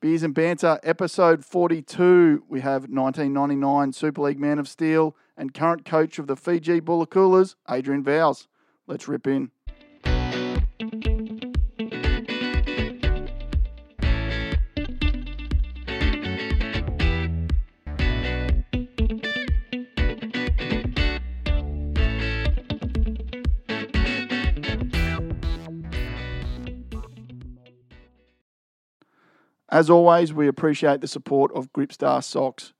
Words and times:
Beers 0.00 0.22
and 0.22 0.32
Banter, 0.32 0.80
episode 0.82 1.44
42. 1.44 2.44
We 2.48 2.62
have 2.62 2.88
1999 2.88 3.92
Super 3.92 4.22
League 4.22 4.40
Man 4.40 4.58
of 4.58 4.66
Steel 4.66 5.14
and 5.36 5.52
current 5.52 5.84
coach 5.84 6.18
of 6.18 6.26
the 6.26 6.36
Fiji 6.36 6.80
Bulikula, 6.80 7.54
Adrian 7.68 8.02
Vowles. 8.02 8.46
Let's 8.86 9.08
rip 9.08 9.26
in. 9.26 9.50
As 29.70 29.88
always, 29.88 30.34
we 30.34 30.48
appreciate 30.48 31.00
the 31.00 31.06
support 31.06 31.52
of 31.54 31.72
Gripstar 31.72 32.24
socks. 32.24 32.72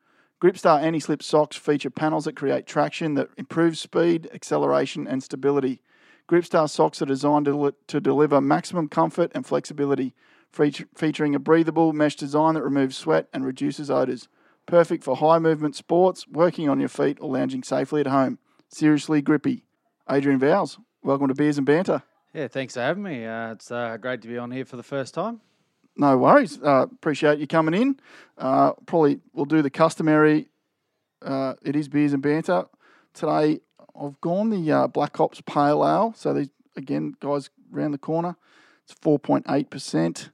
Gripstar 0.43 0.83
anti-slip 0.83 1.23
socks 1.23 1.57
feature 1.57 1.91
panels 1.91 2.25
that 2.25 2.35
create 2.35 2.67
traction 2.67 3.15
that 3.15 3.29
improves 3.37 3.79
speed, 3.79 4.29
acceleration, 4.35 5.07
and 5.07 5.23
stability. 5.23 5.83
Gripstar 6.29 6.69
socks 6.69 7.01
are 7.01 7.07
designed 7.07 7.45
to, 7.45 7.75
to 7.87 8.01
deliver 8.01 8.41
maximum 8.41 8.89
comfort 8.89 9.31
and 9.37 9.47
flexibility, 9.47 10.15
featuring 10.51 11.35
a 11.37 11.39
breathable 11.39 11.93
mesh 11.93 12.17
design 12.17 12.55
that 12.55 12.65
removes 12.65 12.97
sweat 12.97 13.29
and 13.33 13.45
reduces 13.45 13.89
odors. 13.89 14.27
Perfect 14.67 15.05
for 15.05 15.15
high 15.15 15.39
movement 15.39 15.77
sports, 15.77 16.27
working 16.27 16.69
on 16.69 16.81
your 16.81 16.89
feet, 16.89 17.19
or 17.21 17.31
lounging 17.31 17.63
safely 17.63 18.01
at 18.01 18.09
home. 18.09 18.41
Seriously 18.69 19.23
grippy. 19.23 19.65
Adrian 20.11 20.41
Vowles, 20.41 20.79
welcome 21.05 21.29
to 21.29 21.35
Beers 21.35 21.57
and 21.57 21.67
Banter. 21.67 22.03
Yeah, 22.35 22.49
thanks 22.49 22.75
for 22.75 22.81
having 22.81 23.05
me. 23.05 23.27
Uh, 23.27 23.53
it's 23.53 23.71
uh, 23.71 23.97
great 23.97 24.23
to 24.23 24.29
be 24.29 24.39
on 24.39 24.51
here 24.51 24.65
for 24.65 24.77
the 24.77 24.83
first 24.83 25.15
time. 25.15 25.41
No 25.97 26.17
worries. 26.17 26.59
Uh, 26.63 26.87
appreciate 26.91 27.39
you 27.39 27.47
coming 27.47 27.75
in. 27.75 28.01
Uh, 28.39 28.73
probably 28.87 29.21
we'll 29.33 29.45
do 29.45 29.63
the 29.63 29.71
customary. 29.71 30.49
Uh, 31.23 31.55
it 31.63 31.77
is 31.77 31.89
beers 31.89 32.13
and 32.13 32.23
banter 32.23 32.67
today. 33.13 33.61
I've 34.01 34.21
gone 34.21 34.51
the 34.51 34.73
uh, 34.73 34.87
Black 34.87 35.21
Ops 35.21 35.43
Pale 35.43 35.85
Ale. 35.87 36.15
So 36.17 36.33
these 36.33 36.51
again, 36.77 37.15
guys, 37.21 37.51
round 37.71 37.93
the 37.93 37.99
corner. 37.99 38.37
It's 38.85 38.95
four 39.01 39.19
point 39.19 39.47
eight 39.49 39.71
percent. 39.71 40.31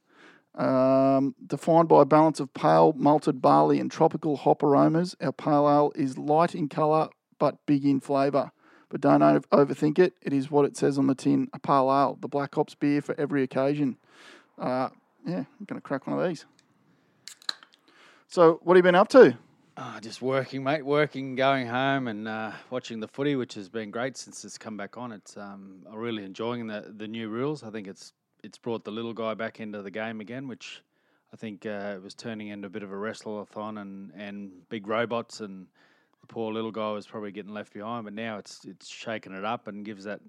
Um, 0.54 1.34
defined 1.44 1.88
by 1.88 2.02
a 2.02 2.06
balance 2.06 2.40
of 2.40 2.54
pale 2.54 2.94
malted 2.96 3.42
barley 3.42 3.78
and 3.78 3.90
tropical 3.90 4.38
hop 4.38 4.62
aromas, 4.62 5.14
our 5.20 5.32
pale 5.32 5.68
ale 5.68 5.92
is 5.94 6.16
light 6.16 6.54
in 6.54 6.68
colour 6.68 7.08
but 7.38 7.66
big 7.66 7.84
in 7.84 8.00
flavour. 8.00 8.52
But 8.88 9.00
don't 9.02 9.20
overthink 9.20 9.98
it. 9.98 10.14
It 10.22 10.32
is 10.32 10.50
what 10.50 10.64
it 10.64 10.76
says 10.76 10.96
on 10.96 11.08
the 11.08 11.14
tin: 11.14 11.48
a 11.52 11.58
pale 11.58 11.90
ale, 11.90 12.16
the 12.20 12.28
Black 12.28 12.56
Ops 12.56 12.74
beer 12.74 13.02
for 13.02 13.18
every 13.18 13.42
occasion. 13.42 13.98
Uh, 14.56 14.90
yeah, 15.26 15.38
I'm 15.38 15.66
going 15.66 15.80
to 15.80 15.86
crack 15.86 16.06
one 16.06 16.18
of 16.18 16.26
these. 16.26 16.44
So, 18.28 18.60
what 18.62 18.74
have 18.74 18.78
you 18.78 18.82
been 18.82 18.94
up 18.94 19.08
to? 19.08 19.36
Oh, 19.76 19.98
just 20.00 20.22
working, 20.22 20.64
mate. 20.64 20.86
Working, 20.86 21.34
going 21.34 21.66
home, 21.66 22.08
and 22.08 22.26
uh, 22.26 22.52
watching 22.70 23.00
the 23.00 23.08
footy, 23.08 23.36
which 23.36 23.54
has 23.54 23.68
been 23.68 23.90
great 23.90 24.16
since 24.16 24.44
it's 24.44 24.56
come 24.56 24.76
back 24.76 24.96
on. 24.96 25.12
It's 25.12 25.36
um, 25.36 25.80
I'm 25.90 25.98
really 25.98 26.24
enjoying 26.24 26.66
the 26.66 26.94
the 26.96 27.06
new 27.06 27.28
rules. 27.28 27.62
I 27.62 27.70
think 27.70 27.86
it's 27.86 28.12
it's 28.42 28.56
brought 28.56 28.84
the 28.84 28.90
little 28.90 29.12
guy 29.12 29.34
back 29.34 29.60
into 29.60 29.82
the 29.82 29.90
game 29.90 30.20
again, 30.20 30.48
which 30.48 30.82
I 31.32 31.36
think 31.36 31.66
uh, 31.66 31.96
was 32.02 32.14
turning 32.14 32.48
into 32.48 32.68
a 32.68 32.70
bit 32.70 32.82
of 32.82 32.90
a 32.90 32.96
wrestleathon 32.96 33.78
and 33.78 34.12
and 34.16 34.50
big 34.70 34.86
robots, 34.86 35.40
and 35.40 35.66
the 36.22 36.26
poor 36.26 36.52
little 36.52 36.72
guy 36.72 36.92
was 36.92 37.06
probably 37.06 37.32
getting 37.32 37.52
left 37.52 37.74
behind. 37.74 38.04
But 38.04 38.14
now 38.14 38.38
it's 38.38 38.64
it's 38.64 38.88
shaking 38.88 39.34
it 39.34 39.44
up 39.44 39.66
and 39.66 39.84
gives 39.84 40.04
that 40.04 40.20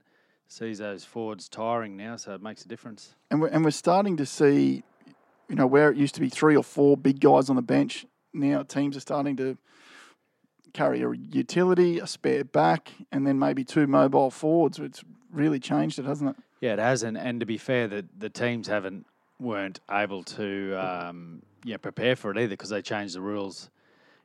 sees 0.47 0.79
those 0.79 1.03
forwards 1.03 1.49
tiring 1.49 1.97
now, 1.97 2.15
so 2.15 2.33
it 2.33 2.41
makes 2.41 2.63
a 2.65 2.67
difference. 2.67 3.15
And 3.31 3.41
we're, 3.41 3.49
and 3.49 3.63
we're 3.63 3.71
starting 3.71 4.17
to 4.17 4.25
see, 4.25 4.83
you 5.49 5.55
know, 5.55 5.67
where 5.67 5.89
it 5.89 5.97
used 5.97 6.15
to 6.15 6.21
be 6.21 6.29
three 6.29 6.55
or 6.55 6.63
four 6.63 6.97
big 6.97 7.19
guys 7.19 7.49
on 7.49 7.55
the 7.55 7.61
bench, 7.61 8.05
now 8.33 8.63
teams 8.63 8.95
are 8.95 9.01
starting 9.01 9.35
to 9.37 9.57
carry 10.73 11.01
a 11.01 11.11
utility, 11.11 11.99
a 11.99 12.07
spare 12.07 12.43
back, 12.43 12.91
and 13.11 13.25
then 13.25 13.39
maybe 13.39 13.63
two 13.63 13.87
mobile 13.87 14.29
forwards. 14.29 14.79
It's 14.79 15.03
really 15.31 15.59
changed 15.59 15.99
it, 15.99 16.05
hasn't 16.05 16.31
it? 16.31 16.35
Yeah, 16.61 16.73
it 16.73 16.79
has. 16.79 17.03
And, 17.03 17.17
and 17.17 17.39
to 17.39 17.45
be 17.45 17.57
fair, 17.57 17.87
the, 17.87 18.05
the 18.17 18.29
teams 18.29 18.67
haven't 18.67 19.05
weren't 19.39 19.79
able 19.91 20.23
to 20.23 20.73
um, 20.75 21.43
yeah 21.63 21.77
prepare 21.77 22.15
for 22.15 22.31
it 22.31 22.37
either 22.37 22.49
because 22.49 22.69
they 22.69 22.81
changed 22.81 23.15
the 23.15 23.21
rules. 23.21 23.69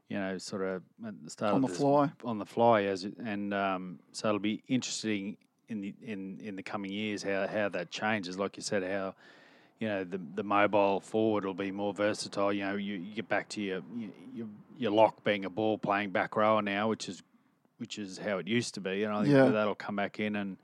You 0.09 0.19
know, 0.19 0.37
sort 0.37 0.63
of 0.63 0.83
at 1.07 1.15
the 1.25 1.31
start 1.31 1.55
on 1.55 1.57
of 1.57 1.63
the 1.63 1.69
this, 1.69 1.79
fly. 1.79 2.11
on 2.25 2.39
the 2.39 2.45
fly 2.45 2.83
as 2.85 3.05
and 3.25 3.55
um, 3.55 3.99
so 4.13 4.29
it'll 4.29 4.41
be 4.41 4.63
interesting 4.69 5.39
in 5.73 5.81
the 5.81 5.95
in 6.03 6.39
in 6.43 6.57
the 6.57 6.63
coming 6.63 6.93
years 6.93 7.23
how 7.23 7.47
how 7.47 7.69
that 7.71 7.91
changes. 7.91 8.39
Like 8.39 8.57
you 8.57 8.63
said, 8.63 8.83
how 8.83 9.15
you 9.81 9.89
know 9.89 10.05
the 10.05 10.21
the 10.35 10.45
mobile 10.45 11.01
forward 11.01 11.45
will 11.45 11.55
be 11.67 11.71
more 11.73 11.93
versatile. 11.93 12.53
You 12.53 12.65
know, 12.67 12.77
you, 12.77 12.95
you 12.95 13.15
get 13.15 13.29
back 13.29 13.49
to 13.51 13.61
your, 13.61 13.81
your 14.35 14.47
your 14.79 14.91
lock 14.93 15.25
being 15.25 15.45
a 15.45 15.51
ball 15.51 15.79
playing 15.79 16.11
back 16.11 16.37
rower 16.37 16.63
now, 16.63 16.89
which 16.89 17.09
is 17.09 17.23
which 17.79 17.99
is 17.99 18.19
how 18.19 18.39
it 18.39 18.47
used 18.47 18.75
to 18.75 18.81
be. 18.81 19.03
And 19.05 19.13
I 19.13 19.23
think 19.23 19.35
Yeah. 19.35 19.51
that'll 19.51 19.75
come 19.87 19.97
back 19.97 20.21
in 20.21 20.37
and 20.37 20.57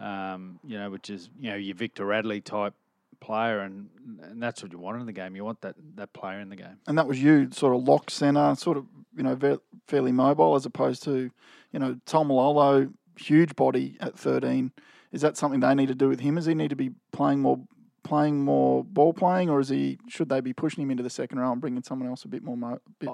um, 0.00 0.58
you 0.64 0.78
know, 0.78 0.90
which 0.90 1.10
is 1.10 1.28
you 1.40 1.50
know 1.50 1.56
your 1.56 1.76
Victor 1.76 2.04
Radley 2.06 2.40
type 2.40 2.74
player, 3.20 3.60
and 3.60 3.88
and 4.22 4.42
that's 4.42 4.62
what 4.62 4.70
you 4.72 4.78
want 4.78 5.00
in 5.00 5.06
the 5.06 5.12
game. 5.12 5.34
You 5.36 5.44
want 5.44 5.60
that 5.62 5.74
that 5.96 6.12
player 6.12 6.40
in 6.40 6.48
the 6.48 6.56
game. 6.56 6.78
And 6.86 6.96
that 6.98 7.06
was 7.08 7.20
you, 7.22 7.48
sort 7.52 7.74
of 7.74 7.82
lock 7.86 8.10
centre, 8.10 8.54
sort 8.56 8.76
of, 8.76 8.86
you 9.16 9.22
know, 9.24 9.34
ve- 9.34 9.58
fairly 9.88 10.12
mobile 10.12 10.54
as 10.54 10.64
opposed 10.66 11.02
to, 11.04 11.30
you 11.72 11.78
know, 11.80 11.96
Taumalolo, 12.06 12.92
huge 13.18 13.56
body 13.56 13.96
at 14.00 14.18
13. 14.18 14.72
Is 15.12 15.22
that 15.22 15.36
something 15.36 15.60
they 15.60 15.74
need 15.74 15.88
to 15.88 15.94
do 15.94 16.08
with 16.08 16.20
him? 16.20 16.36
Does 16.36 16.46
he 16.46 16.54
need 16.54 16.70
to 16.70 16.76
be 16.76 16.90
playing 17.12 17.40
more 17.40 17.60
playing 18.04 18.42
more 18.42 18.84
ball 18.84 19.12
playing 19.12 19.50
or 19.50 19.60
is 19.60 19.68
he 19.68 19.98
should 20.08 20.30
they 20.30 20.40
be 20.40 20.52
pushing 20.52 20.82
him 20.82 20.90
into 20.90 21.02
the 21.02 21.10
second 21.10 21.38
row 21.38 21.52
and 21.52 21.60
bringing 21.60 21.82
someone 21.82 22.08
else 22.08 22.24
a 22.24 22.28
bit 22.28 22.42
more 22.42 22.56
mo- 22.56 22.80
bit, 22.98 23.10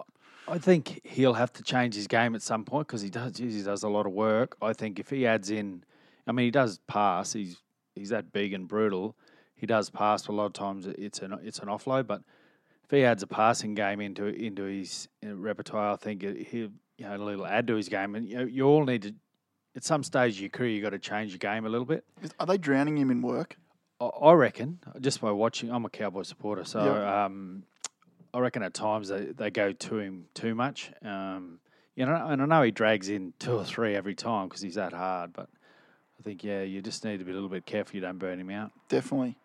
I 0.46 0.58
think 0.58 1.00
he'll 1.04 1.34
have 1.34 1.52
to 1.54 1.62
change 1.62 1.94
his 1.94 2.06
game 2.06 2.34
at 2.34 2.42
some 2.42 2.64
point 2.64 2.86
because 2.86 3.02
he 3.02 3.10
does. 3.10 3.38
He 3.38 3.62
does 3.62 3.82
a 3.82 3.88
lot 3.88 4.06
of 4.06 4.12
work. 4.12 4.56
I 4.60 4.72
think 4.72 4.98
if 4.98 5.10
he 5.10 5.26
adds 5.26 5.50
in, 5.50 5.84
I 6.26 6.32
mean, 6.32 6.44
he 6.44 6.50
does 6.50 6.80
pass. 6.86 7.32
He's 7.32 7.56
he's 7.94 8.10
that 8.10 8.32
big 8.32 8.52
and 8.52 8.68
brutal. 8.68 9.16
He 9.54 9.66
does 9.66 9.88
pass, 9.88 10.26
a 10.26 10.32
lot 10.32 10.46
of 10.46 10.52
times 10.52 10.86
it's 10.86 11.20
an 11.20 11.38
it's 11.42 11.60
an 11.60 11.68
offload. 11.68 12.06
But 12.06 12.22
if 12.84 12.90
he 12.90 13.04
adds 13.04 13.22
a 13.22 13.26
passing 13.26 13.74
game 13.74 14.00
into 14.00 14.26
into 14.26 14.64
his 14.64 15.08
uh, 15.24 15.34
repertoire, 15.34 15.94
I 15.94 15.96
think 15.96 16.22
he'll 16.22 16.70
you 16.98 17.06
know 17.06 17.16
a 17.16 17.18
little 17.18 17.46
add 17.46 17.66
to 17.68 17.76
his 17.76 17.88
game. 17.88 18.14
And 18.14 18.28
you 18.28 18.46
you 18.46 18.66
all 18.66 18.84
need 18.84 19.02
to. 19.02 19.14
At 19.76 19.82
some 19.84 20.02
stage 20.04 20.34
of 20.36 20.40
your 20.40 20.50
career, 20.50 20.70
you've 20.70 20.84
got 20.84 20.90
to 20.90 20.98
change 20.98 21.32
your 21.32 21.38
game 21.38 21.66
a 21.66 21.68
little 21.68 21.84
bit. 21.86 22.04
are 22.38 22.46
they 22.46 22.58
drowning 22.58 22.96
him 22.96 23.10
in 23.10 23.22
work? 23.22 23.56
I- 24.00 24.04
I 24.06 24.32
reckon 24.32 24.78
just 25.00 25.20
by 25.20 25.30
watching, 25.32 25.70
I'm 25.72 25.84
a 25.84 25.90
Cowboy 25.90 26.22
supporter, 26.22 26.64
so 26.64 26.84
Yeah. 26.84 27.24
um, 27.24 27.64
I 28.32 28.38
reckon 28.40 28.62
at 28.62 28.74
times 28.74 29.08
they, 29.08 29.26
they 29.26 29.50
go 29.50 29.72
to 29.72 29.98
him 29.98 30.26
too 30.34 30.54
much. 30.54 30.92
Um, 31.04 31.60
you 31.96 32.04
know, 32.06 32.14
and 32.14 32.42
I 32.42 32.46
know 32.46 32.62
he 32.62 32.70
drags 32.72 33.08
in 33.08 33.32
two 33.38 33.52
or 33.52 33.64
three 33.64 33.94
every 33.94 34.14
time 34.16 34.48
because 34.48 34.60
he's 34.62 34.74
that 34.74 34.92
hard, 34.92 35.32
but 35.32 35.48
I 36.18 36.22
think 36.22 36.42
yeah, 36.42 36.62
you 36.62 36.82
just 36.82 37.04
need 37.04 37.18
to 37.18 37.24
be 37.24 37.30
a 37.30 37.34
little 37.34 37.48
bit 37.48 37.66
careful 37.66 37.94
you 37.94 38.00
don't 38.00 38.18
burn 38.18 38.40
him 38.40 38.50
out. 38.50 38.72
Definitely. 38.88 39.36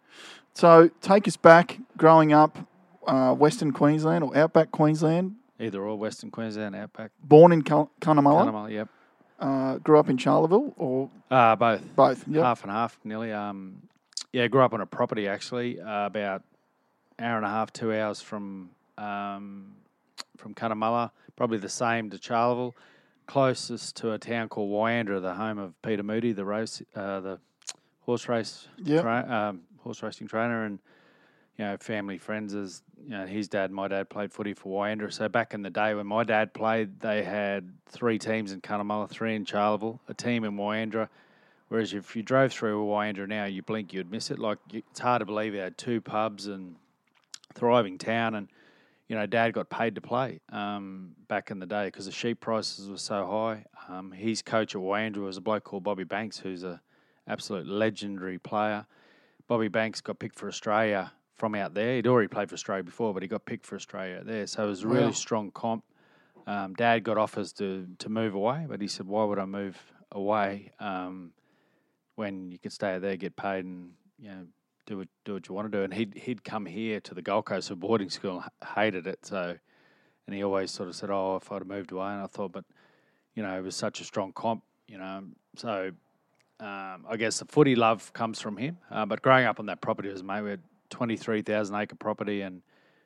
So 0.56 0.90
take 1.02 1.28
us 1.28 1.38
back 1.38 1.78
growing 1.98 2.34
up, 2.34 2.58
uh, 3.06 3.34
Western 3.36 3.72
Queensland 3.72 4.24
or 4.24 4.36
Outback 4.36 4.72
Queensland, 4.72 5.36
Either 5.60 5.84
or, 5.84 5.98
Western 5.98 6.32
Queensland, 6.32 6.76
Outback, 6.76 7.12
born 7.24 7.52
in 7.52 7.62
Cun- 7.64 7.90
Cunnamulla, 8.02 8.46
Cunnamulla, 8.46 8.72
yep, 8.72 8.90
uh, 9.40 9.78
grew 9.78 10.00
up 10.00 10.10
in 10.10 10.18
Charleville 10.18 10.74
or 10.78 11.10
uh, 11.32 11.56
both, 11.56 11.82
both. 11.96 12.28
Yep. 12.28 12.44
half 12.44 12.64
and 12.64 12.72
half, 12.72 13.00
nearly. 13.04 13.32
Um, 13.32 13.82
yeah, 14.34 14.48
grew 14.48 14.62
up 14.62 14.74
on 14.74 14.82
a 14.82 14.86
property 14.86 15.28
actually, 15.28 15.80
uh, 15.80 16.06
about 16.06 16.44
hour 17.18 17.38
and 17.38 17.46
a 17.46 17.50
half, 17.50 17.72
two 17.74 17.94
hours 17.94 18.22
from 18.22 18.70
um, 18.98 19.74
from 20.38 20.54
Cunnamulla, 20.54 21.12
probably 21.36 21.58
the 21.58 21.70
same 21.70 22.10
to 22.10 22.18
Charleville. 22.18 22.74
Closest 23.28 23.96
to 23.98 24.14
a 24.14 24.18
town 24.18 24.50
called 24.50 24.72
Wyandra, 24.72 25.22
the 25.22 25.34
home 25.36 25.60
of 25.60 25.80
Peter 25.84 26.02
Moody, 26.04 26.32
the 26.32 26.44
race, 26.46 26.82
uh, 26.96 27.20
the 27.20 27.40
horse 28.02 28.28
race, 28.28 28.68
Yep. 28.84 29.02
tra- 29.04 29.28
um, 29.30 29.62
horse 29.84 30.02
racing 30.02 30.28
trainer, 30.28 30.66
and 30.66 30.80
you 31.60 31.66
know, 31.66 31.76
family 31.78 32.18
friends. 32.18 32.56
As 32.56 32.82
you 33.04 33.10
know, 33.10 33.28
his 33.28 33.50
dad, 33.50 33.70
my 33.70 33.90
dad 33.90 34.10
played 34.10 34.32
footy 34.32 34.54
for 34.54 34.70
Wyandra. 34.70 35.12
So 35.12 35.28
back 35.28 35.54
in 35.54 35.62
the 35.62 35.70
day 35.70 35.94
when 35.94 36.08
my 36.08 36.24
dad 36.24 36.54
played, 36.54 37.02
they 37.02 37.22
had 37.22 37.74
three 37.86 38.18
teams 38.18 38.54
in 38.54 38.62
Cunnamulla, 38.62 39.10
three 39.10 39.36
in 39.36 39.44
Charleville, 39.44 40.00
a 40.08 40.14
team 40.14 40.46
in 40.46 40.56
Wyandra. 40.56 41.10
Whereas 41.68 41.94
if 41.94 42.16
you 42.16 42.24
drove 42.24 42.54
through 42.54 42.86
Wyandra 42.86 43.28
now, 43.28 43.44
you 43.44 43.62
blink, 43.62 43.94
you'd 43.94 44.10
miss 44.10 44.32
it. 44.32 44.40
Like 44.40 44.58
it's 44.72 45.02
hard 45.02 45.20
to 45.20 45.26
believe 45.26 45.54
it 45.54 45.60
had 45.60 45.78
two 45.78 46.00
pubs 46.00 46.48
and 46.48 46.78
thriving 47.54 47.98
town, 47.98 48.36
and 48.36 48.48
you 49.10 49.18
know, 49.18 49.26
Dad 49.26 49.54
got 49.54 49.70
paid 49.70 49.96
to 49.96 50.02
play 50.02 50.40
um, 50.54 51.14
back 51.28 51.52
in 51.52 51.60
the 51.60 51.66
day 51.66 51.86
because 51.86 52.06
the 52.06 52.12
sheep 52.12 52.40
prices 52.40 52.90
were 52.90 52.98
so 52.98 53.28
high. 53.28 53.66
Um, 53.90 54.14
his 54.14 54.42
coach 54.42 54.76
at 54.76 54.82
Wyandra 54.82 55.24
was 55.26 55.36
a 55.36 55.42
bloke 55.42 55.66
called 55.66 55.84
Bobby 55.84 56.06
Banks, 56.06 56.40
who's 56.40 56.64
a 56.64 56.80
absolute 57.28 57.68
legendary 57.68 58.38
player. 58.38 58.86
Bobby 59.48 59.68
Banks 59.68 60.00
got 60.00 60.20
picked 60.20 60.40
for 60.40 60.48
Australia 60.48 61.12
from 61.40 61.56
out 61.56 61.74
there. 61.74 61.96
He'd 61.96 62.08
already 62.08 62.28
played 62.28 62.50
for 62.50 62.56
Australia 62.56 62.84
before, 62.84 63.14
but 63.14 63.24
he 63.24 63.30
got 63.30 63.46
picked 63.46 63.66
for 63.66 63.76
Australia 63.76 64.18
out 64.18 64.26
there. 64.26 64.46
So 64.46 64.66
it 64.66 64.68
was 64.68 64.84
a 64.84 64.88
really 64.88 65.06
Wow. 65.06 65.12
strong 65.12 65.52
comp. 65.52 65.84
Um, 66.46 66.74
Dad 66.74 67.04
got 67.04 67.18
offers 67.18 67.54
to 67.54 67.88
to 68.00 68.10
move 68.10 68.34
away, 68.34 68.66
but 68.68 68.82
he 68.82 68.88
said, 68.88 69.08
"Why 69.08 69.24
would 69.24 69.40
I 69.40 69.46
move 69.46 69.78
away 70.12 70.72
um, 70.80 71.32
when 72.16 72.52
you 72.52 72.60
could 72.60 72.74
stay 72.74 72.96
out 72.96 73.02
there, 73.02 73.16
get 73.16 73.36
paid, 73.36 73.66
and 73.66 73.94
you 74.18 74.30
know 74.30 74.46
do 74.86 74.98
what 74.98 75.08
do 75.26 75.34
what 75.34 75.48
you 75.48 75.56
want 75.56 75.72
to 75.72 75.78
do. 75.78 75.84
And 75.84 75.94
he'd 75.94 76.16
he'd 76.16 76.44
come 76.44 76.66
here 76.66 77.00
to 77.02 77.14
the 77.14 77.22
Gold 77.22 77.46
Coast 77.46 77.70
for 77.70 77.76
boarding 77.76 78.10
school, 78.10 78.44
and 78.62 78.70
hated 78.76 79.08
it. 79.08 79.26
So, 79.26 79.58
and 80.26 80.36
he 80.36 80.44
always 80.44 80.72
sort 80.72 80.90
of 80.90 80.96
said, 80.96 81.10
"Oh, 81.12 81.36
if 81.38 81.52
I'd 81.52 81.60
have 81.60 81.68
moved 81.68 81.92
away," 81.92 82.08
and 82.08 82.22
I 82.22 82.28
thought, 82.28 82.52
but 82.52 82.66
you 83.36 83.44
know, 83.44 83.58
it 83.58 83.62
was 83.64 83.76
such 83.76 84.02
a 84.02 84.04
strong 84.04 84.34
comp, 84.34 84.64
you 84.88 84.98
know, 84.98 85.24
so. 85.56 85.92
Um, 86.62 87.06
I 87.08 87.16
guess 87.16 87.40
the 87.40 87.46
footy 87.46 87.74
love 87.74 88.12
comes 88.12 88.42
from 88.42 88.58
him, 88.58 88.80
uh, 88.92 89.06
but 89.06 89.22
growing 89.22 89.46
up 89.46 89.62
on 89.62 89.68
that 89.68 89.80
property 89.80 90.10
was 90.10 90.22
mate, 90.24 90.42
we 90.42 90.50
had 90.50 90.62
twenty 90.90 91.18
three 91.18 91.42
thousand 91.42 91.76
acre 91.76 91.96
property 91.96 92.42
and 92.42 92.62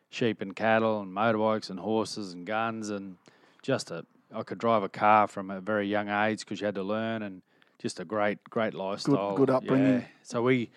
sheep 0.10 0.42
and 0.42 0.56
cattle 0.56 1.02
and 1.02 1.16
motorbikes 1.16 1.70
and 1.70 1.80
horses 1.80 2.34
and 2.34 2.46
guns 2.46 2.90
and 2.90 3.18
just 3.62 3.92
a 3.92 4.06
I 4.34 4.44
could 4.44 4.58
drive 4.58 4.84
a 4.84 4.90
car 4.90 5.28
from 5.28 5.52
a 5.52 5.62
very 5.62 5.88
young 5.88 6.10
age 6.10 6.40
because 6.40 6.60
you 6.60 6.66
had 6.66 6.76
to 6.76 6.84
learn 6.84 7.22
and 7.22 7.42
just 7.80 8.00
a 8.00 8.06
great 8.06 8.44
great 8.50 8.74
lifestyle. 8.74 9.36
good 9.36 9.50
upbringing. 9.50 10.02
Yeah. 10.02 10.08
So 10.24 10.42
we 10.42 10.70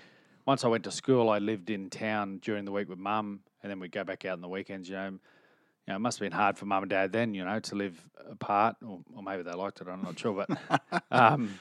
once 0.47 0.65
I 0.65 0.69
went 0.69 0.85
to 0.85 0.91
school, 0.91 1.29
I 1.29 1.39
lived 1.39 1.71
in 1.71 1.91
town 1.91 2.39
during 2.39 2.65
the 2.65 2.73
week 2.73 2.89
with 2.89 2.99
mum, 2.99 3.41
and 3.63 3.71
then 3.71 3.81
we'd 3.81 3.93
go 3.93 4.05
back 4.05 4.25
out 4.25 4.35
on 4.35 4.41
the 4.41 4.49
weekends. 4.49 4.89
You 4.89 4.95
know, 4.95 5.09
you 5.09 5.19
know, 5.89 5.97
it 5.97 5.99
must 5.99 6.19
have 6.19 6.27
been 6.27 6.37
hard 6.37 6.57
for 6.57 6.67
mum 6.67 6.85
and 6.85 6.91
dad 6.91 7.13
then, 7.13 7.35
you 7.35 7.45
know, 7.45 7.59
to 7.59 7.75
live 7.75 8.01
apart, 8.31 8.77
or, 8.85 9.01
or 9.15 9.23
maybe 9.23 9.43
they 9.43 9.53
liked 9.53 9.81
it. 9.81 9.89
I'm 9.89 10.03
not 10.03 10.19
sure, 10.19 10.47
but 10.47 11.03
um, 11.11 11.59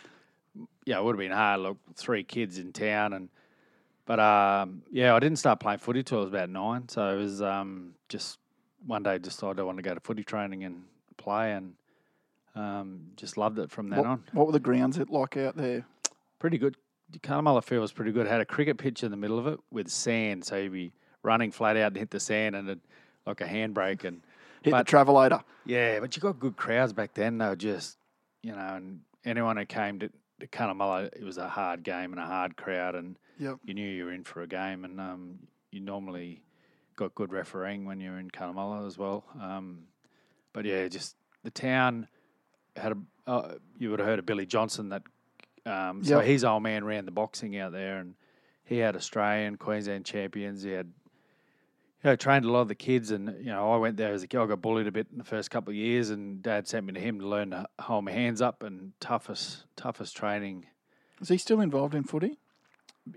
yeah, 0.86 1.00
it 1.00 1.04
would 1.04 1.14
have 1.14 1.20
been 1.20 1.32
hard. 1.32 1.62
Look, 1.62 1.78
three 1.96 2.24
kids 2.24 2.58
in 2.60 2.74
town, 2.74 3.14
and 3.14 3.30
but 4.06 4.20
um, 4.20 4.82
yeah, 4.92 5.16
I 5.16 5.20
didn't 5.20 5.40
start 5.40 5.60
playing 5.60 5.80
footy 5.80 6.04
till 6.04 6.18
I 6.20 6.22
was 6.22 6.30
about 6.30 6.50
nine. 6.50 6.88
So 6.90 7.16
it 7.18 7.22
was 7.22 7.42
um, 7.42 7.96
just 8.10 8.40
one 8.86 9.04
day 9.04 9.18
decided 9.18 9.60
I 9.60 9.64
wanted 9.64 9.84
to 9.84 9.90
go 9.90 9.94
to 9.96 10.00
footy 10.02 10.24
training 10.24 10.64
and 10.64 10.84
play, 11.18 11.54
and 11.54 11.74
um, 12.56 13.02
just 13.16 13.38
loved 13.38 13.60
it 13.60 13.70
from 13.72 13.90
then 13.90 14.00
What, 14.00 14.08
on. 14.08 14.24
what 14.34 14.46
were 14.48 14.54
the 14.54 14.60
grounds 14.60 14.98
like 14.98 15.38
out 15.38 15.58
there? 15.58 15.86
Pretty 16.40 16.58
good. 16.58 16.76
Cunnamulla 17.20 17.64
field 17.64 17.82
was 17.82 17.92
pretty 17.92 18.12
good. 18.12 18.28
Had 18.28 18.42
a 18.42 18.46
cricket 18.46 18.78
pitch 18.78 19.04
in 19.04 19.12
the 19.12 19.18
middle 19.18 19.40
of 19.40 19.48
it 19.48 19.60
with 19.72 19.90
sand, 19.90 20.44
so 20.44 20.58
you'd 20.58 20.72
be 20.72 20.92
running 21.24 21.52
flat 21.52 21.78
out 21.78 21.88
and 21.88 21.98
hit 21.98 22.10
the 22.12 22.20
sand, 22.20 22.56
and 22.56 22.70
it, 22.70 22.80
like 23.26 23.42
a 23.42 23.46
handbrake, 23.46 24.04
and 24.04 24.22
Hit 24.64 24.72
But- 24.72 24.88
the 24.88 24.92
travelator. 24.98 25.44
yeah, 25.66 26.00
but 26.00 26.16
you 26.16 26.22
got 26.24 26.40
good 26.40 26.58
crowds 26.58 26.92
back 26.92 27.14
then. 27.14 27.38
They 27.38 27.46
were 27.48 27.56
just, 27.56 27.98
you 28.42 28.52
know, 28.52 28.58
and 28.76 29.02
anyone 29.24 29.58
who 29.58 29.66
came 29.66 30.00
to 30.00 30.10
Cunnamulla, 30.42 31.06
it 31.16 31.24
was 31.24 31.38
a 31.38 31.48
hard 31.48 31.84
game 31.84 32.12
and 32.12 32.20
a 32.20 32.26
hard 32.26 32.56
crowd, 32.58 32.96
and 32.96 33.18
Yep. 33.40 33.58
you 33.66 33.74
knew 33.74 33.88
you 33.90 34.06
were 34.06 34.14
in 34.14 34.24
for 34.24 34.42
a 34.42 34.48
game, 34.48 34.86
and 34.86 35.00
um, 35.00 35.40
you 35.72 35.80
normally 35.80 36.42
got 36.96 37.14
good 37.16 37.32
refereeing 37.34 37.86
when 37.86 38.00
you're 38.00 38.18
in 38.20 38.30
Cunnamulla 38.32 38.86
as 38.88 38.98
well. 38.98 39.26
Um, 39.40 39.88
but 40.54 40.66
yeah, 40.66 40.88
just 40.88 41.16
the 41.44 41.52
town 41.52 42.08
had 42.76 42.94
a. 42.94 42.98
Uh, 43.28 43.56
you 43.80 43.90
would 43.90 44.00
have 44.00 44.08
heard 44.08 44.20
of 44.20 44.26
Billy 44.26 44.46
Johnson. 44.46 44.90
That 44.90 45.04
um, 45.66 46.04
so 46.04 46.18
Yep. 46.20 46.26
his 46.28 46.44
old 46.44 46.64
man 46.64 46.84
ran 46.86 47.06
the 47.06 47.12
boxing 47.12 47.58
out 47.58 47.72
there, 47.72 47.98
and 47.98 48.16
he 48.64 48.78
had 48.78 48.96
Australian, 48.96 49.58
Queensland 49.58 50.06
champions. 50.06 50.64
He 50.64 50.72
had. 50.72 50.92
Know, 52.04 52.16
trained 52.16 52.46
a 52.46 52.52
lot 52.52 52.62
of 52.62 52.68
the 52.68 52.76
kids, 52.76 53.10
and 53.10 53.36
you 53.40 53.52
know, 53.52 53.72
I 53.72 53.78
went 53.78 53.98
there 53.98 54.14
as 54.14 54.22
a 54.22 54.28
kid. 54.28 54.40
I 54.40 54.46
got 54.46 54.62
bullied 54.62 54.86
a 54.86 54.92
bit 54.92 55.08
in 55.12 55.18
the 55.18 55.24
first 55.24 55.50
couple 55.50 55.72
of 55.72 55.76
years, 55.76 56.12
and 56.12 56.44
Dad 56.44 56.68
sent 56.68 56.86
me 56.86 56.94
to 56.94 57.00
him 57.00 57.20
to 57.20 57.28
learn 57.28 57.50
to 57.50 57.66
hold 57.80 58.06
my 58.06 58.12
hands 58.12 58.42
up. 58.44 58.62
And 58.62 58.92
toughest, 59.00 59.64
toughest 59.76 60.16
training 60.16 60.68
Is 61.20 61.30
he 61.30 61.38
still 61.40 61.62
involved 61.62 61.96
in 61.96 62.04
footy? 62.04 62.38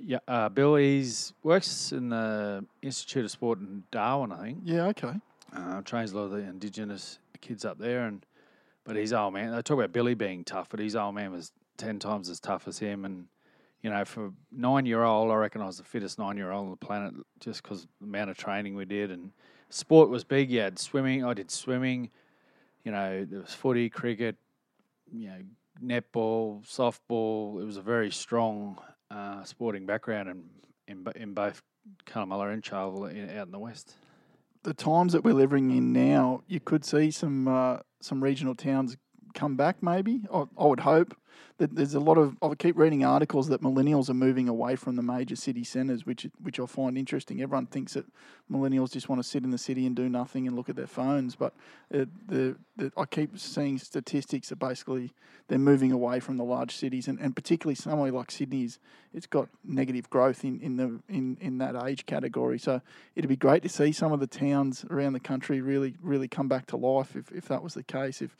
yeah, 0.02 0.18
uh, 0.26 0.48
Bill, 0.48 0.76
he's 0.76 1.32
works 1.42 1.92
in 1.92 2.10
the 2.10 2.64
Institute 2.82 3.24
of 3.24 3.30
Sport 3.30 3.60
in 3.60 3.84
Darwin, 3.90 4.32
I 4.32 4.42
think. 4.42 4.58
Yeah, 4.64 4.86
okay. 4.86 5.14
Uh, 5.54 5.80
trains 5.82 6.12
a 6.12 6.16
lot 6.16 6.24
of 6.24 6.30
the 6.32 6.38
Indigenous 6.38 7.18
kids 7.40 7.64
up 7.64 7.78
there, 7.78 8.06
and 8.06 8.24
but 8.84 8.96
his 8.96 9.12
old 9.12 9.34
man. 9.34 9.50
They 9.54 9.62
talk 9.62 9.78
about 9.78 9.92
Billy 9.92 10.14
being 10.14 10.44
tough, 10.44 10.68
but 10.70 10.80
his 10.80 10.96
old 10.96 11.14
man 11.14 11.30
was 11.32 11.52
ten 11.76 11.98
times 11.98 12.28
as 12.30 12.40
tough 12.40 12.66
as 12.66 12.78
him. 12.78 13.04
And 13.04 13.26
you 13.82 13.90
know, 13.90 14.04
for 14.04 14.32
nine 14.50 14.86
year 14.86 15.04
old, 15.04 15.30
I 15.30 15.34
reckon 15.34 15.62
I 15.62 15.66
was 15.66 15.78
the 15.78 15.84
fittest 15.84 16.18
nine 16.18 16.36
year 16.36 16.50
old 16.50 16.64
on 16.64 16.70
the 16.70 16.76
planet, 16.76 17.14
just 17.40 17.62
because 17.62 17.86
the 18.00 18.06
amount 18.06 18.30
of 18.30 18.36
training 18.36 18.74
we 18.74 18.84
did. 18.84 19.10
And 19.10 19.32
sport 19.70 20.08
was 20.08 20.24
big. 20.24 20.50
You 20.50 20.60
had 20.60 20.78
swimming. 20.78 21.24
I 21.24 21.34
did 21.34 21.50
swimming. 21.50 22.10
You 22.84 22.92
know, 22.92 23.24
there 23.24 23.40
was 23.40 23.54
footy, 23.54 23.88
cricket. 23.88 24.36
You 25.12 25.28
know, 25.28 25.42
netball, 25.82 26.66
softball. 26.66 27.60
It 27.60 27.64
was 27.64 27.76
a 27.76 27.82
very 27.82 28.10
strong 28.10 28.78
uh, 29.10 29.44
sporting 29.44 29.86
background 29.86 30.28
in 30.28 30.44
in, 30.88 31.06
in 31.14 31.34
both 31.34 31.62
Cunnamulla 32.06 32.52
and 32.52 32.64
Charleville 32.64 33.10
in, 33.10 33.30
out 33.30 33.46
in 33.46 33.52
the 33.52 33.58
west. 33.58 33.94
The 34.64 34.74
times 34.74 35.12
that 35.12 35.22
we're 35.22 35.34
living 35.34 35.70
in 35.70 35.92
now, 35.92 36.42
you 36.48 36.60
could 36.60 36.84
see 36.84 37.10
some 37.10 37.46
uh, 37.46 37.78
some 38.00 38.22
regional 38.22 38.54
towns 38.54 38.96
come 39.34 39.56
back. 39.56 39.82
Maybe 39.82 40.22
I, 40.32 40.44
I 40.58 40.66
would 40.66 40.80
hope 40.80 41.16
that 41.58 41.74
there's 41.74 41.94
a 41.94 42.00
lot 42.00 42.18
of. 42.18 42.36
I 42.40 42.54
keep 42.54 42.76
reading 42.76 43.04
articles 43.04 43.48
that 43.48 43.62
millennials 43.62 44.08
are 44.08 44.14
moving 44.14 44.48
away 44.48 44.76
from 44.76 44.96
the 44.96 45.02
major 45.02 45.36
city 45.36 45.64
centres, 45.64 46.06
which 46.06 46.26
which 46.40 46.60
I 46.60 46.66
find 46.66 46.96
interesting. 46.96 47.42
Everyone 47.42 47.66
thinks 47.66 47.94
that 47.94 48.06
millennials 48.50 48.92
just 48.92 49.08
want 49.08 49.20
to 49.20 49.28
sit 49.28 49.42
in 49.44 49.50
the 49.50 49.58
city 49.58 49.84
and 49.86 49.94
do 49.94 50.08
nothing 50.08 50.46
and 50.46 50.56
look 50.56 50.68
at 50.68 50.76
their 50.76 50.86
phones, 50.86 51.36
but 51.36 51.52
uh, 51.92 52.04
the, 52.26 52.56
the 52.76 52.92
I 52.96 53.04
keep 53.04 53.38
seeing 53.38 53.78
statistics 53.78 54.48
that 54.48 54.58
basically 54.58 55.12
they're 55.48 55.58
moving 55.58 55.92
away 55.92 56.20
from 56.20 56.36
the 56.36 56.44
large 56.44 56.76
cities, 56.76 57.08
and, 57.08 57.18
and 57.18 57.34
particularly 57.34 57.74
somewhere 57.74 58.12
like 58.12 58.30
Sydney's, 58.30 58.78
it's 59.12 59.26
got 59.26 59.48
negative 59.64 60.08
growth 60.10 60.44
in, 60.44 60.60
in 60.60 60.76
the 60.76 61.00
in, 61.08 61.38
in 61.40 61.58
that 61.58 61.74
age 61.86 62.06
category. 62.06 62.58
So 62.58 62.80
it'd 63.16 63.28
be 63.28 63.36
great 63.36 63.62
to 63.62 63.68
see 63.68 63.92
some 63.92 64.12
of 64.12 64.20
the 64.20 64.26
towns 64.26 64.84
around 64.90 65.14
the 65.14 65.20
country 65.20 65.60
really 65.60 65.94
really 66.02 66.28
come 66.28 66.48
back 66.48 66.66
to 66.66 66.76
life 66.76 67.16
if, 67.16 67.32
if 67.32 67.46
that 67.48 67.62
was 67.62 67.74
the 67.74 67.82
case. 67.82 68.22
If 68.22 68.36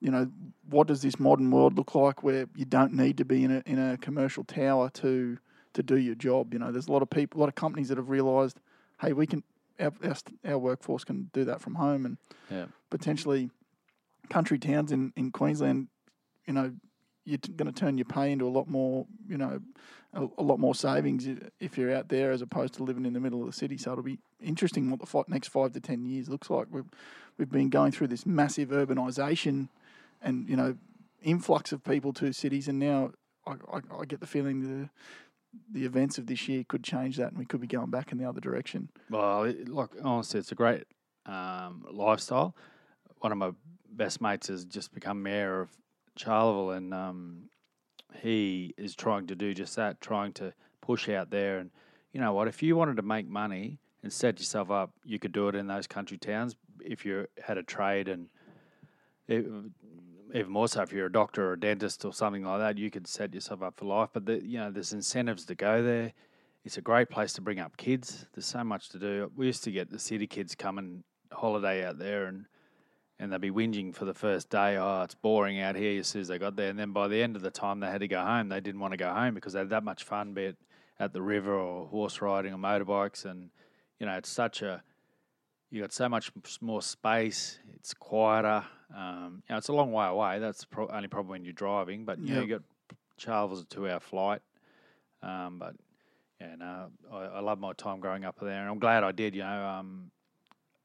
you 0.00 0.10
know, 0.10 0.30
what 0.70 0.86
does 0.86 1.02
this 1.02 1.18
modern 1.18 1.50
world 1.50 1.76
look 1.76 1.94
like 1.94 2.22
where 2.22 2.46
you 2.54 2.64
don't 2.64 2.92
need 2.92 3.16
to 3.18 3.24
be 3.24 3.44
in 3.44 3.50
a 3.50 3.62
in 3.66 3.78
a 3.78 3.96
commercial 3.98 4.44
tower 4.44 4.90
to 4.90 5.38
to 5.74 5.82
do 5.82 5.96
your 5.96 6.14
job? 6.14 6.52
You 6.52 6.60
know, 6.60 6.70
there's 6.72 6.88
a 6.88 6.92
lot 6.92 7.02
of 7.02 7.10
people, 7.10 7.38
a 7.38 7.40
lot 7.40 7.48
of 7.48 7.54
companies 7.54 7.88
that 7.88 7.98
have 7.98 8.08
realised, 8.08 8.58
hey, 9.00 9.12
we 9.12 9.26
can 9.26 9.42
our, 9.80 9.92
our, 10.04 10.16
our 10.44 10.58
workforce 10.58 11.04
can 11.04 11.30
do 11.32 11.44
that 11.44 11.60
from 11.60 11.74
home, 11.76 12.04
and 12.06 12.18
Yeah. 12.50 12.66
potentially 12.90 13.50
country 14.28 14.58
towns 14.58 14.92
in, 14.92 15.12
in 15.16 15.30
Queensland, 15.30 15.88
you 16.46 16.52
know, 16.52 16.72
you're 17.24 17.38
going 17.56 17.72
to 17.72 17.78
turn 17.78 17.98
your 17.98 18.04
pay 18.04 18.32
into 18.32 18.46
a 18.46 18.48
lot 18.48 18.68
more, 18.68 19.06
you 19.28 19.36
know, 19.36 19.60
a, 20.14 20.26
a 20.38 20.42
lot 20.42 20.58
more 20.58 20.74
savings 20.74 21.26
if 21.60 21.76
you're 21.76 21.94
out 21.94 22.08
there 22.08 22.30
as 22.30 22.42
opposed 22.42 22.74
to 22.74 22.82
living 22.82 23.04
in 23.04 23.12
the 23.12 23.20
middle 23.20 23.40
of 23.40 23.46
the 23.46 23.52
city. 23.52 23.76
So 23.76 23.92
it'll 23.92 24.04
be 24.04 24.18
interesting 24.42 24.90
what 24.90 25.00
the 25.00 25.06
fi- 25.06 25.24
next 25.28 25.48
five 25.48 25.72
to 25.72 25.80
ten 25.80 26.04
years 26.04 26.28
looks 26.28 26.48
like. 26.50 26.66
We've 26.70 26.88
we've 27.36 27.50
been 27.50 27.68
going 27.68 27.92
through 27.92 28.08
this 28.08 28.24
massive 28.26 28.70
urbanisation, 28.70 29.68
and 30.22 30.48
you 30.48 30.56
know, 30.56 30.76
influx 31.22 31.72
of 31.72 31.84
people 31.84 32.12
to 32.14 32.32
cities, 32.32 32.68
and 32.68 32.78
now 32.78 33.12
I, 33.46 33.52
I, 33.72 33.80
I 34.00 34.04
get 34.04 34.20
the 34.20 34.26
feeling 34.26 34.62
the 34.62 34.90
the 35.72 35.84
events 35.84 36.18
of 36.18 36.26
this 36.26 36.48
year 36.48 36.64
could 36.68 36.84
change 36.84 37.16
that, 37.16 37.28
and 37.28 37.38
we 37.38 37.46
could 37.46 37.60
be 37.60 37.66
going 37.66 37.90
back 37.90 38.12
in 38.12 38.18
the 38.18 38.28
other 38.28 38.40
direction. 38.40 38.90
Well, 39.10 39.44
it, 39.44 39.68
like 39.68 39.90
honestly, 40.02 40.40
it's 40.40 40.52
a 40.52 40.54
great 40.54 40.84
um, 41.26 41.84
lifestyle. 41.90 42.54
One 43.18 43.32
of 43.32 43.38
my 43.38 43.52
best 43.90 44.20
mates 44.20 44.48
has 44.48 44.64
just 44.64 44.92
become 44.92 45.22
mayor 45.22 45.60
of 45.60 45.70
Charleville, 46.16 46.76
and 46.76 46.94
um, 46.94 47.48
he 48.20 48.74
is 48.76 48.94
trying 48.94 49.26
to 49.28 49.34
do 49.34 49.54
just 49.54 49.76
that, 49.76 50.00
trying 50.00 50.32
to 50.34 50.52
push 50.80 51.08
out 51.08 51.30
there. 51.30 51.58
And 51.58 51.70
you 52.12 52.20
know 52.20 52.32
what? 52.32 52.48
If 52.48 52.62
you 52.62 52.76
wanted 52.76 52.96
to 52.96 53.02
make 53.02 53.26
money 53.26 53.78
and 54.02 54.12
set 54.12 54.38
yourself 54.38 54.70
up, 54.70 54.92
you 55.04 55.18
could 55.18 55.32
do 55.32 55.48
it 55.48 55.54
in 55.54 55.66
those 55.66 55.86
country 55.86 56.18
towns 56.18 56.56
if 56.80 57.04
you 57.04 57.26
had 57.42 57.58
a 57.58 57.62
trade 57.62 58.08
and. 58.08 58.28
It, 59.26 59.44
even 60.34 60.50
more 60.50 60.68
so 60.68 60.82
if 60.82 60.92
you're 60.92 61.06
a 61.06 61.12
doctor 61.12 61.48
or 61.48 61.52
a 61.54 61.60
dentist 61.60 62.04
or 62.04 62.12
something 62.12 62.44
like 62.44 62.60
that, 62.60 62.78
you 62.78 62.90
could 62.90 63.06
set 63.06 63.34
yourself 63.34 63.62
up 63.62 63.78
for 63.78 63.86
life. 63.86 64.10
But 64.12 64.26
the, 64.26 64.44
you 64.44 64.58
know, 64.58 64.70
there's 64.70 64.92
incentives 64.92 65.44
to 65.46 65.54
go 65.54 65.82
there. 65.82 66.12
It's 66.64 66.76
a 66.76 66.82
great 66.82 67.08
place 67.08 67.32
to 67.34 67.40
bring 67.40 67.60
up 67.60 67.76
kids. 67.76 68.26
There's 68.34 68.46
so 68.46 68.62
much 68.64 68.90
to 68.90 68.98
do. 68.98 69.30
We 69.34 69.46
used 69.46 69.64
to 69.64 69.70
get 69.70 69.90
the 69.90 69.98
city 69.98 70.26
kids 70.26 70.54
coming 70.54 71.04
holiday 71.32 71.84
out 71.84 71.98
there, 71.98 72.26
and 72.26 72.46
and 73.20 73.32
they'd 73.32 73.40
be 73.40 73.50
whinging 73.50 73.94
for 73.94 74.04
the 74.04 74.14
first 74.14 74.50
day. 74.50 74.76
Oh, 74.76 75.02
it's 75.02 75.14
boring 75.14 75.60
out 75.60 75.76
here. 75.76 75.98
As 75.98 76.08
soon 76.08 76.20
as 76.20 76.28
they 76.28 76.38
got 76.38 76.56
there, 76.56 76.70
and 76.70 76.78
then 76.78 76.92
by 76.92 77.08
the 77.08 77.22
end 77.22 77.36
of 77.36 77.42
the 77.42 77.50
time 77.50 77.80
they 77.80 77.90
had 77.90 78.00
to 78.00 78.08
go 78.08 78.20
home, 78.20 78.48
they 78.48 78.60
didn't 78.60 78.80
want 78.80 78.92
to 78.92 78.98
go 78.98 79.12
home 79.12 79.34
because 79.34 79.54
they 79.54 79.60
had 79.60 79.70
that 79.70 79.84
much 79.84 80.04
fun, 80.04 80.34
be 80.34 80.44
it 80.44 80.56
at 81.00 81.12
the 81.12 81.22
river 81.22 81.54
or 81.54 81.86
horse 81.86 82.20
riding 82.20 82.52
or 82.52 82.58
motorbikes. 82.58 83.24
And 83.24 83.50
you 83.98 84.06
know, 84.06 84.14
it's 84.14 84.28
such 84.28 84.62
a 84.62 84.82
you 85.70 85.80
got 85.82 85.92
so 85.92 86.08
much 86.08 86.32
more 86.60 86.82
space. 86.82 87.58
It's 87.74 87.92
quieter. 87.94 88.64
Um, 88.94 89.42
you 89.48 89.52
know, 89.52 89.58
it's 89.58 89.68
a 89.68 89.72
long 89.72 89.92
way 89.92 90.06
away. 90.06 90.38
That's 90.38 90.64
pro- 90.64 90.88
only 90.88 91.08
problem 91.08 91.30
when 91.32 91.44
you're 91.44 91.52
driving. 91.52 92.04
But 92.04 92.18
you 92.18 92.34
know, 92.34 92.40
Yep. 92.40 92.48
you 92.48 92.54
got 92.56 92.62
Charleville's 93.18 93.62
a 93.62 93.66
two-hour 93.66 94.00
flight. 94.00 94.40
Um, 95.22 95.58
but 95.58 95.74
yeah, 96.40 96.54
no, 96.56 96.86
I, 97.12 97.16
I 97.24 97.40
love 97.40 97.58
my 97.58 97.72
time 97.72 98.00
growing 98.00 98.24
up 98.24 98.38
there, 98.40 98.60
and 98.60 98.68
I'm 98.68 98.78
glad 98.78 99.04
I 99.04 99.12
did. 99.12 99.34
You 99.34 99.42
know, 99.42 99.66
um, 99.66 100.10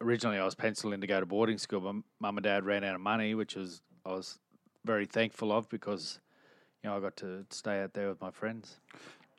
originally 0.02 0.38
I 0.40 0.44
was 0.46 0.56
penciled 0.56 0.94
in 0.94 1.02
to 1.02 1.08
go 1.08 1.20
to 1.20 1.26
boarding 1.26 1.58
school, 1.58 1.80
but 1.80 1.96
mum 2.20 2.38
and 2.38 2.44
dad 2.44 2.66
ran 2.66 2.84
out 2.84 2.96
of 2.96 3.02
money, 3.02 3.36
which 3.36 3.56
was 3.56 3.82
I 4.06 4.10
was 4.10 4.40
very 4.84 5.06
thankful 5.06 5.52
of 5.52 5.70
because 5.70 6.20
you 6.84 6.90
know 6.90 6.98
I 6.98 7.00
got 7.00 7.16
to 7.18 7.46
stay 7.52 7.82
out 7.82 7.94
there 7.94 8.10
with 8.10 8.20
my 8.20 8.32
friends. 8.32 8.78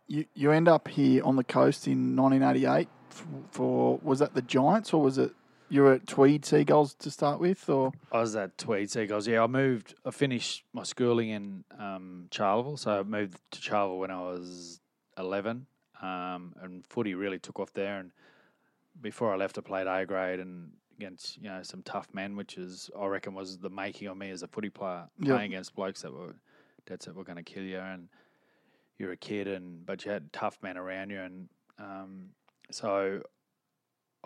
You 0.06 0.24
you 0.34 0.52
end 0.52 0.68
up 0.68 0.88
here 0.88 1.22
on 1.24 1.36
the 1.36 1.44
coast 1.44 1.86
in 1.88 2.14
1988 2.16 2.88
for, 3.10 3.24
for 3.50 3.98
was 4.02 4.20
that 4.20 4.34
the 4.34 4.42
Giants 4.42 4.92
or 4.92 5.02
was 5.02 5.18
it 5.18 5.32
you 5.68 5.82
were 5.82 5.92
at 5.94 6.06
Tweed 6.06 6.44
Seagulls 6.44 6.94
to 6.94 7.10
start 7.10 7.40
with 7.40 7.68
or 7.68 7.92
I 8.12 8.20
was 8.20 8.36
at 8.36 8.56
Tweed 8.58 8.90
Seagulls. 8.90 9.26
Yeah, 9.26 9.42
I 9.42 9.46
moved. 9.46 9.94
I 10.04 10.10
finished 10.10 10.64
my 10.72 10.82
schooling 10.82 11.30
in 11.30 11.64
um, 11.78 12.28
Charleville, 12.30 12.76
so 12.78 13.00
I 13.00 13.02
moved 13.02 13.38
to 13.52 13.60
Charleville 13.60 13.98
when 13.98 14.10
I 14.10 14.20
was 14.20 14.80
eleven. 15.18 15.66
um, 16.02 16.54
and 16.60 16.84
footy 16.86 17.14
really 17.14 17.38
took 17.38 17.58
off 17.60 17.72
there. 17.72 17.98
And 17.98 18.10
before 19.00 19.32
I 19.32 19.36
left, 19.36 19.56
I 19.58 19.62
played 19.62 19.86
A 19.86 20.04
grade 20.06 20.40
and 20.40 20.72
against 20.98 21.38
you 21.38 21.48
know 21.48 21.62
some 21.62 21.82
tough 21.82 22.08
men, 22.12 22.36
which 22.36 22.56
is 22.56 22.90
I 22.98 23.06
reckon 23.06 23.34
was 23.34 23.58
the 23.58 23.70
making 23.70 24.08
of 24.08 24.16
me 24.16 24.30
as 24.30 24.42
a 24.42 24.48
footy 24.48 24.70
player, 24.70 25.08
Yep. 25.18 25.28
playing 25.36 25.52
against 25.52 25.74
blokes 25.74 26.02
that 26.02 26.12
were 26.12 26.34
dead 26.86 27.02
set 27.02 27.14
were 27.14 27.24
going 27.24 27.36
to 27.36 27.42
kill 27.42 27.62
you, 27.64 27.78
and 27.78 28.08
you're 28.98 29.10
a 29.12 29.16
kid, 29.16 29.48
and 29.48 29.84
but 29.86 30.04
you 30.04 30.12
had 30.12 30.32
tough 30.32 30.58
men 30.62 30.76
around 30.76 31.10
you, 31.10 31.18
and 31.20 31.48
um, 31.78 32.28
so 32.70 33.22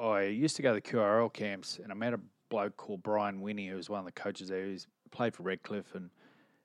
I 0.00 0.22
used 0.22 0.56
to 0.56 0.62
go 0.62 0.74
to 0.74 0.80
the 0.80 0.80
QRL 0.80 1.32
camps, 1.32 1.80
and 1.82 1.90
I 1.90 1.94
met 1.94 2.14
a 2.14 2.20
bloke 2.48 2.76
called 2.76 3.02
Brian 3.02 3.40
Winnie, 3.40 3.68
who 3.68 3.76
was 3.76 3.90
one 3.90 4.00
of 4.00 4.06
the 4.06 4.12
coaches 4.12 4.48
there. 4.48 4.64
He's 4.64 4.86
played 5.10 5.34
for 5.34 5.42
Redcliffe, 5.42 5.94
and 5.94 6.10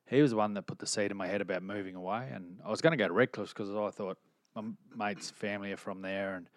he 0.07 0.21
was 0.21 0.31
the 0.31 0.37
one 0.37 0.53
that 0.53 0.67
put 0.67 0.79
the 0.79 0.87
seed 0.87 1.11
in 1.11 1.17
my 1.17 1.27
head 1.27 1.41
about 1.41 1.63
moving 1.63 1.95
away. 1.95 2.29
And 2.33 2.59
I 2.65 2.69
was 2.69 2.81
going 2.81 2.91
to 2.91 2.97
go 2.97 3.07
to 3.07 3.13
Redcliffe 3.13 3.53
because 3.53 3.69
I 3.69 3.89
thought 3.89 4.17
my 4.55 4.63
mate's 4.95 5.31
family 5.31 5.71
are 5.71 5.77
from 5.77 6.01
there, 6.01 6.35
and 6.35 6.47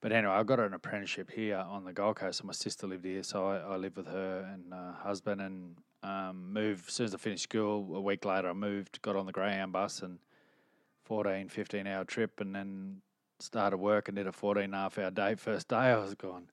but 0.00 0.10
anyway, 0.10 0.32
I 0.32 0.42
got 0.42 0.58
an 0.58 0.74
apprenticeship 0.74 1.30
here 1.30 1.58
on 1.58 1.84
the 1.84 1.92
Gold 1.92 2.16
Coast, 2.16 2.40
and 2.40 2.48
my 2.48 2.52
sister 2.52 2.88
lived 2.88 3.04
here, 3.04 3.22
so 3.22 3.46
I, 3.46 3.58
I 3.58 3.76
lived 3.76 3.96
with 3.96 4.06
her 4.06 4.50
and 4.52 4.74
uh, 4.74 4.94
husband, 4.94 5.40
and 5.40 5.76
um, 6.02 6.52
moved 6.52 6.88
as 6.88 6.94
soon 6.94 7.04
as 7.04 7.14
I 7.14 7.18
finished 7.18 7.44
school. 7.44 7.94
A 7.94 8.00
week 8.00 8.24
later, 8.24 8.48
I 8.48 8.52
moved, 8.52 9.00
got 9.02 9.14
on 9.14 9.26
the 9.26 9.32
Greyhound 9.32 9.72
bus, 9.72 10.02
and 10.02 10.18
14, 11.04 11.48
15 11.48 11.86
hour 11.86 12.04
trip, 12.04 12.40
and 12.40 12.52
then 12.52 13.02
started 13.42 13.76
work 13.78 14.08
and 14.08 14.16
did 14.16 14.26
a 14.26 14.32
14 14.32 14.64
and 14.64 14.74
a 14.74 14.76
half 14.78 14.98
hour 14.98 15.10
day. 15.10 15.34
First 15.34 15.68
day, 15.68 15.76
I 15.76 15.96
was 15.98 16.14
gone. 16.14 16.46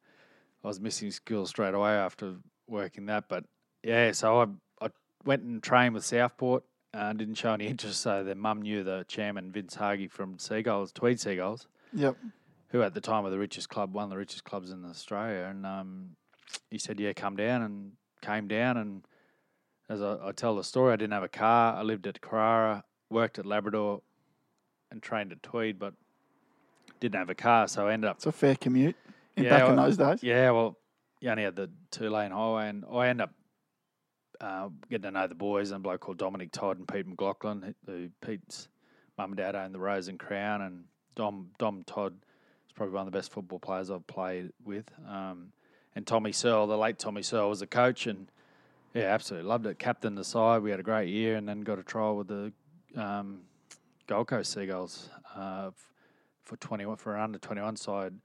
I 0.63 0.67
was 0.67 0.79
missing 0.79 1.11
school 1.11 1.45
straight 1.45 1.73
away 1.73 1.91
after 1.91 2.35
working 2.67 3.05
that, 3.07 3.29
but 3.29 3.45
yeah, 3.83 4.11
so 4.11 4.41
I, 4.41 4.85
I 4.85 4.89
went 5.25 5.43
and 5.43 5.63
trained 5.63 5.93
with 5.93 6.03
Southport. 6.03 6.63
Uh, 6.93 7.13
didn't 7.13 7.35
show 7.35 7.53
any 7.53 7.67
interest, 7.67 8.01
so 8.01 8.23
their 8.23 8.35
mum 8.35 8.61
knew 8.63 8.83
the 8.83 9.05
chairman 9.07 9.51
Vince 9.51 9.75
Hargey 9.75 10.07
from 10.07 10.39
Seagulls, 10.39 10.91
Tweed 10.91 11.19
Seagulls 11.19 11.67
Yep. 11.93 12.17
who 12.69 12.81
at 12.81 12.93
the 12.93 13.01
time 13.01 13.23
were 13.23 13.29
the 13.29 13.37
richest 13.39 13.69
club, 13.69 13.93
one 13.93 14.05
of 14.05 14.09
the 14.09 14.17
richest 14.17 14.43
clubs 14.43 14.71
in 14.71 14.83
Australia. 14.83 15.47
And 15.49 15.65
um, 15.65 16.15
he 16.71 16.77
said, 16.79 16.99
"Yeah, 16.99 17.13
come 17.13 17.35
down," 17.35 17.61
and 17.61 17.91
came 18.21 18.47
down. 18.47 18.77
And 18.77 19.03
as 19.87 20.01
I, 20.01 20.17
I 20.29 20.31
tell 20.31 20.55
the 20.55 20.63
story, 20.63 20.91
I 20.93 20.95
didn't 20.95 21.13
have 21.13 21.23
a 21.23 21.27
car. 21.29 21.75
I 21.75 21.83
lived 21.83 22.07
at 22.07 22.21
Carrara, 22.21 22.83
worked 23.09 23.37
at 23.39 23.45
Labrador, 23.45 24.01
and 24.91 25.01
trained 25.01 25.31
at 25.31 25.43
Tweed, 25.43 25.77
but 25.79 25.93
didn't 26.99 27.15
have 27.19 27.29
a 27.29 27.35
car. 27.35 27.67
So 27.67 27.87
I 27.87 27.93
ended 27.93 28.09
up, 28.09 28.17
It's 28.17 28.25
a 28.25 28.31
fair 28.31 28.55
commute 28.55 28.95
in 29.35 29.43
Yeah, 29.43 29.49
back 29.51 29.69
in 29.69 29.75
well, 29.75 29.85
those 29.85 29.97
days. 29.97 30.23
yeah, 30.23 30.51
well, 30.51 30.77
you 31.21 31.29
only 31.29 31.43
had 31.43 31.55
the 31.55 31.69
two 31.91 32.09
lane 32.09 32.31
highway, 32.31 32.69
and 32.69 32.85
I 32.91 33.07
ended 33.07 33.23
up. 33.25 33.33
Uh, 34.41 34.69
getting 34.89 35.01
to 35.03 35.11
know 35.11 35.27
the 35.27 35.35
boys 35.35 35.71
and 35.71 35.77
a 35.77 35.79
bloke 35.81 35.99
called 35.99 36.17
Dominic 36.17 36.53
Todd 36.53 36.77
and 36.77 36.87
Pete 36.87 37.05
McLaughlin, 37.05 37.75
who 37.85 38.07
Pete's 38.25 38.69
mum 39.17 39.31
and 39.31 39.37
dad 39.37 39.53
owned 39.53 39.75
the 39.75 39.79
Rose 39.79 40.07
and 40.07 40.17
Crown, 40.17 40.61
and 40.61 40.85
Dom 41.13 41.49
Dom 41.57 41.83
Todd 41.83 42.13
is 42.65 42.71
probably 42.73 42.93
one 42.93 43.05
of 43.05 43.11
the 43.11 43.17
best 43.17 43.33
football 43.33 43.59
players 43.59 43.91
I've 43.91 44.07
played 44.07 44.53
with. 44.63 44.85
Um, 45.05 45.51
and 45.93 46.07
Tommy 46.07 46.31
Searle, 46.31 46.67
the 46.67 46.77
late 46.77 46.97
Tommy 46.97 47.21
Searle, 47.21 47.49
was 47.49 47.59
the 47.59 47.67
coach, 47.67 48.07
and 48.07 48.31
yeah, 48.93 49.13
absolutely 49.13 49.49
loved 49.49 49.65
it. 49.65 49.77
Captain 49.77 50.15
the 50.15 50.23
side, 50.23 50.61
we 50.61 50.71
had 50.71 50.79
a 50.79 50.83
great 50.83 51.09
year, 51.09 51.35
and 51.35 51.45
then 51.45 51.59
got 51.59 51.77
a 51.77 51.83
trial 51.83 52.15
with 52.15 52.29
the 52.29 52.53
um, 52.95 53.41
Gold 54.07 54.27
Coast 54.27 54.53
Seagulls 54.53 55.09
uh, 55.35 55.71
for 56.49 56.57
twenty 56.57 56.85
one 56.85 56.97
for 56.97 57.15
an 57.15 57.21
under 57.21 57.37
twenty 57.39 57.61
one 57.61 57.75
side. 57.77 58.15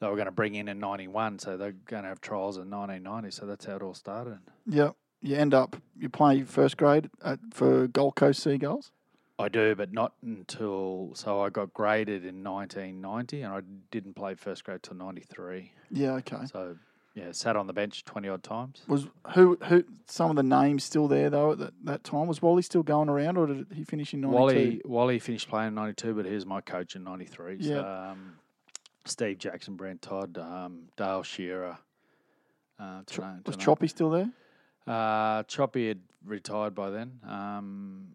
They 0.00 0.08
were 0.08 0.16
going 0.16 0.26
to 0.26 0.32
bring 0.32 0.54
in 0.56 0.66
in 0.68 0.80
ninety 0.80 1.06
one, 1.06 1.38
so 1.38 1.56
they're 1.56 1.72
going 1.72 2.02
to 2.02 2.08
have 2.08 2.20
trials 2.20 2.56
in 2.56 2.70
nineteen 2.70 3.02
ninety. 3.02 3.30
So 3.30 3.46
that's 3.46 3.66
how 3.66 3.76
it 3.76 3.82
all 3.82 3.94
started. 3.94 4.38
Yeah, 4.66 4.90
You 5.20 5.36
end 5.36 5.54
up 5.54 5.76
you 5.96 6.08
play 6.08 6.42
first 6.42 6.76
grade 6.76 7.10
at, 7.24 7.38
for 7.52 7.86
Gold 7.86 8.16
Coast 8.16 8.42
Seagulls. 8.42 8.90
I 9.38 9.48
do, 9.48 9.74
but 9.74 9.92
not 9.92 10.14
until 10.22 11.12
so 11.14 11.40
I 11.40 11.50
got 11.50 11.72
graded 11.74 12.24
in 12.24 12.42
1990, 12.44 13.42
and 13.42 13.52
I 13.52 13.60
didn't 13.90 14.14
play 14.14 14.34
first 14.34 14.64
grade 14.64 14.82
till 14.82 14.96
93. 14.96 15.72
Yeah. 15.90 16.12
Okay. 16.14 16.46
So 16.50 16.76
yeah, 17.14 17.32
sat 17.32 17.56
on 17.56 17.66
the 17.66 17.72
bench 17.72 18.04
20 18.04 18.28
odd 18.28 18.42
times. 18.42 18.82
Was 18.88 19.06
who 19.34 19.58
who 19.64 19.84
some 20.06 20.30
of 20.30 20.36
the 20.36 20.42
names 20.42 20.82
still 20.84 21.08
there 21.08 21.28
though 21.30 21.52
at 21.52 21.58
that, 21.58 21.72
that 21.84 22.04
time? 22.04 22.26
Was 22.26 22.40
Wally 22.40 22.62
still 22.62 22.82
going 22.82 23.08
around, 23.08 23.36
or 23.36 23.46
did 23.46 23.66
he 23.74 23.84
finish 23.84 24.14
in 24.14 24.20
ninety 24.22 24.36
two? 24.36 24.40
Wally 24.42 24.80
Wally 24.84 25.18
finished 25.18 25.48
playing 25.48 25.68
in 25.68 25.74
92, 25.74 26.14
but 26.14 26.24
he 26.26 26.34
was 26.34 26.46
my 26.46 26.60
coach 26.60 26.96
in 26.96 27.04
93. 27.04 27.62
So, 27.62 27.68
Yeah. 27.74 28.10
um, 28.10 28.34
Steve 29.04 29.38
Jackson, 29.38 29.76
Brent 29.76 30.00
Todd, 30.02 30.38
um, 30.38 30.84
Dale 30.96 31.22
Shearer. 31.22 31.78
Uh, 32.78 33.02
to 33.06 33.20
know- 33.20 33.38
Was 33.46 33.56
know. 33.58 33.64
Choppy 33.64 33.86
still 33.88 34.10
there? 34.10 34.30
Uh, 34.86 35.42
Choppy 35.44 35.88
had 35.88 36.00
retired 36.24 36.74
by 36.74 36.90
then. 36.90 37.20
Um, 37.26 38.14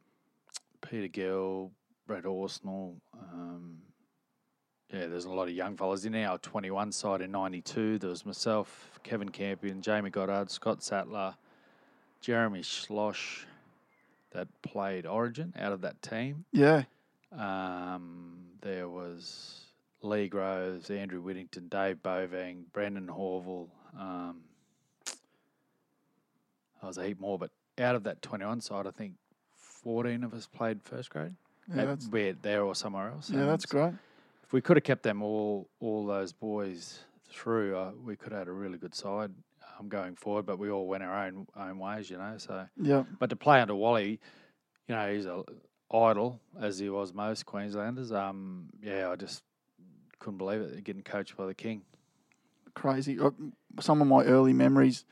Peter 0.81 1.07
Gill, 1.07 1.71
Brett 2.07 2.23
Orsnell. 2.23 2.95
Um, 3.33 3.77
yeah, 4.91 5.07
there's 5.07 5.25
a 5.25 5.29
lot 5.31 5.47
of 5.47 5.53
young 5.53 5.75
fellas 5.77 6.05
in 6.05 6.15
our 6.15 6.37
21 6.37 6.91
side 6.91 7.21
in 7.21 7.31
92. 7.31 7.99
There 7.99 8.09
was 8.09 8.25
myself, 8.25 8.99
Kevin 9.03 9.29
Campion, 9.29 9.81
Jamie 9.81 10.09
Goddard, 10.09 10.49
Scott 10.49 10.81
Sattler, 10.83 11.35
Jeremy 12.21 12.61
Schloss 12.61 13.45
that 14.31 14.47
played 14.61 15.05
Origin 15.05 15.53
out 15.59 15.71
of 15.73 15.81
that 15.81 16.01
team. 16.01 16.45
Yeah. 16.51 16.83
Um, 17.37 18.37
there 18.61 18.87
was 18.87 19.61
Lee 20.01 20.27
Groves, 20.29 20.89
Andrew 20.89 21.21
Whittington, 21.21 21.67
Dave 21.67 21.97
Bovang, 22.03 22.63
Brendan 22.73 23.07
Horville. 23.07 23.67
Um, 23.99 24.37
I 26.81 26.87
was 26.87 26.97
a 26.97 27.05
heap 27.05 27.19
more, 27.19 27.37
but 27.37 27.51
out 27.79 27.95
of 27.95 28.03
that 28.03 28.21
21 28.21 28.61
side, 28.61 28.87
I 28.87 28.91
think 28.91 29.13
14 29.83 30.23
of 30.23 30.33
us 30.33 30.47
played 30.47 30.81
first 30.83 31.09
grade. 31.09 31.33
Yeah. 31.73 31.81
at- 31.81 31.87
That's 31.87 32.07
be 32.07 32.21
it 32.29 32.41
there 32.41 32.63
or 32.63 32.75
somewhere 32.75 33.09
else. 33.09 33.29
yeah. 33.29 33.45
That's 33.45 33.65
great. 33.65 33.93
If 34.47 34.53
we 34.53 34.61
could 34.61 34.77
have 34.77 34.83
kept 34.85 35.03
them 35.03 35.21
all, 35.21 35.69
all 35.81 36.05
those 36.05 36.31
boys 36.31 36.99
through, 37.29 37.77
uh, 37.77 37.91
we 38.01 38.15
could 38.15 38.31
have 38.31 38.39
had 38.39 38.47
a 38.47 38.51
really 38.53 38.77
good 38.77 38.95
side 38.95 39.31
um, 39.77 39.89
going 39.89 40.15
forward. 40.15 40.45
But 40.45 40.57
we 40.57 40.69
all 40.71 40.87
went 40.87 41.03
our 41.03 41.25
own 41.27 41.47
own 41.55 41.77
ways, 41.79 42.09
you 42.09 42.17
know. 42.17 42.35
So 42.37 42.65
Yeah. 42.81 43.03
but 43.19 43.29
to 43.29 43.35
play 43.35 43.59
under 43.59 43.75
Wally, 43.75 44.19
you 44.87 44.95
know, 44.95 45.13
he's 45.13 45.25
a 45.25 45.43
idol 45.91 46.39
as 46.59 46.79
he 46.79 46.89
was 46.89 47.13
most 47.13 47.45
Queenslanders. 47.45 48.11
Um, 48.13 48.69
yeah, 48.81 49.09
I 49.09 49.15
just 49.17 49.43
couldn't 50.19 50.37
believe 50.37 50.61
it 50.61 50.83
getting 50.83 51.03
coached 51.03 51.35
by 51.35 51.45
the 51.45 51.53
king. 51.53 51.81
Crazy. 52.73 53.19
Uh, 53.19 53.31
Some 53.81 54.01
of 54.01 54.07
my 54.07 54.23
early 54.23 54.53
memories. 54.53 55.03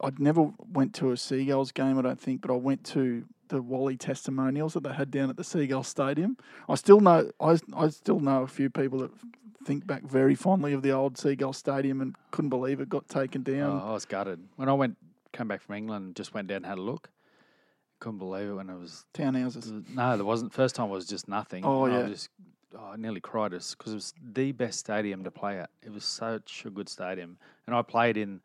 I'd 0.00 0.18
never 0.18 0.50
went 0.72 0.92
to 0.96 1.12
a 1.12 1.16
Seagulls 1.16 1.72
game, 1.72 1.98
I 1.98 2.02
don't 2.02 2.20
think, 2.20 2.40
but 2.40 2.50
I 2.50 2.56
went 2.56 2.84
to 2.86 3.24
the 3.48 3.62
Wally 3.62 3.96
testimonials 3.96 4.74
that 4.74 4.82
they 4.82 4.92
had 4.92 5.10
down 5.10 5.30
at 5.30 5.36
the 5.36 5.44
Seagull 5.44 5.82
Stadium. 5.82 6.36
I 6.68 6.74
still 6.74 7.00
know 7.00 7.30
I, 7.40 7.58
I 7.76 7.88
still 7.88 8.20
know 8.20 8.42
a 8.42 8.46
few 8.46 8.70
people 8.70 8.98
that 9.00 9.10
think 9.64 9.86
back 9.86 10.02
very 10.02 10.34
fondly 10.34 10.72
of 10.72 10.82
the 10.82 10.90
old 10.90 11.16
Seagull 11.16 11.52
Stadium 11.52 12.00
and 12.00 12.14
couldn't 12.30 12.50
believe 12.50 12.80
it 12.80 12.88
got 12.88 13.08
taken 13.08 13.42
down. 13.42 13.80
Oh, 13.82 13.90
I 13.90 13.92
was 13.92 14.04
gutted 14.04 14.40
when 14.56 14.68
I 14.68 14.72
went, 14.72 14.96
came 15.32 15.48
back 15.48 15.62
from 15.62 15.76
England, 15.76 16.16
just 16.16 16.34
went 16.34 16.48
down 16.48 16.58
and 16.58 16.66
had 16.66 16.78
a 16.78 16.82
look. 16.82 17.10
Couldn't 18.00 18.18
believe 18.18 18.48
it 18.48 18.54
when 18.54 18.68
it 18.68 18.78
was. 18.78 19.06
Townhouses. 19.14 19.88
No, 19.94 20.16
there 20.16 20.26
wasn't. 20.26 20.52
First 20.52 20.74
time 20.74 20.90
was 20.90 21.06
just 21.06 21.28
nothing. 21.28 21.64
Oh, 21.64 21.84
and 21.84 21.94
I 21.94 22.00
yeah. 22.00 22.08
just, 22.08 22.28
oh, 22.76 22.90
I 22.92 22.96
nearly 22.96 23.20
cried 23.20 23.52
because 23.52 23.92
it 23.92 23.94
was 23.94 24.14
the 24.32 24.52
best 24.52 24.80
stadium 24.80 25.24
to 25.24 25.30
play 25.30 25.58
at. 25.58 25.70
It 25.82 25.92
was 25.92 26.04
such 26.04 26.64
a 26.66 26.70
good 26.70 26.88
stadium, 26.88 27.38
and 27.66 27.74
I 27.74 27.82
played 27.82 28.16
in 28.16 28.40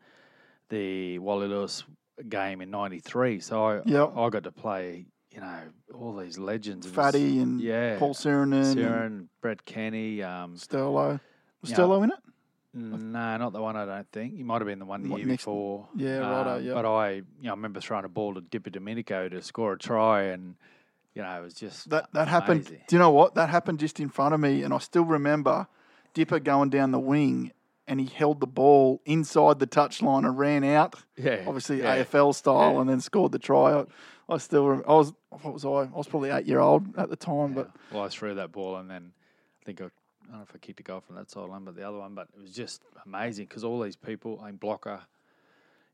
the 0.70 1.20
Wally 1.20 1.48
Lewis 1.48 1.84
game 2.28 2.62
in 2.62 2.70
'93, 2.72 3.40
so 3.40 3.64
I 3.66 3.82
Yep. 3.86 4.14
I 4.18 4.30
got 4.30 4.44
to 4.44 4.52
play. 4.52 5.06
You 5.32 5.42
know 5.42 5.60
all 5.94 6.16
these 6.18 6.38
legends. 6.40 6.86
It 6.88 6.90
was- 6.90 6.96
Fatty 6.96 7.40
and 7.40 7.62
yeah, 7.62 7.98
Paul 8.00 8.16
and 8.24 8.54
and 8.80 9.30
Brett 9.42 9.64
Kenny. 9.66 10.24
Um, 10.24 10.56
Sterlo. 10.56 11.20
Was. 11.62 11.72
Sterlo 11.72 12.04
in 12.04 12.10
it? 12.12 12.20
no, 12.74 13.38
not 13.38 13.54
the 13.54 13.62
one. 13.62 13.76
I 13.76 13.86
don't 13.86 14.12
think. 14.12 14.36
He 14.36 14.44
might 14.44 14.62
have 14.62 14.68
been 14.68 14.80
the 14.80 14.86
one 14.86 15.04
the 15.04 15.10
What, 15.10 15.18
year 15.20 15.28
next- 15.28 15.44
before. 15.44 15.88
Yeah, 15.96 16.20
Um, 16.58 16.64
yeah. 16.64 16.74
But 16.74 16.86
I, 16.86 17.10
you 17.12 17.24
know, 17.42 17.50
I 17.52 17.56
remember 17.56 17.80
throwing 17.80 18.06
a 18.06 18.10
ball 18.10 18.36
to 18.36 18.42
Dipper 18.42 18.70
Domenico 18.70 19.28
to 19.30 19.42
score 19.42 19.74
a 19.74 19.78
try, 19.78 20.24
and 20.24 20.56
you 21.16 21.22
know, 21.22 21.40
it 21.40 21.44
was 21.44 21.54
just 21.54 21.90
That 21.90 22.10
that 22.14 22.28
happened. 22.28 22.66
Do 22.66 22.96
you 22.96 23.00
know 23.00 23.12
what? 23.12 23.36
That 23.36 23.50
happened 23.50 23.80
just 23.80 24.00
in 24.00 24.10
front 24.10 24.34
of 24.34 24.40
me, 24.40 24.64
and 24.64 24.74
I 24.74 24.78
still 24.80 25.06
remember 25.06 25.68
Dipper 26.14 26.40
going 26.40 26.70
down 26.70 26.92
the 26.92 27.00
wing, 27.00 27.52
and 27.90 28.00
he 28.00 28.06
held 28.06 28.40
the 28.40 28.48
ball 28.48 29.02
inside 29.06 29.60
the 29.60 29.68
touchline 29.68 30.26
and 30.26 30.38
ran 30.38 30.64
out, 30.64 30.96
Yeah, 31.18 31.44
obviously 31.48 31.80
yeah. 31.80 31.98
AFL 32.04 32.34
style, 32.34 32.74
Yeah. 32.76 32.80
and 32.82 32.90
then 32.90 33.02
scored 33.02 33.34
the 33.34 33.40
try. 33.40 33.74
I, 33.82 33.86
I 34.30 34.38
still, 34.38 34.68
rem- 34.68 34.84
I 34.88 34.94
was, 34.94 35.12
what 35.30 35.54
was 35.54 35.66
I? 35.66 35.70
I 35.70 35.86
was 35.98 36.08
probably 36.08 36.30
eight 36.30 36.46
year 36.46 36.60
old 36.60 36.98
at 36.98 37.10
the 37.10 37.16
time, 37.18 37.54
but 37.54 37.72
well, 37.92 38.04
I 38.06 38.08
threw 38.10 38.36
that 38.36 38.52
ball, 38.52 38.78
and 38.78 38.90
then 38.90 39.12
I 39.62 39.66
think 39.66 39.82
I, 39.82 39.86
I 39.86 39.90
don't 40.30 40.38
know 40.38 40.44
if 40.44 40.56
I 40.56 40.60
kicked 40.60 40.80
a 40.80 40.84
goal 40.84 41.02
from 41.02 41.16
that 41.18 41.30
sideline, 41.32 41.66
but 41.66 41.76
the 41.76 41.86
other 41.88 41.98
one. 41.98 42.14
But 42.14 42.28
it 42.38 42.42
was 42.42 42.52
just 42.54 42.84
amazing 43.06 43.48
because 43.48 43.64
all 43.64 43.82
these 43.82 43.96
people, 43.96 44.40
I 44.42 44.46
mean, 44.48 44.58
blocker, 44.58 45.02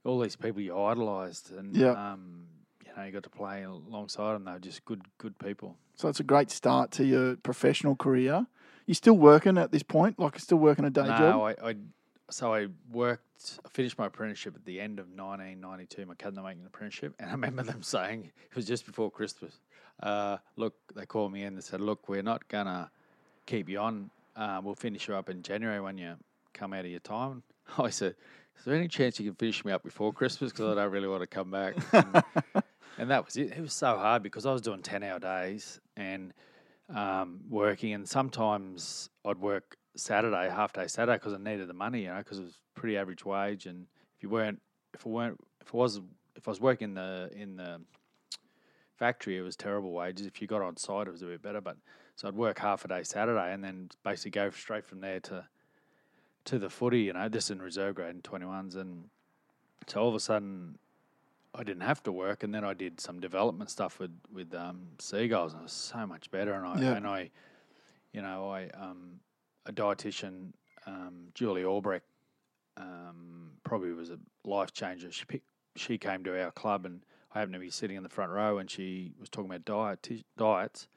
all 0.04 0.20
these 0.20 0.36
people 0.36 0.62
you 0.62 0.74
idolised, 0.78 1.52
and 1.58 1.76
Yeah. 1.76 1.92
um, 1.92 2.48
you 2.86 2.92
know, 2.96 3.04
you 3.04 3.12
got 3.14 3.24
to 3.24 3.30
play 3.30 3.64
alongside 3.64 4.34
them. 4.34 4.44
They 4.44 4.52
were 4.52 4.60
just 4.60 4.84
good, 4.86 5.02
good 5.18 5.40
people. 5.40 5.78
so 5.96 6.10
it's 6.10 6.20
a 6.20 6.24
great 6.24 6.52
start 6.52 6.92
to 6.92 7.06
your 7.06 7.38
professional 7.38 7.96
career. 7.96 8.46
You 8.86 8.94
still 8.94 9.18
working 9.18 9.58
at 9.58 9.72
this 9.72 9.84
point? 9.84 10.20
Like, 10.20 10.40
still 10.40 10.58
working 10.58 10.86
a 10.86 10.90
day 10.90 11.04
no, 11.04 11.18
job? 11.18 11.42
I, 11.42 11.70
I 11.70 11.76
so 12.30 12.54
I 12.54 12.68
worked. 12.92 13.60
I 13.66 13.70
finished 13.70 13.98
my 13.98 14.08
apprenticeship 14.08 14.56
at 14.56 14.66
the 14.66 14.80
end 14.80 15.00
of 15.00 15.08
1992. 15.08 16.06
My 16.06 16.16
cousin 16.16 16.44
making 16.44 16.62
an 16.62 16.68
apprenticeship, 16.68 17.14
and 17.20 17.30
I 17.30 17.34
remember 17.34 17.64
them 17.64 17.84
saying 17.84 18.32
it 18.50 18.56
was 18.56 18.66
just 18.66 18.86
before 18.86 19.12
Christmas. 19.12 19.60
Uh, 20.02 20.38
look, 20.56 20.76
they 20.96 21.06
called 21.06 21.32
me 21.32 21.44
in. 21.44 21.56
They 21.56 21.62
said, 21.62 21.82
"Look, 21.82 22.10
we're 22.10 22.24
not 22.24 22.48
gonna 22.48 22.90
keep 23.46 23.70
you 23.70 23.80
on. 23.80 24.10
Uh, 24.36 24.62
we'll 24.64 24.76
finish 24.76 25.08
you 25.08 25.16
up 25.16 25.30
in 25.30 25.42
January 25.42 25.80
when 25.80 25.98
you 25.98 26.16
come 26.54 26.74
out 26.74 26.86
of 26.86 26.92
your 26.92 27.00
time. 27.00 27.44
I 27.78 27.90
said, 27.90 28.16
is 28.58 28.66
there 28.66 28.76
any 28.76 28.88
chance 28.88 29.20
you 29.20 29.26
can 29.26 29.36
finish 29.36 29.64
me 29.64 29.72
up 29.72 29.84
before 29.84 30.14
Christmas? 30.14 30.52
Because 30.52 30.72
I 30.72 30.82
don't 30.82 30.92
really 30.92 31.08
want 31.08 31.22
to 31.22 31.28
come 31.28 31.52
back. 31.52 31.76
And, 32.98 33.04
and 33.04 33.12
that 33.12 33.26
was 33.26 33.36
it. 33.36 33.52
It 33.52 33.60
was 33.60 33.74
so 33.74 33.98
hard 33.98 34.24
because 34.24 34.46
I 34.46 34.54
was 34.54 34.62
doing 34.62 34.82
10 34.82 35.04
hour 35.04 35.20
days 35.20 35.82
and 35.98 36.34
um, 36.94 37.42
working, 37.50 37.94
and 37.94 38.08
sometimes 38.08 39.10
I'd 39.26 39.40
work 39.40 39.78
Saturday, 39.96 40.50
half 40.50 40.74
day 40.74 40.88
Saturday, 40.88 41.18
because 41.18 41.34
I 41.34 41.38
needed 41.38 41.68
the 41.68 41.74
money, 41.74 42.02
you 42.02 42.08
know, 42.10 42.18
because 42.18 42.40
it 42.40 42.44
was 42.44 42.60
pretty 42.76 42.98
average 42.98 43.26
wage. 43.26 43.66
And 43.66 43.88
if 44.16 44.24
you 44.24 44.30
weren't, 44.30 44.62
if 44.94 45.06
I 45.06 45.10
weren't, 45.10 45.40
if 45.62 45.74
I 45.74 45.78
was, 45.78 46.02
if 46.36 46.48
I 46.48 46.52
was 46.52 46.62
working 46.62 46.94
the 46.94 47.30
in 47.36 47.56
the 47.56 47.82
factory, 48.98 49.38
it 49.38 49.42
was 49.42 49.56
terrible 49.56 49.92
wages. 49.92 50.26
If 50.26 50.42
you 50.42 50.48
got 50.48 50.62
on 50.62 50.78
site, 50.78 51.08
it 51.08 51.12
was 51.12 51.22
a 51.22 51.26
bit 51.26 51.42
better. 51.42 51.62
But 51.62 51.78
so 52.16 52.28
I'd 52.28 52.36
work 52.36 52.60
half 52.60 52.86
a 52.86 52.88
day 52.88 53.04
Saturday, 53.04 53.54
and 53.54 53.64
then 53.64 53.90
basically 54.04 54.32
go 54.32 54.50
straight 54.52 54.86
from 54.86 55.02
there 55.02 55.20
to 55.22 55.46
to 56.46 56.60
the 56.60 56.70
footy. 56.70 57.02
You 57.02 57.14
know, 57.14 57.30
this 57.30 57.50
in 57.50 57.62
reserve 57.62 57.96
grade 57.96 58.16
in 58.16 58.22
twenty 58.22 58.46
ones, 58.46 58.76
and 58.76 59.10
so 59.88 60.02
all 60.02 60.10
of 60.10 60.16
a 60.16 60.20
sudden 60.20 60.78
I 61.58 61.64
didn't 61.64 61.84
have 61.84 62.04
to 62.04 62.12
work, 62.12 62.44
and 62.44 62.54
then 62.54 62.64
I 62.64 62.74
did 62.74 63.00
some 63.00 63.20
development 63.20 63.70
stuff 63.70 64.00
with 64.00 64.12
with 64.32 64.54
um, 64.54 64.88
seagulls, 65.00 65.54
and 65.54 65.62
it 65.62 65.64
was 65.64 65.72
so 65.72 66.06
much 66.06 66.30
better. 66.32 66.54
And 66.54 66.66
I 66.66 66.82
Yeah. 66.82 66.94
and 66.96 67.08
I, 67.08 67.30
you 68.14 68.22
know, 68.22 68.50
I 68.50 68.68
um, 68.70 69.20
a 69.66 69.72
dietitian, 69.72 70.54
um, 70.86 71.28
Julie 71.34 71.64
Albrecht, 71.64 72.06
um, 72.78 73.52
probably 73.64 73.92
was 73.94 74.10
a 74.10 74.20
life 74.44 74.74
changer. 74.74 75.12
She 75.12 75.26
picked, 75.26 75.48
she 75.76 75.98
came 75.98 76.24
to 76.26 76.44
our 76.44 76.52
club, 76.52 76.86
and 76.86 77.02
I 77.34 77.40
happened 77.40 77.54
to 77.54 77.60
be 77.60 77.70
sitting 77.70 77.98
in 77.98 78.04
the 78.04 78.10
front 78.10 78.32
row, 78.32 78.58
and 78.58 78.70
she 78.70 79.14
was 79.20 79.30
talking 79.30 79.50
about 79.50 79.66
diet 79.66 80.24
diets, 80.38 80.88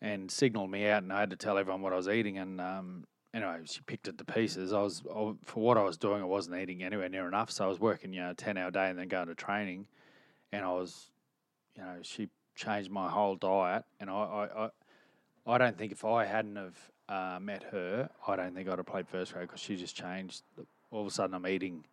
and 0.00 0.30
signaled 0.30 0.70
me 0.70 0.86
out, 0.88 1.02
and 1.02 1.12
I 1.12 1.20
had 1.20 1.30
to 1.30 1.36
tell 1.36 1.58
everyone 1.58 1.82
what 1.82 1.92
I 1.92 1.96
was 1.96 2.08
eating, 2.08 2.38
and 2.38 2.60
um, 2.60 3.06
anyway, 3.36 3.58
she 3.66 3.80
picked 3.82 4.08
it 4.08 4.16
to 4.18 4.24
pieces. 4.24 4.72
I 4.72 4.80
was 4.80 5.02
I, 5.14 5.32
for 5.44 5.62
what 5.62 5.76
I 5.76 5.82
was 5.82 5.96
doing, 5.96 6.22
I 6.22 6.24
wasn't 6.24 6.56
eating 6.56 6.82
anywhere 6.82 7.08
near 7.08 7.28
enough, 7.28 7.50
so 7.50 7.64
I 7.64 7.68
was 7.68 7.78
working, 7.78 8.12
you 8.12 8.22
know, 8.22 8.30
a 8.30 8.34
ten 8.34 8.56
hour 8.56 8.70
day 8.70 8.88
and 8.88 8.98
then 8.98 9.08
going 9.08 9.28
to 9.28 9.34
training, 9.34 9.86
and 10.52 10.64
I 10.64 10.72
was, 10.72 11.10
you 11.76 11.82
know, 11.82 11.96
she 12.02 12.28
changed 12.54 12.90
my 12.90 13.10
whole 13.10 13.36
diet, 13.36 13.84
and 14.00 14.08
I 14.08 14.14
I, 14.14 14.64
I, 14.64 15.54
I 15.54 15.58
don't 15.58 15.76
think 15.76 15.92
if 15.92 16.04
I 16.04 16.24
hadn't 16.24 16.56
have 16.56 16.78
uh, 17.08 17.38
met 17.40 17.62
her, 17.64 18.08
I 18.26 18.36
don't 18.36 18.54
think 18.54 18.68
I'd 18.68 18.78
have 18.78 18.86
played 18.86 19.06
first 19.06 19.32
grade 19.32 19.48
because 19.48 19.60
she 19.60 19.76
just 19.76 19.94
changed. 19.94 20.42
All 20.90 21.02
of 21.02 21.06
a 21.06 21.10
sudden, 21.10 21.34
I'm 21.34 21.46
eating. 21.46 21.84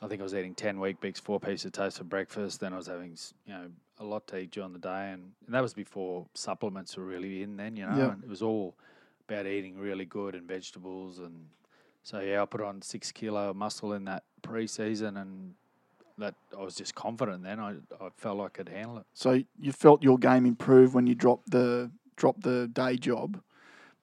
I 0.00 0.06
think 0.06 0.20
I 0.20 0.24
was 0.24 0.34
eating 0.34 0.54
ten 0.54 0.78
Weet-Bix, 0.78 1.20
four 1.20 1.40
pieces 1.40 1.66
of 1.66 1.72
toast 1.72 1.98
for 1.98 2.04
breakfast. 2.04 2.60
Then 2.60 2.72
I 2.72 2.76
was 2.76 2.86
having, 2.86 3.16
you 3.46 3.52
know, 3.52 3.66
a 3.98 4.04
lot 4.04 4.26
to 4.28 4.38
eat 4.38 4.52
during 4.52 4.72
the 4.72 4.78
day, 4.78 5.10
and, 5.10 5.32
and 5.46 5.54
that 5.54 5.62
was 5.62 5.74
before 5.74 6.26
supplements 6.34 6.96
were 6.96 7.04
really 7.04 7.42
in. 7.42 7.56
Then 7.56 7.76
you 7.76 7.84
know, 7.84 7.96
and 8.10 8.22
it 8.22 8.28
was 8.28 8.42
all 8.42 8.74
about 9.28 9.46
eating 9.46 9.78
really 9.78 10.04
good 10.04 10.34
and 10.34 10.46
vegetables, 10.46 11.18
and 11.18 11.46
so 12.02 12.20
yeah, 12.20 12.42
I 12.42 12.46
put 12.46 12.60
on 12.60 12.82
six 12.82 13.12
kilo 13.12 13.50
of 13.50 13.56
muscle 13.56 13.92
in 13.92 14.04
that 14.06 14.24
pre-season, 14.42 15.16
and 15.16 15.54
that 16.18 16.34
I 16.58 16.62
was 16.62 16.74
just 16.74 16.94
confident. 16.94 17.42
Then 17.42 17.60
I 17.60 17.72
I 18.00 18.08
felt 18.16 18.38
like 18.38 18.50
I 18.58 18.64
could 18.64 18.68
handle 18.68 18.98
it. 18.98 19.06
So 19.14 19.42
you 19.60 19.72
felt 19.72 20.02
your 20.02 20.18
game 20.18 20.46
improve 20.46 20.94
when 20.94 21.06
you 21.06 21.14
dropped 21.14 21.50
the 21.50 21.90
dropped 22.16 22.42
the 22.42 22.68
day 22.68 22.96
job, 22.96 23.40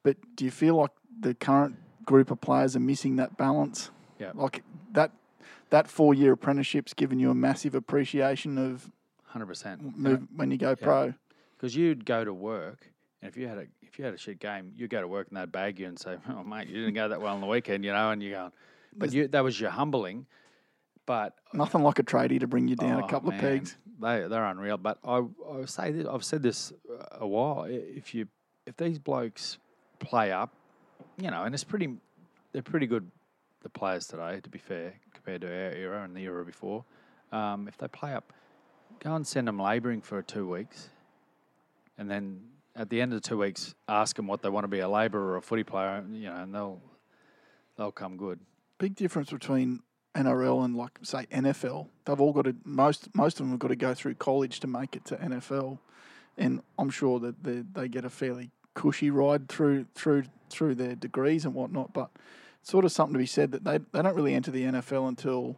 but 0.02 0.16
do 0.36 0.44
you 0.44 0.50
feel 0.50 0.76
like 0.76 0.92
the 1.20 1.34
current 1.34 1.76
group 2.04 2.30
of 2.30 2.40
players 2.40 2.76
are 2.76 2.80
missing 2.80 3.16
that 3.16 3.36
balance? 3.36 3.90
Yeah. 4.18 4.30
Like 4.34 4.62
that 4.92 5.10
that 5.70 5.88
four 5.88 6.14
year 6.14 6.32
apprenticeship's 6.32 6.94
given 6.94 7.18
you 7.18 7.30
a 7.30 7.34
massive 7.34 7.74
appreciation 7.74 8.56
of 8.58 8.90
Hundred 9.24 9.46
percent. 9.46 9.82
when 10.36 10.50
you 10.50 10.56
go 10.56 10.74
pro. 10.76 11.12
because 11.58 11.76
you'd 11.76 12.06
go 12.06 12.24
to 12.24 12.32
work, 12.32 12.92
and 13.22 13.28
if 13.28 13.36
you 13.36 13.48
had 13.48 13.58
a 13.58 13.66
if 13.82 13.98
you 13.98 14.04
had 14.04 14.14
a 14.14 14.18
shit 14.18 14.38
game, 14.38 14.72
you 14.76 14.88
go 14.88 15.00
to 15.00 15.08
work 15.08 15.28
and 15.28 15.36
they'd 15.36 15.50
bag 15.50 15.78
you 15.78 15.86
and 15.86 15.98
say, 15.98 16.16
"Oh 16.28 16.44
mate, 16.44 16.68
you 16.68 16.74
didn't 16.74 16.94
go 16.94 17.08
that 17.08 17.20
well 17.20 17.34
on 17.34 17.40
the 17.40 17.46
weekend," 17.46 17.84
you 17.84 17.92
know, 17.92 18.10
and 18.10 18.22
you 18.22 18.30
go, 18.30 18.52
but 18.96 19.12
you 19.12 19.28
that 19.28 19.42
was 19.42 19.60
your 19.60 19.70
humbling. 19.70 20.26
But 21.06 21.34
Nothing 21.54 21.82
like 21.82 22.00
a 22.00 22.02
tradie 22.02 22.40
to 22.40 22.48
bring 22.48 22.66
you 22.66 22.74
down 22.74 23.00
a 23.00 23.04
oh, 23.04 23.08
couple 23.08 23.30
of 23.30 23.38
pegs. 23.38 23.76
They 24.00 24.26
they're 24.28 24.44
unreal. 24.44 24.76
But 24.76 24.98
I 25.04 25.22
I 25.50 25.64
say 25.64 25.92
this, 25.92 26.06
I've 26.06 26.24
said 26.24 26.42
this 26.42 26.72
uh, 26.90 27.18
a 27.20 27.26
while. 27.26 27.64
If 27.68 28.14
you 28.14 28.26
if 28.66 28.76
these 28.76 28.98
blokes 28.98 29.58
play 30.00 30.32
up, 30.32 30.52
you 31.16 31.30
know, 31.30 31.44
and 31.44 31.54
it's 31.54 31.64
pretty 31.64 31.96
they're 32.52 32.62
pretty 32.62 32.86
good 32.86 33.08
the 33.62 33.68
players 33.68 34.08
today. 34.08 34.40
To 34.42 34.50
be 34.50 34.58
fair, 34.58 34.94
compared 35.14 35.42
to 35.42 35.46
our 35.46 35.72
era 35.72 36.02
and 36.02 36.16
the 36.16 36.22
era 36.24 36.44
before, 36.44 36.84
um, 37.30 37.68
if 37.68 37.78
they 37.78 37.88
play 37.88 38.12
up, 38.12 38.32
go 38.98 39.14
and 39.14 39.26
send 39.26 39.46
them 39.46 39.60
labouring 39.60 40.02
for 40.02 40.20
two 40.22 40.48
weeks, 40.48 40.88
and 41.98 42.10
then 42.10 42.40
at 42.76 42.90
the 42.90 43.00
end 43.00 43.12
of 43.12 43.22
the 43.22 43.26
two 43.26 43.38
weeks, 43.38 43.74
ask 43.88 44.16
them 44.16 44.26
what 44.26 44.42
they 44.42 44.48
want 44.48 44.64
to 44.64 44.68
be 44.68 44.80
a 44.80 44.88
labourer 44.88 45.32
or 45.32 45.36
a 45.36 45.42
footy 45.42 45.64
player. 45.64 46.04
You 46.08 46.28
know, 46.28 46.36
and 46.36 46.54
they'll 46.54 46.80
they'll 47.76 47.92
come 47.92 48.16
good. 48.16 48.40
Big 48.78 48.94
difference 48.94 49.30
between 49.30 49.80
NRL 50.14 50.64
and 50.64 50.76
like 50.76 50.98
say 51.02 51.26
NFL. 51.32 51.88
They've 52.04 52.20
all 52.20 52.32
got 52.32 52.44
to 52.44 52.54
most 52.64 53.08
most 53.14 53.40
of 53.40 53.46
them 53.46 53.50
have 53.50 53.58
got 53.58 53.68
to 53.68 53.76
go 53.76 53.94
through 53.94 54.14
college 54.14 54.60
to 54.60 54.66
make 54.66 54.94
it 54.94 55.04
to 55.06 55.16
NFL, 55.16 55.78
and 56.36 56.62
I'm 56.78 56.90
sure 56.90 57.18
that 57.20 57.42
they 57.42 57.62
they 57.72 57.88
get 57.88 58.04
a 58.04 58.10
fairly 58.10 58.50
cushy 58.74 59.10
ride 59.10 59.48
through 59.48 59.86
through 59.94 60.24
through 60.50 60.74
their 60.74 60.94
degrees 60.94 61.44
and 61.44 61.54
whatnot. 61.54 61.92
But 61.92 62.10
it's 62.60 62.70
sort 62.70 62.84
of 62.84 62.92
something 62.92 63.14
to 63.14 63.18
be 63.18 63.26
said 63.26 63.52
that 63.52 63.64
they 63.64 63.78
they 63.78 64.02
don't 64.02 64.14
really 64.14 64.34
enter 64.34 64.50
the 64.50 64.64
NFL 64.64 65.08
until 65.08 65.56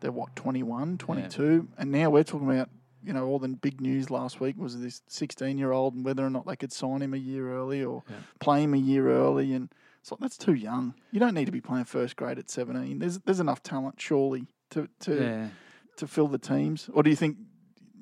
they're 0.00 0.12
what 0.12 0.34
21, 0.36 0.96
22, 0.98 1.68
and 1.76 1.90
now 1.90 2.10
we're 2.10 2.24
talking 2.24 2.50
about. 2.50 2.70
You 3.04 3.12
know, 3.12 3.26
all 3.26 3.38
the 3.38 3.48
big 3.48 3.80
news 3.80 4.10
last 4.10 4.40
week 4.40 4.56
was 4.58 4.80
this 4.80 5.02
16 5.08 5.56
year 5.58 5.72
old 5.72 5.94
and 5.94 6.04
whether 6.04 6.24
or 6.24 6.30
not 6.30 6.46
they 6.46 6.56
could 6.56 6.72
sign 6.72 7.00
him 7.02 7.14
a 7.14 7.18
year 7.18 7.52
early 7.52 7.82
or 7.84 8.02
Yeah. 8.08 8.16
play 8.40 8.62
him 8.64 8.74
a 8.74 8.78
year 8.78 9.08
early. 9.10 9.52
And 9.54 9.72
it's 10.00 10.10
like, 10.10 10.20
that's 10.20 10.36
too 10.36 10.54
young. 10.54 10.94
You 11.12 11.20
don't 11.20 11.34
need 11.34 11.46
to 11.46 11.52
be 11.52 11.60
playing 11.60 11.84
first 11.84 12.16
grade 12.16 12.38
at 12.38 12.50
17. 12.50 12.98
There's 12.98 13.18
there's 13.20 13.40
enough 13.40 13.62
talent, 13.62 14.00
surely, 14.00 14.46
to 14.70 14.88
to, 15.00 15.14
Yeah. 15.14 15.48
to 15.96 16.06
fill 16.06 16.28
the 16.28 16.38
teams. 16.38 16.90
Or 16.92 17.02
do 17.02 17.10
you 17.10 17.16
think 17.16 17.36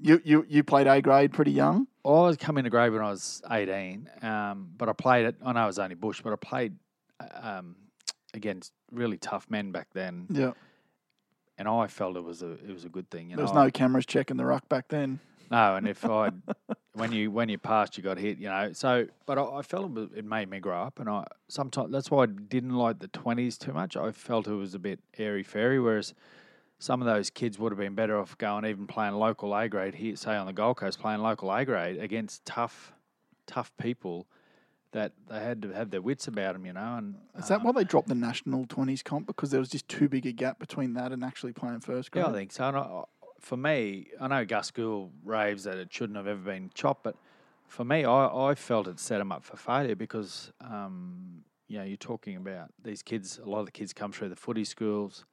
you, 0.00 0.20
you, 0.24 0.44
you 0.48 0.62
played 0.62 0.86
A 0.86 1.00
grade 1.00 1.32
pretty 1.32 1.52
young? 1.52 1.86
I 2.04 2.10
was 2.10 2.36
coming 2.36 2.64
to 2.64 2.70
grade 2.70 2.92
when 2.92 3.02
I 3.02 3.10
was 3.10 3.42
18, 3.50 4.08
um, 4.22 4.68
but 4.76 4.88
I 4.88 4.92
played 4.92 5.26
it. 5.26 5.36
I 5.44 5.52
know 5.52 5.64
it 5.64 5.66
was 5.66 5.78
only 5.78 5.94
Bush, 5.94 6.20
but 6.22 6.32
I 6.32 6.36
played 6.36 6.74
um, 7.42 7.76
against 8.34 8.72
really 8.92 9.16
tough 9.18 9.46
men 9.50 9.72
back 9.72 9.88
then, 9.94 10.26
Yeah. 10.30 10.52
And 11.58 11.66
I 11.68 11.86
felt 11.86 12.16
it 12.16 12.24
was 12.24 12.42
a 12.42 12.52
it 12.52 12.72
was 12.72 12.84
a 12.84 12.88
good 12.88 13.08
thing. 13.10 13.30
You 13.30 13.36
There 13.36 13.44
was 13.44 13.52
know, 13.54 13.64
no 13.64 13.70
cameras 13.70 14.06
checking 14.06 14.36
the 14.36 14.44
ruck 14.44 14.68
back 14.68 14.88
then. 14.88 15.20
no, 15.50 15.76
and 15.76 15.86
if 15.88 16.04
I 16.08 16.30
when 16.94 17.12
you 17.12 17.30
when 17.30 17.48
you 17.48 17.58
passed, 17.58 17.96
you 17.96 18.02
got 18.02 18.18
hit. 18.18 18.38
You 18.38 18.48
know, 18.48 18.72
so 18.72 19.06
but 19.26 19.38
I, 19.38 19.44
I 19.58 19.62
felt 19.62 19.86
it, 19.86 19.92
was- 19.92 20.12
it 20.14 20.24
made 20.24 20.48
me 20.50 20.58
grow 20.60 20.82
up, 20.82 20.98
and 21.00 21.08
I 21.08 21.24
sometimes 21.48 21.92
that's 21.92 22.10
why 22.10 22.24
I 22.24 22.26
didn't 22.26 22.74
like 22.74 22.98
the 22.98 23.08
20s 23.08 23.58
too 23.58 23.72
much. 23.72 23.96
I 23.96 24.10
felt 24.12 24.46
it 24.48 24.52
was 24.54 24.74
a 24.74 24.78
bit 24.78 25.00
airy 25.18 25.42
fairy, 25.42 25.80
whereas. 25.80 26.14
Some 26.78 27.00
of 27.00 27.06
those 27.06 27.30
kids 27.30 27.58
would 27.58 27.72
have 27.72 27.78
been 27.78 27.94
better 27.94 28.18
off 28.20 28.36
going 28.36 28.66
even 28.66 28.86
playing 28.86 29.14
local 29.14 29.54
A 29.56 29.66
grade 29.66 29.94
here, 29.94 30.14
say 30.14 30.36
on 30.36 30.44
the 30.44 30.52
Gold 30.52 30.76
Coast, 30.76 31.00
playing 31.00 31.22
local 31.22 31.50
A 31.50 31.64
grade 31.64 31.96
against 31.98 32.44
tough, 32.44 32.92
tough 33.46 33.72
people 33.78 34.26
that 34.96 35.12
they 35.28 35.40
had 35.40 35.60
to 35.60 35.68
have 35.72 35.90
their 35.90 36.00
wits 36.00 36.26
about 36.26 36.54
them, 36.54 36.64
you 36.64 36.72
know. 36.72 36.96
And 36.96 37.16
Is 37.38 37.48
that 37.48 37.60
uh, 37.60 37.64
why 37.64 37.72
they 37.72 37.84
dropped 37.84 38.08
the 38.08 38.14
national 38.14 38.64
20s 38.64 39.04
comp? 39.04 39.26
Because 39.26 39.50
there 39.50 39.60
was 39.60 39.68
just 39.68 39.86
too 39.88 40.08
big 40.08 40.24
a 40.24 40.32
gap 40.32 40.58
between 40.58 40.94
that 40.94 41.12
and 41.12 41.22
actually 41.22 41.52
playing 41.52 41.80
first 41.80 42.10
grade? 42.10 42.24
Yeah, 42.24 42.30
I 42.30 42.34
think 42.34 42.50
so. 42.50 42.68
And 42.68 42.76
I, 42.78 43.02
for 43.38 43.58
me, 43.58 44.06
I 44.18 44.28
know 44.28 44.44
Gus 44.46 44.70
Gould 44.70 45.12
raves 45.22 45.64
that 45.64 45.76
it 45.76 45.92
shouldn't 45.92 46.16
have 46.16 46.26
ever 46.26 46.40
been 46.40 46.70
chopped, 46.72 47.04
but 47.04 47.14
for 47.68 47.84
me, 47.84 48.06
I, 48.06 48.50
I 48.50 48.54
felt 48.54 48.88
it 48.88 48.98
set 48.98 49.18
them 49.18 49.32
up 49.32 49.44
for 49.44 49.58
failure 49.58 49.94
because, 49.94 50.50
um, 50.62 51.42
you 51.68 51.76
know, 51.76 51.84
you're 51.84 51.98
talking 51.98 52.36
about 52.36 52.70
these 52.82 53.02
kids. 53.02 53.38
A 53.44 53.46
lot 53.46 53.60
of 53.60 53.66
the 53.66 53.72
kids 53.72 53.92
come 53.92 54.12
through 54.12 54.30
the 54.30 54.36
footy 54.36 54.64
schools, 54.64 55.26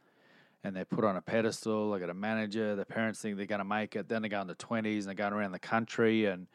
and 0.66 0.76
they're 0.76 0.84
put 0.84 1.06
on 1.06 1.16
a 1.16 1.22
pedestal. 1.22 1.92
They 1.92 2.00
got 2.00 2.10
a 2.10 2.14
manager. 2.14 2.76
Their 2.76 2.84
parents 2.84 3.22
think 3.22 3.38
they're 3.38 3.46
going 3.46 3.60
to 3.60 3.66
make 3.66 3.96
it. 3.96 4.10
Then 4.10 4.24
they 4.24 4.30
go 4.30 4.42
in 4.42 4.48
the 4.48 4.56
twenties 4.56 5.06
and 5.06 5.18
they're 5.18 5.30
going 5.30 5.40
around 5.40 5.54
the 5.54 5.60
country 5.60 6.26
and 6.26 6.48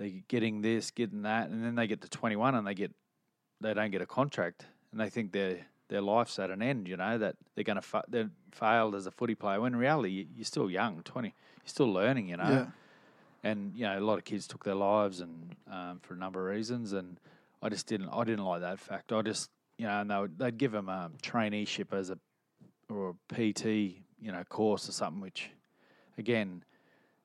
they're 0.00 0.22
getting 0.28 0.62
this, 0.62 0.90
getting 0.90 1.22
that, 1.22 1.50
and 1.50 1.62
then 1.64 1.74
they 1.76 1.86
get 1.86 2.00
to 2.00 2.08
21 2.08 2.54
and 2.56 2.66
they 2.66 2.74
get 2.74 2.90
they 3.60 3.74
don't 3.74 3.90
get 3.90 4.00
a 4.00 4.06
contract, 4.06 4.64
and 4.90 5.00
they 5.00 5.10
think 5.10 5.30
their 5.32 5.58
their 5.88 6.00
life's 6.00 6.38
at 6.38 6.50
an 6.50 6.62
end. 6.62 6.88
You 6.88 6.96
know 6.96 7.18
that 7.18 7.36
they're 7.54 7.64
going 7.64 7.76
to 7.76 7.82
fa- 7.82 8.04
they're 8.08 8.30
failed 8.52 8.94
as 8.94 9.06
a 9.06 9.10
footy 9.10 9.34
player. 9.34 9.60
When 9.60 9.74
in 9.74 9.78
reality, 9.78 10.10
you- 10.10 10.26
you're 10.36 10.44
still 10.44 10.70
young, 10.70 11.02
20. 11.02 11.28
You're 11.28 11.34
still 11.66 11.92
learning. 11.92 12.28
You 12.30 12.38
know 12.38 12.48
Yeah. 12.50 12.66
and 13.44 13.74
you 13.76 13.82
know 13.84 13.98
a 13.98 14.00
lot 14.00 14.16
of 14.18 14.24
kids 14.24 14.46
took 14.48 14.64
their 14.64 14.74
lives 14.74 15.20
and 15.20 15.54
um, 15.70 16.00
for 16.00 16.14
a 16.14 16.16
number 16.16 16.40
of 16.48 16.54
reasons 16.56 16.92
and 16.94 17.18
I 17.62 17.68
just 17.68 17.86
didn't 17.86 18.08
I 18.10 18.24
didn't 18.24 18.44
like 18.44 18.60
that 18.62 18.78
fact 18.78 19.12
I 19.12 19.20
just 19.22 19.50
you 19.78 19.86
know 19.86 20.00
and 20.00 20.10
they 20.10 20.18
would, 20.18 20.38
they'd 20.38 20.58
give 20.58 20.72
them 20.72 20.88
a 20.88 21.10
traineeship 21.22 21.92
as 21.92 22.10
a 22.10 22.18
or 22.90 23.10
a 23.10 23.34
PT 23.34 23.64
you 24.20 24.30
know 24.32 24.42
course 24.48 24.88
or 24.88 24.92
something 24.92 25.20
which 25.22 25.50
again 26.18 26.64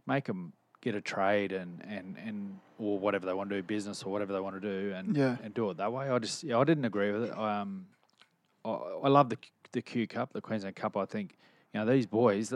make 0.07 0.25
them 0.25 0.53
get 0.85 0.93
a 0.95 1.01
trade 1.01 1.51
and 1.51 1.81
and 1.89 2.15
and 2.25 2.59
or 2.77 2.99
whatever 2.99 3.25
they 3.25 3.33
want 3.33 3.49
to 3.49 3.55
do 3.55 3.63
business 3.63 4.03
or 4.03 4.11
whatever 4.13 4.31
they 4.31 4.39
want 4.39 4.55
to 4.55 4.61
do 4.61 4.93
and 4.93 5.17
Yeah. 5.17 5.35
and 5.43 5.51
do 5.53 5.69
it 5.71 5.77
that 5.77 5.91
way 5.91 6.09
I 6.11 6.19
just 6.19 6.43
yeah 6.43 6.59
I 6.59 6.63
didn't 6.63 6.85
agree 6.85 7.11
with 7.11 7.23
it 7.23 7.37
um 7.37 7.87
I, 8.63 8.69
I 9.05 9.09
love 9.09 9.29
the 9.29 9.37
the 9.71 9.81
Q 9.81 10.05
Cup 10.07 10.31
the 10.31 10.41
Queensland 10.41 10.75
Cup 10.75 10.95
I 10.95 11.05
think 11.05 11.37
you 11.73 11.79
know 11.79 11.85
these 11.91 12.05
boys 12.05 12.53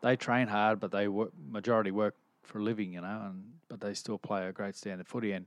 they 0.00 0.16
train 0.16 0.48
hard 0.48 0.80
but 0.80 0.90
they 0.90 1.08
work, 1.08 1.30
majority 1.48 1.90
work 1.90 2.14
for 2.42 2.58
a 2.58 2.62
living, 2.62 2.94
you 2.94 3.00
know, 3.02 3.20
and 3.28 3.44
but 3.68 3.80
they 3.80 3.94
still 3.94 4.18
play 4.18 4.46
a 4.48 4.52
great 4.52 4.74
standard 4.74 5.06
footy. 5.06 5.30
And 5.32 5.46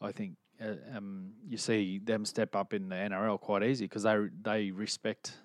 I 0.00 0.10
think 0.10 0.32
uh, 0.60 0.74
um, 0.96 1.30
you 1.48 1.56
see 1.56 2.00
them 2.02 2.24
step 2.24 2.56
up 2.56 2.74
in 2.74 2.88
the 2.88 2.96
NRL 2.96 3.38
quite 3.40 3.62
easy 3.62 3.84
because 3.84 4.02
they 4.02 4.16
they 4.42 4.70
respect 4.72 5.38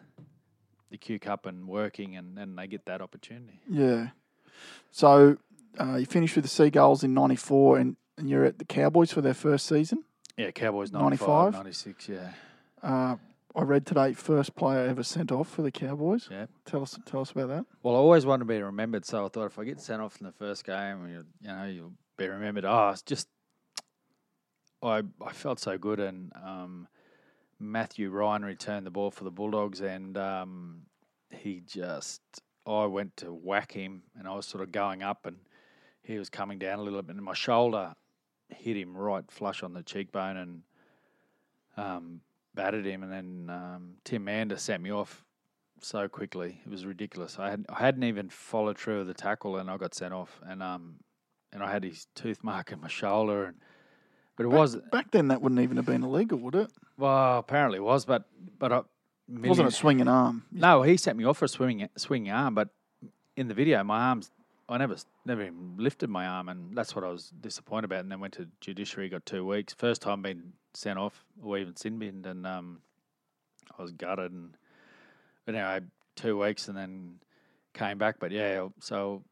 the 0.90 0.98
Q 0.98 1.20
Cup 1.20 1.46
and 1.46 1.68
working, 1.68 2.16
and, 2.18 2.40
and 2.40 2.58
they 2.58 2.66
get 2.66 2.86
that 2.86 3.02
opportunity. 3.02 3.60
Yeah. 3.70 4.08
So 4.92 5.38
uh, 5.80 5.96
you 5.96 6.06
finished 6.06 6.36
with 6.36 6.46
the 6.46 6.50
Seagulls 6.50 7.04
in 7.04 7.14
'94, 7.14 7.78
and, 7.78 7.96
and 8.18 8.30
you're 8.30 8.46
at 8.46 8.60
the 8.60 8.66
Cowboys 8.66 9.12
for 9.12 9.22
their 9.22 9.34
first 9.34 9.66
season. 9.66 10.04
Yeah, 10.38 10.52
Cowboys 10.52 10.92
95? 10.92 11.54
95, 11.54 11.54
96, 11.54 12.10
yeah. 12.10 12.32
Uh, 12.84 13.16
I 13.56 13.64
read 13.64 13.88
today 13.88 14.14
first 14.14 14.56
player 14.56 14.88
ever 14.88 15.02
sent 15.02 15.32
off 15.32 15.50
for 15.50 15.64
the 15.64 15.72
Cowboys. 15.72 16.28
Yeah. 16.30 16.46
Tell 16.66 16.84
us, 16.84 17.00
tell 17.08 17.22
us 17.22 17.32
about 17.32 17.48
that. 17.48 17.66
Well, 17.82 17.96
I 17.96 17.98
always 17.98 18.24
wanted 18.24 18.44
to 18.44 18.46
be 18.46 18.62
remembered, 18.62 19.04
so 19.04 19.26
I 19.26 19.30
thought 19.30 19.48
if 19.48 19.58
I 19.58 19.64
get 19.64 19.82
sent 19.82 20.00
off 20.00 20.22
in 20.22 20.28
the 20.28 20.32
first 20.32 20.64
game, 20.64 21.08
you, 21.10 21.26
you 21.42 21.48
know, 21.48 21.66
you'll 21.66 21.94
be 22.18 22.28
remembered. 22.28 22.66
Oh, 22.66 22.90
it's 22.90 23.02
just 23.02 23.28
I 24.84 25.02
I 25.26 25.32
felt 25.34 25.60
so 25.60 25.78
good, 25.78 26.00
and 26.00 26.32
um, 26.36 26.88
Matthew 27.60 28.12
Ryan 28.12 28.46
returned 28.46 28.86
the 28.86 28.92
ball 28.92 29.10
for 29.10 29.24
the 29.24 29.32
Bulldogs, 29.32 29.82
and 29.82 30.18
um, 30.18 30.82
he 31.32 31.62
just 31.66 32.22
I 32.66 32.86
went 32.86 33.18
to 33.18 33.34
whack 33.34 33.72
him, 33.72 34.04
and 34.18 34.28
I 34.28 34.36
was 34.36 34.46
sort 34.46 34.64
of 34.64 34.72
going 34.72 35.02
up, 35.02 35.26
and 35.26 35.38
he 36.08 36.18
was 36.18 36.30
coming 36.30 36.58
down 36.58 36.80
a 36.80 36.82
little 36.82 37.02
bit, 37.02 37.16
and 37.16 37.24
my 37.26 37.34
shoulder 37.34 37.94
hit 38.50 38.78
him 38.78 38.96
right 38.96 39.30
flush 39.30 39.62
on 39.64 39.74
the 39.74 39.84
cheekbone, 39.84 40.38
and 40.38 40.62
um, 41.76 42.22
battered 42.56 42.86
him, 42.86 43.04
and 43.04 43.12
then 43.12 43.50
um, 43.56 43.94
Tim 44.04 44.24
Mander 44.24 44.58
sent 44.58 44.82
me 44.82 44.92
off 44.92 45.24
so 45.82 46.08
quickly. 46.08 46.62
It 46.66 46.70
was 46.70 46.86
ridiculous. 46.86 47.38
I 47.40 47.50
had 47.50 47.66
I 47.70 47.80
hadn't 47.80 48.04
even 48.04 48.30
followed 48.30 48.78
through 48.78 49.00
with 49.00 49.08
the 49.08 49.14
tackle, 49.14 49.58
and 49.58 49.70
I 49.70 49.78
got 49.78 49.94
sent 49.94 50.14
off, 50.14 50.40
and 50.48 50.64
um, 50.64 50.96
and 51.52 51.62
I 51.62 51.72
had 51.72 51.84
his 51.84 52.08
tooth 52.16 52.44
mark 52.44 52.72
in 52.72 52.82
my 52.82 52.88
shoulder, 52.88 53.46
and 53.46 53.58
but 54.36 54.46
it 54.46 54.50
Back- 54.50 54.58
was 54.60 54.76
back 54.92 55.12
then. 55.12 55.28
That 55.28 55.42
wouldn't 55.42 55.62
even 55.62 55.78
have 55.78 55.86
been 55.86 56.04
illegal, 56.04 56.40
would 56.40 56.56
it? 56.56 56.72
well, 56.98 57.38
apparently 57.40 57.78
it 57.78 57.84
was, 57.84 58.06
but 58.06 58.24
but 58.58 58.72
I, 58.72 58.76
Wasn't 59.28 59.42
million- 59.42 59.68
a 59.68 59.72
swinging 59.72 60.08
arm? 60.08 60.46
No, 60.52 60.82
he 60.84 60.96
sent 60.98 61.18
me 61.18 61.26
off 61.26 61.38
for 61.38 61.46
a 61.46 61.50
swinging 61.50 61.90
swinging 61.98 62.32
arm, 62.32 62.56
but 62.56 62.70
in 63.36 63.48
the 63.50 63.54
video, 63.54 63.84
my 63.84 64.00
arms. 64.10 64.32
I 64.70 64.78
never 64.78 64.96
never 65.26 65.44
even 65.44 65.76
lifted 65.78 66.10
my 66.10 66.26
arm, 66.26 66.50
and 66.50 66.76
that's 66.78 66.96
what 66.96 67.06
I 67.06 67.10
was 67.10 67.32
disappointed 67.42 67.86
about. 67.86 68.00
And 68.02 68.12
then 68.12 68.20
went 68.20 68.34
to 68.36 68.48
judiciary, 68.60 69.10
got 69.10 69.26
two 69.26 69.46
weeks. 69.46 69.74
First 69.74 70.02
time 70.02 70.22
being 70.22 70.54
sent 70.74 71.00
off 71.00 71.24
or 71.42 71.58
even 71.58 71.76
sin 71.76 72.00
binned, 72.00 72.26
and 72.26 72.46
um, 72.46 72.80
I 73.78 73.82
was 73.82 73.92
gutted. 73.92 74.32
And 74.32 74.58
but 75.46 75.56
anyway, 75.56 75.86
two 76.16 76.38
weeks, 76.38 76.68
and 76.68 76.78
then 76.78 77.16
came 77.74 77.98
back. 77.98 78.18
But 78.20 78.32
yeah, 78.32 78.68
so 78.82 79.24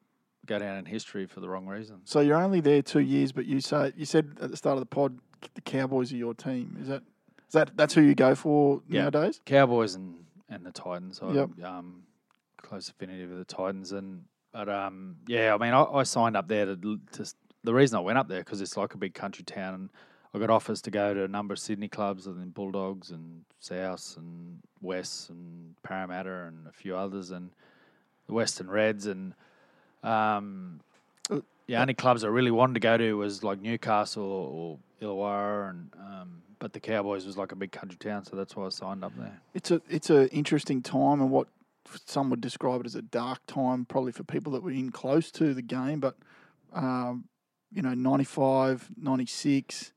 go 0.45 0.59
down 0.59 0.77
in 0.77 0.85
history 0.85 1.25
for 1.25 1.41
the 1.41 1.49
wrong 1.49 1.65
reason. 1.65 1.99
So 2.05 2.21
you're 2.21 2.41
only 2.41 2.61
there 2.61 2.81
two 2.81 2.99
years, 2.99 3.31
but 3.31 3.45
you 3.45 3.59
say 3.59 3.91
you 3.97 4.05
said 4.05 4.37
at 4.41 4.51
the 4.51 4.57
start 4.57 4.75
of 4.77 4.81
the 4.81 4.85
pod 4.85 5.19
the 5.53 5.61
Cowboys 5.61 6.13
are 6.13 6.17
your 6.17 6.33
team. 6.33 6.77
Is 6.81 6.87
that 6.87 7.03
is 7.47 7.53
that 7.53 7.75
that's 7.75 7.93
who 7.93 8.01
you 8.01 8.15
go 8.15 8.35
for 8.35 8.81
Yeah. 8.87 9.01
nowadays? 9.01 9.41
Cowboys 9.45 9.95
and 9.95 10.23
and 10.49 10.65
the 10.65 10.71
Titans. 10.71 11.19
I, 11.21 11.33
Yep. 11.33 11.49
Um, 11.63 12.03
close 12.57 12.87
affinity 12.89 13.25
with 13.25 13.37
the 13.37 13.45
Titans, 13.45 13.91
and 13.91 14.23
but 14.55 14.69
um, 14.69 15.17
yeah, 15.27 15.53
I 15.53 15.57
mean, 15.57 15.73
I, 15.73 15.83
I 15.83 16.03
signed 16.03 16.37
up 16.37 16.47
there 16.47 16.65
to, 16.65 16.99
to 17.13 17.33
the 17.65 17.73
reason 17.73 17.97
I 17.97 17.99
went 17.99 18.17
up 18.17 18.29
there 18.29 18.39
because 18.39 18.61
it's 18.61 18.77
like 18.77 18.93
a 18.93 18.97
big 18.97 19.13
country 19.13 19.43
town, 19.43 19.73
and 19.73 19.89
I 20.33 20.39
got 20.39 20.49
offers 20.49 20.81
to 20.83 20.91
go 20.91 21.13
to 21.13 21.25
a 21.25 21.27
number 21.27 21.53
of 21.53 21.59
Sydney 21.59 21.89
clubs, 21.89 22.25
and 22.25 22.39
then 22.39 22.51
Bulldogs 22.51 23.11
and 23.11 23.43
South 23.59 24.15
and 24.17 24.59
West 24.81 25.29
and 25.29 25.75
Parramatta 25.83 26.45
and 26.47 26.67
a 26.67 26.71
few 26.71 26.95
others, 26.95 27.31
and 27.31 27.49
the 28.27 28.33
Western 28.33 28.69
Reds, 28.69 29.07
and 29.07 29.33
um, 30.03 30.79
Uh, 31.29 31.41
the 31.67 31.75
only 31.75 31.93
clubs 31.93 32.23
I 32.23 32.27
really 32.27 32.51
wanted 32.51 32.75
to 32.75 32.79
go 32.79 32.97
to 32.97 33.13
was 33.17 33.43
like 33.43 33.59
Newcastle 33.61 34.23
or 34.23 34.77
Illawarra, 35.01 35.71
and 35.71 35.89
um, 35.99 36.41
but 36.59 36.73
the 36.73 36.79
Cowboys 36.79 37.25
was 37.25 37.37
like 37.37 37.51
a 37.51 37.55
big 37.55 37.71
country 37.71 37.97
town, 37.97 38.23
so 38.23 38.35
that's 38.35 38.55
why 38.55 38.65
I 38.65 38.69
signed 38.69 39.03
up 39.03 39.13
there. 39.17 39.41
It's 39.53 39.71
a 39.71 39.81
it's 39.89 40.09
a 40.09 40.29
interesting 40.33 40.81
time 40.81 41.21
and 41.21 41.31
what 41.31 41.47
some 42.05 42.29
would 42.29 42.41
describe 42.41 42.81
it 42.81 42.85
as 42.85 42.95
a 42.95 43.01
dark 43.01 43.39
time, 43.47 43.85
probably 43.85 44.11
for 44.11 44.23
people 44.23 44.51
that 44.53 44.63
were 44.63 44.71
in 44.71 44.91
close 44.91 45.31
to 45.31 45.53
the 45.53 45.61
game. 45.61 45.99
But 45.99 46.15
um, 46.73 47.25
you 47.71 47.81
know, 47.81 47.93
95, 47.93 48.89
96, 48.97 49.91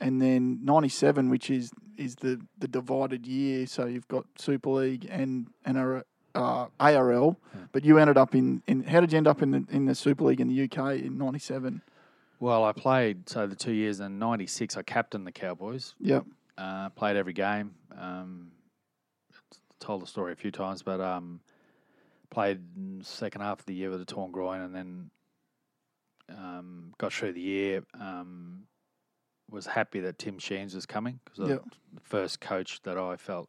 and 0.00 0.20
then 0.20 0.58
ninety 0.64 0.88
seven, 0.88 1.30
which 1.30 1.50
is 1.50 1.70
is 1.96 2.16
the 2.16 2.40
the 2.58 2.68
divided 2.68 3.26
year. 3.26 3.66
So 3.66 3.86
you've 3.86 4.08
got 4.08 4.26
Super 4.38 4.70
League 4.70 5.06
and 5.10 5.46
and 5.64 5.78
a, 5.78 6.04
uh, 6.34 6.66
ARL, 6.80 7.38
Yeah. 7.54 7.60
but 7.72 7.84
you 7.84 7.98
ended 7.98 8.18
up 8.18 8.34
in, 8.34 8.62
in 8.66 8.82
how 8.82 9.00
did 9.00 9.12
you 9.12 9.18
end 9.18 9.28
up 9.28 9.40
in 9.40 9.50
the 9.52 9.64
in 9.70 9.84
the 9.86 9.94
Super 9.94 10.24
League 10.24 10.40
in 10.40 10.48
the 10.48 10.64
UK 10.64 10.96
in 11.04 11.16
ninety 11.16 11.38
seven? 11.38 11.80
Well, 12.40 12.64
I 12.64 12.72
played 12.72 13.28
so 13.28 13.46
the 13.46 13.54
two 13.54 13.72
years 13.72 14.00
in 14.00 14.18
'96. 14.18 14.76
I 14.76 14.82
captained 14.82 15.26
the 15.26 15.32
Cowboys. 15.32 15.94
Yep. 16.00 16.26
Uh, 16.58 16.88
played 16.90 17.16
every 17.16 17.32
game. 17.32 17.74
Um, 17.96 18.50
told 19.84 20.02
the 20.02 20.06
story 20.06 20.32
a 20.32 20.36
few 20.36 20.50
times, 20.50 20.82
but 20.82 21.00
um, 21.00 21.40
played 22.30 22.60
in 22.76 22.98
the 23.00 23.04
second 23.04 23.42
half 23.42 23.60
of 23.60 23.66
the 23.66 23.74
year 23.74 23.90
with 23.90 24.00
a 24.00 24.04
torn 24.04 24.32
groin, 24.32 24.60
and 24.60 24.74
then 24.74 25.10
um, 26.30 26.94
got 26.98 27.12
through 27.12 27.32
the 27.32 27.40
year. 27.40 27.82
Um, 28.00 28.66
was 29.50 29.66
happy 29.66 30.00
that 30.00 30.18
Tim 30.18 30.38
Sheens 30.38 30.74
was 30.74 30.86
coming 30.86 31.20
because 31.24 31.50
Yep. 31.50 31.64
the 31.92 32.00
first 32.00 32.40
coach 32.40 32.80
that 32.82 32.96
I 32.96 33.16
felt 33.16 33.48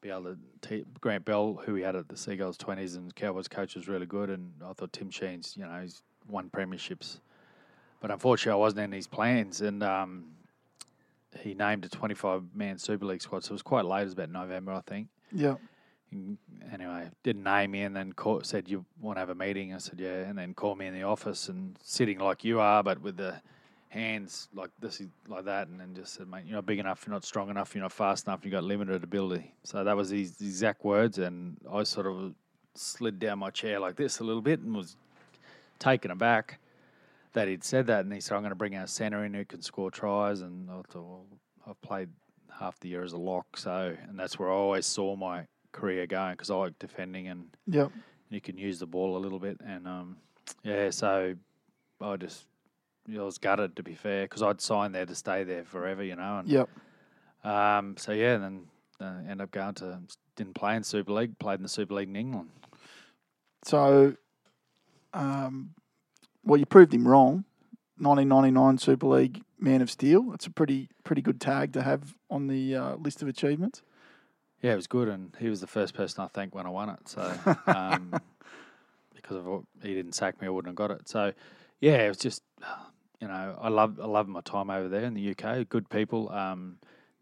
be 0.00 0.08
able 0.08 0.22
to. 0.22 0.38
Te- 0.62 0.84
Grant 1.00 1.24
Bell, 1.24 1.60
who 1.64 1.74
we 1.74 1.82
had 1.82 1.96
at 1.96 2.08
the 2.08 2.16
Seagulls 2.16 2.56
twenties 2.56 2.94
and 2.94 3.14
Cowboys 3.14 3.48
coach, 3.48 3.74
was 3.74 3.88
really 3.88 4.06
good, 4.06 4.30
and 4.30 4.52
I 4.64 4.72
thought 4.72 4.92
Tim 4.92 5.10
Sheens, 5.10 5.56
you 5.56 5.64
know, 5.64 5.80
he's 5.82 6.02
won 6.28 6.48
premierships, 6.48 7.18
but 8.00 8.10
unfortunately, 8.10 8.52
I 8.58 8.62
wasn't 8.62 8.82
in 8.84 8.92
his 8.92 9.08
plans, 9.08 9.60
and 9.60 9.82
um, 9.82 10.26
he 11.40 11.54
named 11.54 11.84
a 11.84 11.88
twenty-five 11.88 12.54
man 12.54 12.78
Super 12.78 13.04
League 13.04 13.20
squad, 13.20 13.42
so 13.44 13.50
it 13.50 13.54
was 13.54 13.62
quite 13.62 13.84
late. 13.84 14.02
It 14.02 14.04
was 14.04 14.12
about 14.14 14.30
November, 14.30 14.72
I 14.72 14.80
think. 14.80 15.08
Yep. 15.32 15.60
And 16.12 16.38
Anyway, 16.72 17.08
didn't 17.24 17.42
name 17.42 17.72
me, 17.72 17.82
and 17.82 17.96
then 17.96 18.12
call, 18.12 18.42
said 18.42 18.68
you 18.68 18.84
want 19.00 19.16
to 19.16 19.20
have 19.20 19.30
a 19.30 19.34
meeting. 19.34 19.74
I 19.74 19.78
said 19.78 19.98
yeah, 19.98 20.20
and 20.20 20.38
then 20.38 20.54
called 20.54 20.78
me 20.78 20.86
in 20.86 20.94
the 20.94 21.02
office 21.02 21.48
and 21.48 21.76
sitting 21.82 22.18
like 22.18 22.44
you 22.44 22.60
are, 22.60 22.82
but 22.82 23.00
with 23.00 23.16
the 23.16 23.40
hands 23.88 24.48
like 24.54 24.70
this, 24.78 25.02
like 25.26 25.44
that, 25.46 25.66
and 25.66 25.80
then 25.80 25.94
just 25.94 26.14
said, 26.14 26.28
mate, 26.28 26.44
you're 26.46 26.54
not 26.54 26.66
big 26.66 26.78
enough, 26.78 27.04
you're 27.06 27.14
not 27.14 27.24
strong 27.24 27.50
enough, 27.50 27.74
you're 27.74 27.82
not 27.82 27.92
fast 27.92 28.26
enough, 28.26 28.40
you've 28.44 28.52
got 28.52 28.62
limited 28.62 29.02
ability. 29.02 29.52
So 29.64 29.82
that 29.82 29.96
was 29.96 30.10
his 30.10 30.40
exact 30.40 30.84
words, 30.84 31.18
and 31.18 31.56
I 31.70 31.82
sort 31.82 32.06
of 32.06 32.34
slid 32.76 33.18
down 33.18 33.40
my 33.40 33.50
chair 33.50 33.80
like 33.80 33.96
this 33.96 34.20
a 34.20 34.24
little 34.24 34.42
bit 34.42 34.60
and 34.60 34.74
was 34.74 34.96
taken 35.80 36.12
aback 36.12 36.60
that 37.32 37.48
he'd 37.48 37.64
said 37.64 37.88
that, 37.88 38.04
and 38.04 38.12
he 38.14 38.20
said, 38.20 38.36
I'm 38.36 38.42
going 38.42 38.50
to 38.50 38.56
bring 38.56 38.76
our 38.76 38.86
centre 38.86 39.24
in 39.24 39.34
who 39.34 39.44
can 39.44 39.60
score 39.60 39.90
tries, 39.90 40.40
and 40.42 40.70
I 40.70 40.74
thought, 40.88 40.94
well, 40.94 41.26
I've 41.66 41.80
played 41.82 42.10
half 42.60 42.78
the 42.80 42.88
year 42.88 43.02
as 43.02 43.12
a 43.12 43.18
lock, 43.18 43.56
so 43.56 43.96
and 44.08 44.18
that's 44.18 44.38
where 44.38 44.50
I 44.50 44.54
always 44.54 44.86
saw 44.86 45.16
my 45.16 45.46
career 45.72 46.06
going 46.06 46.32
because 46.34 46.50
I 46.50 46.54
like 46.54 46.78
defending 46.78 47.26
and 47.28 47.46
Yep. 47.66 47.90
you 48.28 48.40
can 48.40 48.56
use 48.58 48.78
the 48.78 48.86
ball 48.86 49.16
a 49.16 49.18
little 49.18 49.38
bit, 49.40 49.58
and 49.66 49.88
um, 49.88 50.16
yeah, 50.62 50.90
so 50.90 51.34
I 52.00 52.16
just 52.16 52.46
I 53.12 53.22
was 53.22 53.38
gutted 53.38 53.74
to 53.76 53.82
be 53.82 53.94
fair 53.94 54.24
because 54.24 54.42
I'd 54.42 54.60
signed 54.60 54.94
there 54.94 55.06
to 55.06 55.14
stay 55.14 55.42
there 55.42 55.64
forever, 55.64 56.04
you 56.04 56.14
know, 56.16 56.38
and 56.38 56.48
Yep. 56.48 56.68
um, 57.44 57.96
so 57.96 58.12
yeah, 58.12 58.36
then 58.36 58.66
uh, 59.00 59.14
ended 59.22 59.40
up 59.42 59.50
going 59.50 59.74
to 59.74 59.98
didn't 60.36 60.54
play 60.54 60.76
in 60.76 60.84
Super 60.84 61.12
League, 61.12 61.38
played 61.38 61.58
in 61.58 61.62
the 61.62 61.68
Super 61.68 61.94
League 61.94 62.08
in 62.08 62.16
England. 62.16 62.50
So, 63.64 64.14
um, 65.12 65.74
well, 66.44 66.58
you 66.58 66.66
proved 66.66 66.94
him 66.94 67.06
wrong. 67.06 67.44
1999 67.98 68.78
Super 68.78 69.06
League 69.06 69.42
Man 69.60 69.82
of 69.82 69.90
Steel. 69.90 70.22
That's 70.30 70.46
a 70.46 70.50
pretty 70.50 70.88
pretty 71.04 71.22
good 71.22 71.40
tag 71.40 71.72
to 71.74 71.82
have 71.82 72.14
on 72.30 72.46
the 72.46 72.74
uh, 72.76 72.96
list 72.96 73.22
of 73.22 73.28
achievements. 73.28 73.82
Yeah, 74.62 74.72
it 74.72 74.76
was 74.76 74.86
good, 74.86 75.08
and 75.08 75.34
he 75.38 75.48
was 75.48 75.60
the 75.60 75.66
first 75.66 75.94
person 75.94 76.22
I 76.22 76.26
thanked 76.28 76.54
when 76.54 76.66
I 76.66 76.70
won 76.70 76.90
it. 76.90 77.08
So 77.08 77.34
um, 77.66 78.12
because 79.14 79.36
of 79.36 79.46
what, 79.46 79.62
he 79.82 79.94
didn't 79.94 80.12
sack 80.12 80.40
me, 80.40 80.46
I 80.46 80.50
wouldn't 80.50 80.68
have 80.68 80.76
got 80.76 80.90
it. 80.90 81.08
So 81.08 81.32
yeah, 81.80 82.04
it 82.04 82.08
was 82.08 82.18
just 82.18 82.42
you 83.20 83.28
know 83.28 83.58
I 83.60 83.68
love 83.68 83.98
I 84.00 84.06
love 84.06 84.28
my 84.28 84.40
time 84.42 84.70
over 84.70 84.88
there 84.88 85.04
in 85.04 85.14
the 85.14 85.30
UK. 85.36 85.68
Good 85.68 85.88
people. 85.88 86.30
Um, 86.30 86.76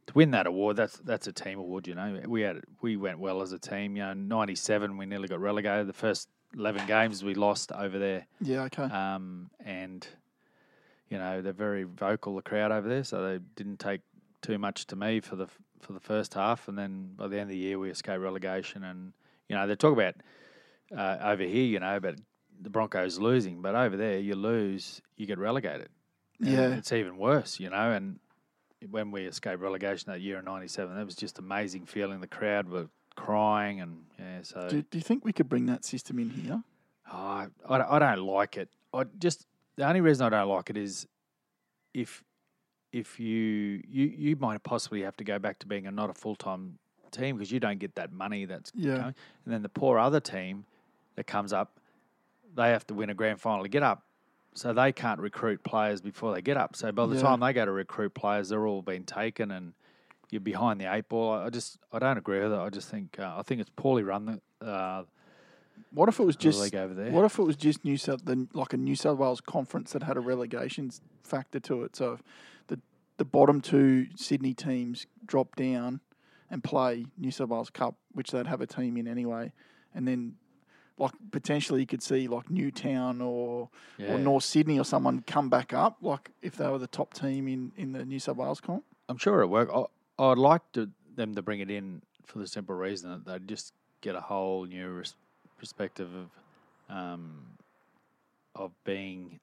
to 0.06 0.14
win 0.14 0.30
that 0.30 0.46
award, 0.46 0.76
that's 0.76 0.96
that's 0.98 1.26
a 1.26 1.32
team 1.32 1.58
award. 1.58 1.86
You 1.86 1.94
know, 1.94 2.20
we 2.26 2.40
had 2.42 2.62
we 2.80 2.96
went 2.96 3.18
well 3.18 3.42
as 3.42 3.52
a 3.52 3.58
team. 3.58 3.94
You 3.96 4.02
know, 4.04 4.14
'97 4.14 4.96
we 4.96 5.06
nearly 5.06 5.28
got 5.28 5.38
relegated. 5.40 5.86
The 5.86 5.92
first 5.92 6.28
11 6.54 6.86
games 6.86 7.22
we 7.22 7.34
lost 7.34 7.70
over 7.72 7.98
there, 7.98 8.26
Yeah. 8.40 8.62
Okay. 8.62 8.84
um, 8.84 9.50
and 9.62 10.06
you 11.08 11.18
know 11.18 11.42
they're 11.42 11.52
very 11.52 11.84
vocal 11.84 12.36
the 12.36 12.42
crowd 12.42 12.72
over 12.72 12.88
there, 12.88 13.04
so 13.04 13.22
they 13.22 13.38
didn't 13.56 13.78
take 13.78 14.00
too 14.42 14.58
much 14.58 14.86
to 14.86 14.96
me 14.96 15.20
for 15.20 15.36
the 15.36 15.46
for 15.80 15.92
the 15.92 16.00
first 16.00 16.34
half, 16.34 16.68
and 16.68 16.78
then 16.78 17.12
by 17.16 17.28
the 17.28 17.36
end 17.36 17.44
of 17.44 17.48
the 17.48 17.56
year 17.56 17.78
we 17.78 17.90
escaped 17.90 18.20
relegation, 18.20 18.84
and 18.84 19.12
you 19.48 19.56
know 19.56 19.66
they 19.66 19.76
talk 19.76 19.92
about 19.92 20.14
uh, 20.96 21.18
over 21.22 21.42
here, 21.42 21.64
you 21.64 21.80
know, 21.80 21.96
about 21.96 22.16
the 22.60 22.70
Broncos 22.70 23.18
losing, 23.18 23.62
but 23.62 23.74
over 23.74 23.96
there 23.96 24.18
you 24.18 24.34
lose, 24.34 25.00
you 25.16 25.26
get 25.26 25.38
relegated. 25.38 25.88
Yeah. 26.40 26.68
it's 26.74 26.92
even 26.92 27.16
worse, 27.18 27.58
you 27.58 27.68
know, 27.68 27.90
and 27.90 28.20
when 28.90 29.10
we 29.10 29.26
escaped 29.26 29.60
relegation 29.60 30.12
that 30.12 30.20
year 30.20 30.38
in 30.38 30.44
'97, 30.44 30.94
that 30.94 31.04
was 31.04 31.16
just 31.16 31.38
amazing 31.38 31.86
feeling. 31.86 32.20
The 32.20 32.28
crowd 32.28 32.68
were 32.68 32.88
crying, 33.16 33.80
and 33.80 34.04
yeah, 34.18 34.42
so 34.42 34.68
do, 34.68 34.82
do 34.82 34.98
you 34.98 35.02
think 35.02 35.24
we 35.24 35.32
could 35.32 35.48
bring 35.48 35.66
that 35.66 35.84
system 35.84 36.18
in 36.18 36.30
here? 36.30 36.62
Oh, 37.12 37.16
I, 37.16 37.48
I 37.68 37.96
I 37.96 37.98
don't 37.98 38.24
like 38.24 38.56
it. 38.56 38.68
I 38.92 39.04
just 39.18 39.46
the 39.78 39.86
only 39.86 40.00
reason 40.00 40.26
I 40.26 40.28
don't 40.30 40.48
like 40.48 40.70
it 40.70 40.76
is 40.76 41.06
if 41.94 42.22
if 42.92 43.20
you 43.20 43.80
you 43.88 44.06
you 44.06 44.36
might 44.36 44.62
possibly 44.64 45.02
have 45.02 45.16
to 45.18 45.24
go 45.24 45.38
back 45.38 45.58
to 45.60 45.66
being 45.66 45.86
a 45.86 45.90
not 45.92 46.10
a 46.10 46.14
full 46.14 46.34
time 46.34 46.78
team 47.12 47.36
because 47.36 47.52
you 47.52 47.60
don't 47.60 47.78
get 47.78 47.94
that 47.94 48.12
money 48.12 48.44
that's 48.44 48.72
Yeah. 48.74 48.96
going. 48.96 49.14
And 49.44 49.54
then 49.54 49.62
the 49.62 49.68
poor 49.68 49.98
other 49.98 50.20
team 50.20 50.64
that 51.14 51.26
comes 51.26 51.52
up, 51.52 51.78
they 52.54 52.70
have 52.70 52.86
to 52.88 52.94
win 52.94 53.08
a 53.08 53.14
grand 53.14 53.40
final 53.40 53.62
to 53.62 53.68
get 53.68 53.82
up. 53.82 54.02
So 54.54 54.72
they 54.72 54.92
can't 54.92 55.20
recruit 55.20 55.62
players 55.62 56.00
before 56.00 56.34
they 56.34 56.42
get 56.42 56.56
up. 56.56 56.74
So 56.74 56.90
by 56.90 57.06
the 57.06 57.14
Yeah. 57.14 57.20
time 57.22 57.40
they 57.40 57.52
go 57.52 57.64
to 57.64 57.70
recruit 57.70 58.14
players, 58.14 58.48
they're 58.48 58.66
all 58.66 58.82
been 58.82 59.04
taken, 59.04 59.52
and 59.52 59.74
you're 60.30 60.40
behind 60.40 60.80
the 60.80 60.92
eight 60.92 61.08
ball. 61.08 61.32
I 61.34 61.46
I 61.46 61.50
just 61.50 61.78
I 61.92 62.00
don't 62.00 62.18
agree 62.18 62.40
with 62.40 62.52
it. 62.52 62.58
I 62.58 62.68
just 62.68 62.90
think 62.90 63.18
uh, 63.20 63.36
I 63.38 63.42
think 63.42 63.60
it's 63.60 63.70
poorly 63.76 64.02
run 64.02 64.26
the, 64.60 64.66
uh, 64.66 65.04
What 65.92 66.08
if 66.08 66.18
it 66.20 66.24
was 66.24 66.36
just 66.36 66.60
league 66.60 66.74
over 66.74 66.94
there. 66.94 67.10
What 67.10 67.24
if 67.24 67.38
it 67.38 67.42
was 67.42 67.56
just 67.56 67.84
New 67.84 67.96
South, 67.96 68.24
the, 68.24 68.46
like 68.52 68.72
a 68.72 68.76
New 68.76 68.94
South 68.96 69.18
Wales 69.18 69.40
conference 69.40 69.92
that 69.92 70.02
had 70.02 70.16
a 70.16 70.20
relegation 70.20 70.90
factor 71.22 71.60
to 71.60 71.82
it? 71.84 71.96
So 71.96 72.18
the 72.68 72.80
the 73.16 73.24
bottom 73.24 73.60
two 73.60 74.06
Sydney 74.16 74.54
teams 74.54 75.06
drop 75.26 75.56
down 75.56 76.00
and 76.50 76.64
play 76.64 77.06
New 77.16 77.30
South 77.30 77.48
Wales 77.48 77.70
Cup, 77.70 77.96
which 78.12 78.30
they'd 78.30 78.46
have 78.46 78.60
a 78.60 78.66
team 78.66 78.96
in 78.96 79.06
anyway, 79.08 79.52
and 79.94 80.06
then 80.08 80.34
like 80.98 81.12
potentially 81.30 81.80
you 81.80 81.86
could 81.86 82.02
see 82.02 82.26
like 82.26 82.50
Newtown 82.50 83.20
or 83.20 83.68
Yeah. 83.98 84.14
or 84.14 84.18
North 84.18 84.44
Sydney 84.44 84.78
or 84.78 84.84
someone 84.84 85.22
come 85.26 85.48
back 85.48 85.72
up, 85.72 85.98
like 86.00 86.30
if 86.42 86.56
they 86.56 86.66
were 86.68 86.78
the 86.78 86.86
top 86.88 87.14
team 87.14 87.46
in, 87.48 87.72
in 87.76 87.92
the 87.92 88.04
New 88.04 88.18
South 88.18 88.36
Wales 88.36 88.60
comp. 88.60 88.84
I'm 89.08 89.16
sure 89.18 89.40
it 89.42 89.46
would 89.48 89.68
work. 89.68 89.88
I, 90.18 90.22
I'd 90.30 90.38
like 90.38 90.62
to, 90.72 90.90
them 91.14 91.34
to 91.36 91.42
bring 91.42 91.60
it 91.60 91.70
in 91.70 92.02
for 92.26 92.40
the 92.40 92.46
simple 92.48 92.74
reason 92.74 93.10
that 93.10 93.24
they'd 93.24 93.46
just 93.48 93.72
get 94.00 94.16
a 94.16 94.20
whole 94.20 94.64
new 94.66 94.88
res- 94.90 95.14
perspective 95.58 96.08
of 96.14 96.30
um, 96.96 97.42
of 98.54 98.72
being, 98.84 99.40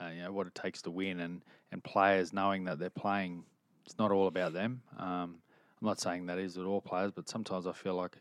uh, 0.00 0.08
you 0.08 0.22
know, 0.22 0.32
what 0.32 0.46
it 0.46 0.54
takes 0.54 0.82
to 0.82 0.90
win, 0.90 1.20
and 1.20 1.42
and 1.72 1.82
players 1.84 2.32
knowing 2.32 2.64
that 2.64 2.78
they're 2.78 2.90
playing. 2.90 3.44
It's 3.86 3.98
not 3.98 4.12
all 4.12 4.26
about 4.26 4.52
them. 4.52 4.82
Um, 4.98 5.36
I'm 5.80 5.86
not 5.86 6.00
saying 6.00 6.26
that 6.26 6.38
is 6.38 6.56
with 6.56 6.66
all 6.66 6.80
players, 6.80 7.10
but 7.12 7.28
sometimes 7.28 7.66
I 7.66 7.72
feel 7.72 7.94
like 7.94 8.16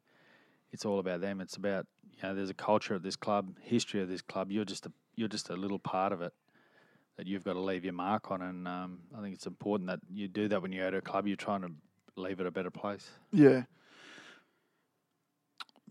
it's 0.72 0.86
all 0.86 1.00
about 1.00 1.22
them. 1.22 1.42
It's 1.42 1.56
about 1.56 1.86
you 2.22 2.28
know, 2.28 2.36
there's 2.36 2.50
a 2.50 2.56
culture 2.56 2.96
of 2.96 3.04
this 3.04 3.16
club, 3.16 3.56
history 3.62 4.02
of 4.02 4.10
this 4.10 4.22
club. 4.22 4.52
You're 4.52 4.66
just 4.66 4.86
a 4.86 4.92
you're 5.16 5.28
just 5.28 5.50
a 5.50 5.56
little 5.56 5.80
part 5.80 6.14
of 6.14 6.22
it 6.22 6.34
that 7.18 7.28
you've 7.28 7.44
got 7.44 7.54
to 7.54 7.60
leave 7.60 7.84
your 7.84 7.94
mark 7.94 8.32
on. 8.32 8.42
And 8.42 8.68
um, 8.68 9.00
I 9.18 9.22
think 9.22 9.36
it's 9.36 9.46
important 9.46 9.88
that 9.88 10.00
you 10.10 10.28
do 10.28 10.48
that 10.48 10.62
when 10.62 10.72
you 10.72 10.82
go 10.82 10.92
to 10.92 10.98
a 10.98 11.02
club. 11.02 11.28
You're 11.28 11.36
trying 11.36 11.62
to 11.62 11.72
leave 12.16 12.40
it 12.40 12.46
a 12.46 12.52
better 12.52 12.72
place. 12.72 13.10
Yeah. 13.32 13.64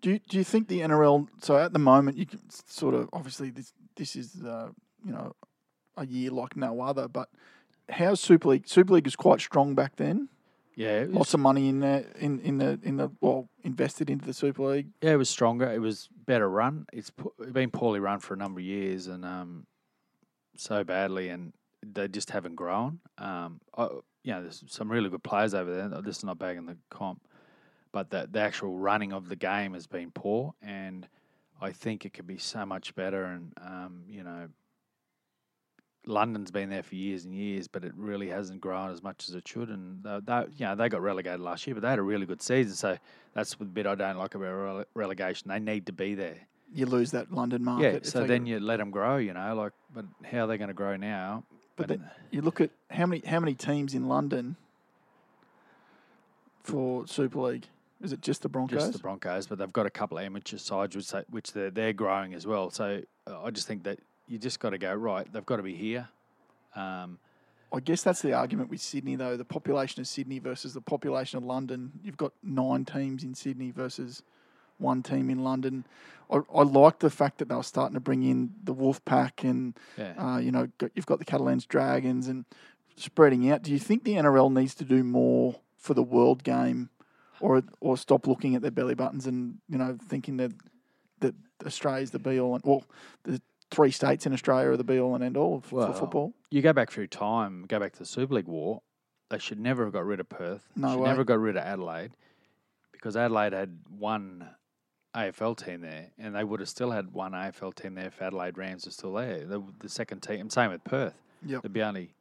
Do 0.00 0.12
you, 0.12 0.20
do 0.28 0.38
you 0.38 0.44
think 0.44 0.68
the 0.68 0.80
NRL? 0.80 1.28
So 1.42 1.56
at 1.56 1.72
the 1.72 1.78
moment, 1.78 2.16
you 2.16 2.26
can 2.26 2.40
sort 2.50 2.94
of 2.94 3.08
obviously 3.12 3.50
this 3.50 3.72
this 3.96 4.16
is 4.16 4.42
uh, 4.42 4.68
you 5.04 5.12
know 5.12 5.34
a 5.96 6.06
year 6.06 6.30
like 6.30 6.56
no 6.56 6.80
other. 6.80 7.08
But 7.08 7.28
how's 7.88 8.20
Super 8.20 8.48
League? 8.50 8.68
Super 8.68 8.94
League 8.94 9.06
is 9.06 9.16
quite 9.16 9.40
strong 9.40 9.74
back 9.74 9.96
then. 9.96 10.28
Yeah, 10.76 11.06
was, 11.06 11.14
Lots 11.14 11.34
of 11.34 11.40
money 11.40 11.68
in 11.68 11.80
there 11.80 12.04
in, 12.20 12.38
in 12.40 12.58
the 12.58 12.78
in 12.82 12.96
the 12.98 13.10
well 13.20 13.48
invested 13.64 14.08
into 14.10 14.24
the 14.24 14.32
Super 14.32 14.62
League. 14.62 14.88
yeah, 15.02 15.12
it 15.12 15.16
was 15.16 15.28
stronger. 15.28 15.70
It 15.70 15.80
was 15.80 16.08
better 16.26 16.48
run. 16.48 16.86
It's 16.92 17.10
po- 17.10 17.34
been 17.52 17.70
poorly 17.70 17.98
run 17.98 18.20
for 18.20 18.34
a 18.34 18.36
number 18.36 18.60
of 18.60 18.66
years, 18.66 19.08
and 19.08 19.24
um, 19.24 19.66
so 20.56 20.84
badly, 20.84 21.30
and 21.30 21.52
they 21.84 22.06
just 22.06 22.30
haven't 22.30 22.54
grown. 22.54 23.00
Um, 23.18 23.60
I, 23.76 23.88
you 24.22 24.34
know, 24.34 24.42
there's 24.42 24.62
some 24.68 24.90
really 24.90 25.10
good 25.10 25.22
players 25.24 25.54
over 25.54 25.74
there. 25.74 26.00
This 26.02 26.18
is 26.18 26.24
not 26.24 26.38
bagging 26.38 26.66
the 26.66 26.76
comp, 26.90 27.22
but 27.92 28.10
the 28.10 28.28
the 28.30 28.40
actual 28.40 28.76
running 28.76 29.12
of 29.12 29.28
the 29.28 29.36
game 29.36 29.74
has 29.74 29.86
been 29.86 30.10
poor, 30.10 30.54
and 30.62 31.08
I 31.60 31.72
think 31.72 32.04
it 32.04 32.12
could 32.14 32.26
be 32.26 32.38
so 32.38 32.64
much 32.66 32.94
better. 32.94 33.24
And 33.24 33.52
um, 33.60 34.04
you 34.08 34.22
know, 34.22 34.48
London's 36.06 36.50
been 36.50 36.70
there 36.70 36.82
for 36.82 36.94
years 36.94 37.24
and 37.24 37.34
years, 37.34 37.68
but 37.68 37.84
it 37.84 37.92
really 37.96 38.28
hasn't 38.28 38.60
grown 38.60 38.90
as 38.90 39.02
much 39.02 39.28
as 39.28 39.34
it 39.34 39.46
should. 39.46 39.68
And 39.68 40.02
they, 40.02 40.20
they, 40.24 40.44
you 40.56 40.66
know, 40.66 40.74
they 40.74 40.88
got 40.88 41.02
relegated 41.02 41.40
last 41.40 41.66
year, 41.66 41.74
but 41.74 41.82
they 41.82 41.90
had 41.90 41.98
a 41.98 42.02
really 42.02 42.26
good 42.26 42.42
season. 42.42 42.74
So 42.74 42.98
that's 43.34 43.54
the 43.54 43.64
bit 43.64 43.86
I 43.86 43.94
don't 43.94 44.16
like 44.16 44.34
about 44.34 44.48
rele- 44.48 44.84
relegation. 44.94 45.48
They 45.48 45.58
need 45.58 45.86
to 45.86 45.92
be 45.92 46.14
there. 46.14 46.38
You 46.72 46.86
lose 46.86 47.12
that 47.12 47.32
London 47.32 47.64
market. 47.64 48.04
Yeah. 48.04 48.10
So 48.10 48.24
then 48.24 48.44
you 48.46 48.60
let 48.60 48.76
them 48.76 48.90
grow. 48.90 49.16
You 49.16 49.32
know, 49.32 49.54
like, 49.54 49.72
but 49.94 50.04
how 50.24 50.44
are 50.44 50.46
they 50.46 50.58
going 50.58 50.68
to 50.68 50.74
grow 50.74 50.96
now? 50.96 51.44
But 51.76 52.00
you 52.30 52.42
look 52.42 52.60
at 52.60 52.70
how 52.90 53.06
many 53.06 53.22
how 53.24 53.38
many 53.38 53.54
teams 53.54 53.94
in 53.94 54.08
London 54.08 54.56
for 56.62 57.06
Super 57.06 57.38
League. 57.40 57.66
Is 58.02 58.12
it 58.12 58.20
just 58.20 58.42
the 58.42 58.48
Broncos? 58.48 58.80
just 58.80 58.92
the 58.92 58.98
Broncos, 58.98 59.46
but 59.46 59.58
they've 59.58 59.72
got 59.72 59.86
a 59.86 59.90
couple 59.90 60.18
of 60.18 60.24
amateur 60.24 60.58
sides 60.58 60.94
which 60.94 61.10
they, 61.10 61.24
which 61.30 61.52
they're 61.52 61.70
they're 61.70 61.92
growing 61.92 62.34
as 62.34 62.46
well. 62.46 62.70
So 62.70 63.02
uh, 63.26 63.42
I 63.42 63.50
just 63.50 63.66
think 63.66 63.84
that 63.84 63.98
you 64.28 64.38
just 64.38 64.60
got 64.60 64.70
to 64.70 64.78
go 64.78 64.94
right. 64.94 65.30
They've 65.32 65.44
got 65.44 65.56
to 65.56 65.62
be 65.62 65.74
here. 65.74 66.08
Um, 66.76 67.18
I 67.72 67.80
guess 67.80 68.02
that's 68.02 68.22
the 68.22 68.32
argument 68.32 68.70
with 68.70 68.80
Sydney, 68.80 69.16
though. 69.16 69.36
The 69.36 69.44
population 69.44 70.00
of 70.00 70.06
Sydney 70.06 70.38
versus 70.38 70.74
the 70.74 70.80
population 70.80 71.38
of 71.38 71.44
London. 71.44 71.92
You've 72.02 72.16
got 72.16 72.32
nine 72.42 72.84
teams 72.84 73.24
in 73.24 73.34
Sydney 73.34 73.70
versus 73.72 74.22
one 74.78 75.02
team 75.02 75.28
in 75.28 75.42
London. 75.42 75.84
I, 76.30 76.40
I 76.54 76.62
like 76.62 77.00
the 77.00 77.10
fact 77.10 77.38
that 77.38 77.48
they 77.48 77.54
were 77.54 77.62
starting 77.62 77.94
to 77.94 78.00
bring 78.00 78.22
in 78.22 78.54
the 78.62 78.72
Wolf 78.72 79.04
Pack 79.04 79.44
and, 79.44 79.74
yeah. 79.96 80.14
uh, 80.16 80.38
you 80.38 80.52
know, 80.52 80.68
got- 80.78 80.92
you've 80.94 81.06
got 81.06 81.18
the 81.18 81.24
Catalans 81.24 81.66
Dragons 81.66 82.28
and 82.28 82.44
spreading 82.96 83.50
out. 83.50 83.62
Do 83.62 83.72
you 83.72 83.78
think 83.78 84.04
the 84.04 84.14
NRL 84.14 84.52
needs 84.52 84.74
to 84.76 84.84
do 84.84 85.02
more 85.04 85.56
for 85.76 85.94
the 85.94 86.02
world 86.02 86.44
game 86.44 86.90
or 87.40 87.62
or 87.80 87.96
stop 87.96 88.26
looking 88.26 88.54
at 88.54 88.62
their 88.62 88.70
belly 88.70 88.94
buttons 88.94 89.26
and, 89.26 89.58
you 89.68 89.78
know, 89.78 89.96
thinking 90.08 90.36
that, 90.38 90.52
that 91.20 91.34
Australia's 91.66 92.10
the 92.10 92.18
be 92.18 92.38
all 92.40 92.54
and, 92.54 92.64
well, 92.64 92.84
the 93.24 93.40
three 93.70 93.90
states 93.90 94.26
in 94.26 94.32
Australia 94.32 94.70
are 94.70 94.76
the 94.76 94.84
be 94.84 94.98
all 94.98 95.14
and 95.14 95.22
end 95.22 95.36
all 95.36 95.60
for 95.60 95.76
Well, 95.76 95.92
football? 95.92 96.32
you 96.50 96.62
go 96.62 96.72
back 96.72 96.90
through 96.90 97.06
time, 97.08 97.64
go 97.68 97.78
back 97.78 97.92
to 97.92 97.98
the 97.98 98.06
Super 98.06 98.34
League 98.34 98.46
war, 98.46 98.82
they 99.30 99.38
should 99.38 99.60
never 99.60 99.84
have 99.84 99.92
got 99.92 100.06
rid 100.06 100.20
of 100.20 100.28
Perth. 100.28 100.66
No 100.74 100.92
should 100.92 101.00
way. 101.00 101.08
never 101.10 101.24
got 101.24 101.38
rid 101.38 101.56
of 101.56 101.62
Adelaide 101.62 102.12
because 102.92 103.16
Adelaide 103.16 103.52
had 103.52 103.78
one 103.98 104.48
AFL 105.14 105.56
team 105.56 105.80
there, 105.82 106.06
and 106.18 106.34
they 106.34 106.44
would 106.44 106.60
have 106.60 106.68
still 106.68 106.90
had 106.90 107.12
one 107.12 107.32
AFL 107.32 107.74
team 107.74 107.94
there 107.94 108.06
if 108.06 108.20
Adelaide 108.22 108.56
Rams 108.56 108.84
were 108.86 108.90
still 108.92 109.12
there. 109.14 109.44
The, 109.44 109.62
the 109.80 109.88
second 109.88 110.20
team, 110.22 110.48
same 110.50 110.70
with 110.70 110.82
Perth. 110.84 111.14
Yep. 111.44 111.62
There'd 111.62 111.72
be 111.72 111.82
only 111.82 112.14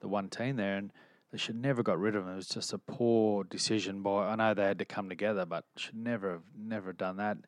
the 0.00 0.08
one 0.08 0.28
team 0.28 0.56
there, 0.56 0.76
and 0.76 0.92
they 1.32 1.38
should 1.38 1.56
never 1.56 1.82
got 1.82 1.98
rid 1.98 2.16
of 2.16 2.24
them. 2.24 2.34
It 2.34 2.36
was 2.36 2.48
just 2.48 2.72
a 2.72 2.78
poor 2.78 3.44
decision 3.44 4.02
by. 4.02 4.28
I 4.28 4.36
know 4.36 4.54
they 4.54 4.64
had 4.64 4.78
to 4.78 4.84
come 4.84 5.08
together, 5.08 5.46
but 5.46 5.64
should 5.76 5.96
never 5.96 6.32
have 6.32 6.42
never 6.58 6.92
done 6.92 7.16
that. 7.18 7.38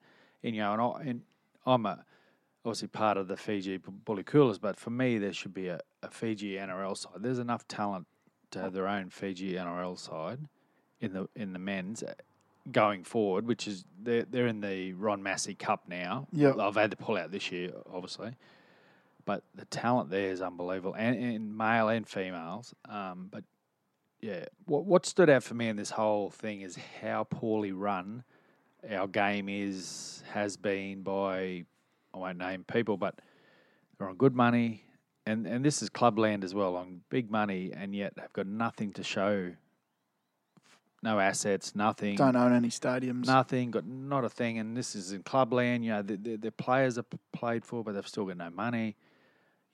And 0.42 0.54
you 0.54 0.62
know, 0.62 0.72
and, 0.72 0.82
I, 0.82 1.10
and 1.10 1.22
I'm 1.66 1.86
a 1.86 2.04
obviously 2.64 2.88
part 2.88 3.16
of 3.16 3.28
the 3.28 3.36
Fiji 3.36 3.78
Bulikula, 3.78 4.60
but 4.60 4.78
for 4.78 4.90
me, 4.90 5.18
there 5.18 5.32
should 5.32 5.54
be 5.54 5.68
a, 5.68 5.80
a 6.02 6.10
Fiji 6.10 6.54
NRL 6.54 6.96
side. 6.96 7.14
There's 7.18 7.40
enough 7.40 7.66
talent 7.66 8.06
to 8.52 8.60
have 8.60 8.72
their 8.72 8.86
own 8.86 9.10
Fiji 9.10 9.54
NRL 9.54 9.98
side 9.98 10.38
in 11.00 11.12
the 11.12 11.28
in 11.34 11.52
the 11.52 11.58
men's 11.58 12.02
uh, 12.02 12.14
going 12.70 13.02
forward, 13.02 13.46
which 13.46 13.66
is 13.66 13.84
they're 14.00 14.24
they're 14.24 14.46
in 14.46 14.60
the 14.60 14.92
Ron 14.92 15.22
Massey 15.22 15.54
Cup 15.54 15.88
now. 15.88 16.28
Yep. 16.32 16.58
I've 16.58 16.76
had 16.76 16.92
to 16.92 16.96
pull 16.96 17.16
out 17.16 17.32
this 17.32 17.50
year, 17.50 17.72
obviously, 17.92 18.36
but 19.24 19.42
the 19.54 19.64
talent 19.64 20.10
there 20.10 20.30
is 20.30 20.40
unbelievable, 20.40 20.94
and, 20.94 21.16
and 21.16 21.56
male 21.56 21.88
and 21.88 22.06
females. 22.06 22.74
Um, 22.88 23.28
but 23.30 23.42
yeah, 24.22 24.44
what 24.66 24.86
what 24.86 25.04
stood 25.04 25.28
out 25.28 25.42
for 25.42 25.54
me 25.54 25.68
in 25.68 25.76
this 25.76 25.90
whole 25.90 26.30
thing 26.30 26.62
is 26.62 26.78
how 27.02 27.24
poorly 27.24 27.72
run 27.72 28.22
our 28.88 29.08
game 29.08 29.48
is 29.48 30.22
has 30.32 30.56
been 30.56 31.02
by 31.02 31.64
I 32.14 32.18
won't 32.18 32.38
name 32.38 32.64
people, 32.64 32.96
but 32.96 33.18
they're 33.98 34.08
on 34.08 34.16
good 34.16 34.34
money, 34.34 34.84
and 35.26 35.46
and 35.46 35.64
this 35.64 35.82
is 35.82 35.88
clubland 35.88 36.44
as 36.44 36.54
well 36.54 36.76
on 36.76 37.00
big 37.10 37.30
money, 37.30 37.72
and 37.74 37.94
yet 37.94 38.14
have 38.18 38.32
got 38.32 38.46
nothing 38.46 38.92
to 38.94 39.02
show. 39.02 39.52
No 41.04 41.18
assets, 41.18 41.74
nothing. 41.74 42.14
Don't 42.14 42.36
own 42.36 42.52
any 42.52 42.68
stadiums. 42.68 43.26
Nothing, 43.26 43.72
got 43.72 43.84
not 43.84 44.24
a 44.24 44.28
thing, 44.28 44.58
and 44.58 44.76
this 44.76 44.94
is 44.94 45.10
in 45.10 45.24
clubland. 45.24 45.84
You 45.84 45.90
know, 45.90 46.02
the, 46.02 46.16
the, 46.16 46.36
the 46.36 46.52
players 46.52 46.96
are 46.96 47.02
p- 47.02 47.18
played 47.32 47.64
for, 47.64 47.82
but 47.82 47.94
they've 47.94 48.06
still 48.06 48.24
got 48.24 48.36
no 48.36 48.50
money. 48.50 48.94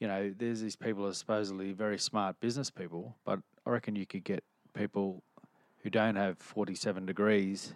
You 0.01 0.09
know, 0.09 0.33
there's 0.35 0.63
these 0.63 0.77
people 0.77 1.03
who 1.03 1.11
are 1.11 1.15
supposedly 1.15 1.73
very 1.73 1.99
smart 1.99 2.41
business 2.41 2.71
people, 2.71 3.15
but 3.27 3.41
I 3.69 3.71
reckon 3.71 3.97
you 3.97 4.07
could 4.07 4.25
get 4.25 4.43
people 4.73 5.23
who 5.83 5.91
don't 5.91 6.17
have 6.17 6.39
47 6.39 7.05
degrees 7.05 7.75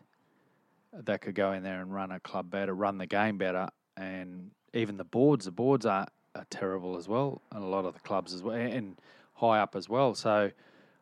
that 0.94 1.20
could 1.20 1.35
go 1.35 1.52
in 1.52 1.62
there 1.62 1.83
and 1.83 1.92
run 1.92 2.11
a 2.11 2.18
club 2.18 2.50
better, 2.50 2.74
run 2.74 2.96
the 2.96 3.07
game 3.07 3.37
better, 3.37 3.68
and 3.98 4.50
even 4.72 4.96
the 4.96 5.05
boards, 5.05 5.44
the 5.44 5.50
boards 5.50 5.85
are, 5.85 6.07
are 6.35 6.46
terrible 6.48 6.96
as 6.96 7.09
well, 7.09 7.42
and 7.52 7.62
a 7.62 7.66
lot 7.66 7.85
of 7.85 7.92
the 7.92 8.00
clubs 8.00 8.33
as 8.33 8.42
well, 8.42 8.57
and 8.57 8.96
high 9.35 9.61
up 9.61 9.76
as 9.76 9.87
well. 9.87 10.14
So 10.14 10.50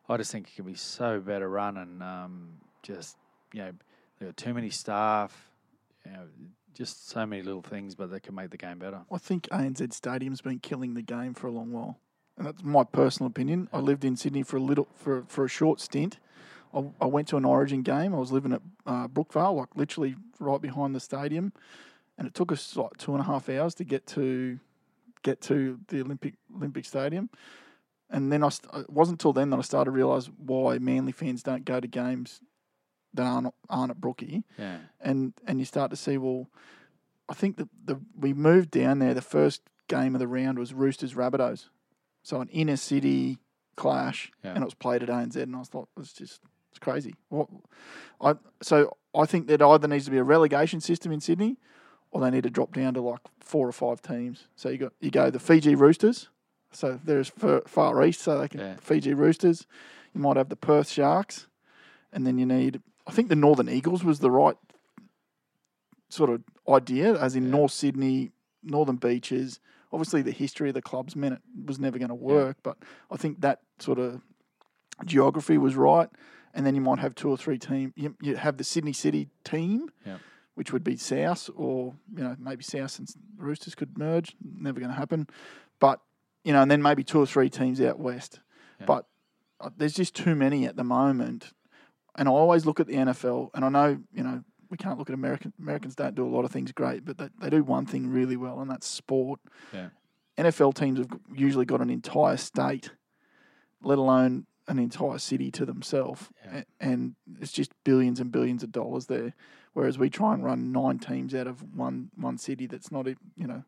I 0.09 0.17
just 0.17 0.29
think 0.29 0.49
it 0.49 0.55
can 0.57 0.65
be 0.65 0.75
so 0.75 1.21
better 1.21 1.49
run, 1.49 1.77
and 1.77 2.03
um, 2.03 2.49
just 2.83 3.15
you 3.53 3.61
know, 3.61 3.71
there 4.19 4.27
are 4.27 4.33
too 4.33 4.53
many 4.53 4.69
staff, 4.69 5.49
you 6.05 6.11
know, 6.11 6.27
just 6.73 7.09
so 7.09 7.25
many 7.25 7.43
little 7.43 7.61
things, 7.61 7.95
but 7.95 8.11
they 8.11 8.19
can 8.19 8.35
make 8.35 8.49
the 8.49 8.57
game 8.57 8.79
better. 8.79 9.01
I 9.09 9.17
think 9.19 9.47
ANZ 9.53 9.93
Stadium's 9.93 10.41
been 10.41 10.59
killing 10.59 10.95
the 10.95 11.01
game 11.01 11.33
for 11.33 11.47
a 11.47 11.51
long 11.51 11.71
while, 11.71 11.97
and 12.41 12.47
that's 12.47 12.63
my 12.63 12.83
personal 12.83 13.27
opinion. 13.27 13.69
I 13.71 13.77
lived 13.79 14.03
in 14.03 14.15
Sydney 14.17 14.41
for 14.43 14.57
a 14.57 14.61
little 14.61 14.87
for 14.95 15.23
for 15.27 15.45
a 15.45 15.49
short 15.49 15.79
stint. 15.79 16.17
I, 16.73 16.85
I 16.99 17.05
went 17.05 17.27
to 17.29 17.37
an 17.37 17.45
Origin 17.45 17.81
game. 17.83 18.13
I 18.15 18.17
was 18.17 18.31
living 18.31 18.53
at 18.53 18.61
uh, 18.87 19.07
Brookvale, 19.07 19.55
like 19.55 19.69
literally 19.75 20.15
right 20.39 20.59
behind 20.61 20.95
the 20.95 20.99
stadium, 20.99 21.53
and 22.17 22.27
it 22.27 22.33
took 22.33 22.51
us 22.51 22.75
like 22.75 22.97
two 22.97 23.11
and 23.13 23.21
a 23.21 23.25
half 23.25 23.47
hours 23.49 23.75
to 23.75 23.83
get 23.83 24.07
to 24.07 24.59
get 25.23 25.39
to 25.41 25.79
the 25.89 26.01
Olympic 26.01 26.33
Olympic 26.55 26.85
Stadium. 26.85 27.29
And 28.09 28.31
then 28.31 28.43
I 28.43 28.49
st- 28.49 28.73
it 28.73 28.89
wasn't 28.89 29.21
until 29.21 29.33
then 29.33 29.51
that 29.51 29.57
I 29.57 29.61
started 29.61 29.91
to 29.91 29.95
realise 29.95 30.25
why 30.37 30.79
Manly 30.79 31.11
fans 31.13 31.43
don't 31.43 31.63
go 31.63 31.79
to 31.79 31.87
games 31.87 32.41
that 33.13 33.23
aren't 33.25 33.53
aren't 33.69 33.91
at 33.91 34.01
Brookie, 34.01 34.43
Yeah. 34.57 34.77
and 34.99 35.33
and 35.45 35.59
you 35.59 35.65
start 35.65 35.91
to 35.91 35.97
see 35.97 36.17
well, 36.17 36.47
I 37.29 37.33
think 37.35 37.57
that 37.57 37.69
the 37.85 37.99
we 38.17 38.33
moved 38.33 38.71
down 38.71 38.99
there. 38.99 39.13
The 39.13 39.21
first 39.21 39.61
game 39.87 40.15
of 40.15 40.19
the 40.19 40.27
round 40.27 40.57
was 40.57 40.73
Roosters 40.73 41.13
Rabbitohs, 41.13 41.67
so 42.23 42.41
an 42.41 42.49
inner 42.49 42.77
city 42.77 43.39
clash, 43.75 44.31
Yeah. 44.43 44.51
and 44.53 44.61
it 44.63 44.65
was 44.65 44.73
played 44.73 45.03
at 45.03 45.09
ANZ, 45.09 45.35
and 45.35 45.55
I 45.55 45.59
was 45.59 45.69
thought 45.69 45.89
it's 45.99 46.13
just 46.13 46.41
it's 46.69 46.79
crazy. 46.79 47.15
What 47.29 47.47
I 48.21 48.35
so 48.61 48.95
I 49.15 49.25
think 49.25 49.47
that 49.47 49.61
either 49.61 49.87
needs 49.87 50.05
to 50.05 50.11
be 50.11 50.17
a 50.17 50.23
relegation 50.23 50.79
system 50.81 51.11
in 51.11 51.19
Sydney, 51.19 51.57
or 52.11 52.21
they 52.21 52.29
need 52.31 52.43
to 52.43 52.49
drop 52.49 52.73
down 52.73 52.93
to 52.93 53.01
like 53.01 53.21
four 53.39 53.67
or 53.67 53.71
five 53.73 54.01
teams. 54.01 54.47
So 54.55 54.69
you 54.69 54.77
got 54.77 54.93
you 54.99 55.11
go 55.11 55.29
the 55.29 55.39
Fiji 55.39 55.75
Roosters, 55.75 56.29
so 56.71 56.99
there's 57.03 57.29
far, 57.29 57.61
far 57.67 58.03
east, 58.03 58.21
so 58.21 58.39
they 58.39 58.47
can 58.47 58.59
Yeah. 58.59 58.75
Fiji 58.79 59.13
Roosters. 59.13 59.65
You 60.13 60.21
might 60.21 60.37
have 60.37 60.49
the 60.49 60.55
Perth 60.55 60.89
Sharks, 60.89 61.47
and 62.11 62.25
then 62.27 62.37
you 62.37 62.45
need. 62.45 62.81
I 63.07 63.11
think 63.11 63.29
the 63.29 63.35
Northern 63.35 63.67
Eagles 63.69 64.03
was 64.03 64.19
the 64.19 64.29
right 64.31 64.57
sort 66.09 66.29
of 66.29 66.43
idea, 66.69 67.19
as 67.19 67.35
in 67.35 67.45
Yeah. 67.45 67.51
North 67.51 67.71
Sydney, 67.71 68.31
Northern 68.63 68.97
Beaches. 68.97 69.59
Obviously, 69.93 70.21
the 70.21 70.31
history 70.31 70.69
of 70.69 70.73
the 70.75 70.81
clubs 70.81 71.15
meant 71.15 71.33
it 71.35 71.41
was 71.65 71.79
never 71.79 71.97
going 71.97 72.09
to 72.09 72.15
work, 72.15 72.57
but 72.63 72.77
I 73.11 73.17
think 73.17 73.41
that 73.41 73.59
sort 73.79 73.99
of 73.99 74.21
geography 75.05 75.57
was 75.57 75.75
right. 75.75 76.09
And 76.53 76.65
then 76.65 76.75
you 76.75 76.81
might 76.81 76.99
have 76.99 77.15
two 77.15 77.29
or 77.29 77.37
three 77.37 77.57
team. 77.57 77.93
You, 77.95 78.15
you 78.21 78.35
have 78.35 78.57
the 78.57 78.63
Sydney 78.63 78.93
City 78.93 79.29
team, 79.43 79.89
Yeah. 80.05 80.17
which 80.55 80.73
would 80.73 80.83
be 80.83 80.97
South, 80.97 81.49
or 81.55 81.93
you 82.15 82.23
know 82.23 82.35
maybe 82.39 82.63
South 82.63 82.99
and 82.99 83.07
Roosters 83.37 83.73
could 83.75 83.97
merge. 83.97 84.35
Never 84.43 84.79
going 84.79 84.91
to 84.91 84.97
happen, 84.97 85.27
but 85.79 86.01
you 86.43 86.51
know, 86.53 86.61
and 86.61 86.69
then 86.69 86.81
maybe 86.81 87.03
two 87.03 87.19
or 87.19 87.25
three 87.25 87.49
teams 87.49 87.79
out 87.79 87.99
west. 87.99 88.41
Yeah. 88.79 88.85
But 88.85 89.05
uh, 89.61 89.69
there's 89.77 89.93
just 89.93 90.13
too 90.15 90.35
many 90.35 90.65
at 90.65 90.75
the 90.75 90.83
moment. 90.83 91.51
And 92.17 92.27
I 92.27 92.31
always 92.31 92.65
look 92.65 92.81
at 92.81 92.87
the 92.87 92.95
NFL, 92.95 93.51
and 93.53 93.63
I 93.63 93.69
know 93.69 93.99
you 94.13 94.23
know 94.23 94.43
we 94.71 94.77
can't 94.77 94.97
look 94.97 95.09
at 95.09 95.13
American 95.13 95.53
Americans 95.59 95.95
don't 95.95 96.15
do 96.15 96.25
a 96.25 96.33
lot 96.33 96.45
of 96.45 96.51
things 96.51 96.71
great, 96.71 97.05
but 97.05 97.17
they, 97.17 97.27
they 97.39 97.49
do 97.49 97.63
one 97.63 97.85
thing 97.85 98.09
really 98.09 98.37
well, 98.37 98.61
and 98.61 98.71
that's 98.71 98.87
sport. 98.87 99.39
Yeah. 99.73 99.89
NFL 100.37 100.73
teams 100.73 100.97
have 100.97 101.09
usually 101.35 101.65
got 101.65 101.81
an 101.81 101.89
entire 101.89 102.37
state, 102.37 102.91
let 103.83 103.97
alone 103.99 104.47
an 104.67 104.79
entire 104.79 105.17
city 105.17 105.51
to 105.51 105.65
themselves, 105.65 106.29
Yeah. 106.45 106.63
And 106.79 107.15
it's 107.41 107.51
just 107.51 107.71
billions 107.83 108.19
and 108.19 108.31
billions 108.31 108.63
of 108.63 108.71
dollars 108.71 109.07
there. 109.07 109.33
Whereas 109.73 109.97
we 109.97 110.09
try 110.09 110.33
and 110.33 110.43
run 110.43 110.71
nine 110.71 110.99
teams 110.99 111.35
out 111.35 111.47
of 111.47 111.61
one 111.75 112.09
one 112.15 112.37
city 112.37 112.65
that's 112.65 112.91
not, 112.91 113.07
you 113.07 113.47
know, 113.47 113.63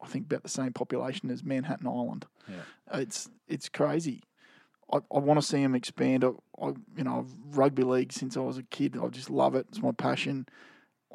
I 0.00 0.06
think 0.06 0.26
about 0.26 0.42
the 0.42 0.48
same 0.48 0.72
population 0.72 1.30
as 1.30 1.44
Manhattan 1.44 1.86
Island. 1.86 2.26
Yeah. 2.48 3.00
It's 3.00 3.28
it's 3.46 3.68
crazy. 3.68 4.22
I, 4.92 4.98
I 5.14 5.18
want 5.18 5.40
to 5.40 5.46
see 5.46 5.62
them 5.62 5.74
expand. 5.74 6.24
I, 6.24 6.30
I 6.60 6.68
you 6.96 7.04
know 7.04 7.26
rugby 7.50 7.82
league 7.82 8.12
since 8.12 8.36
I 8.36 8.40
was 8.40 8.58
a 8.58 8.62
kid. 8.64 8.96
I 9.02 9.08
just 9.08 9.30
love 9.30 9.54
it. 9.54 9.66
It's 9.70 9.82
my 9.82 9.92
passion. 9.92 10.46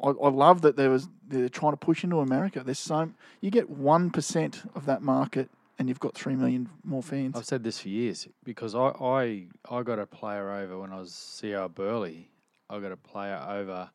I, 0.02 0.08
I 0.08 0.28
love 0.28 0.62
that 0.62 0.76
there 0.76 0.90
was 0.90 1.08
they're 1.26 1.48
trying 1.48 1.72
to 1.72 1.76
push 1.76 2.04
into 2.04 2.20
America. 2.20 2.62
There's 2.64 2.78
so 2.78 3.10
you 3.40 3.50
get 3.50 3.70
one 3.70 4.10
percent 4.10 4.62
of 4.74 4.86
that 4.86 5.02
market, 5.02 5.48
and 5.78 5.88
you've 5.88 6.00
got 6.00 6.14
three 6.14 6.34
million 6.34 6.68
more 6.84 7.02
fans. 7.02 7.36
I've 7.36 7.44
said 7.46 7.64
this 7.64 7.80
for 7.80 7.88
years 7.88 8.28
because 8.44 8.74
I, 8.74 8.88
I 9.00 9.46
I 9.70 9.82
got 9.82 9.98
a 9.98 10.06
player 10.06 10.50
over 10.50 10.78
when 10.80 10.92
I 10.92 10.98
was 10.98 11.12
Sierra 11.14 11.68
Burleigh. 11.68 12.26
I 12.70 12.80
got 12.80 12.92
a 12.92 12.96
player 12.96 13.42
over 13.48 13.90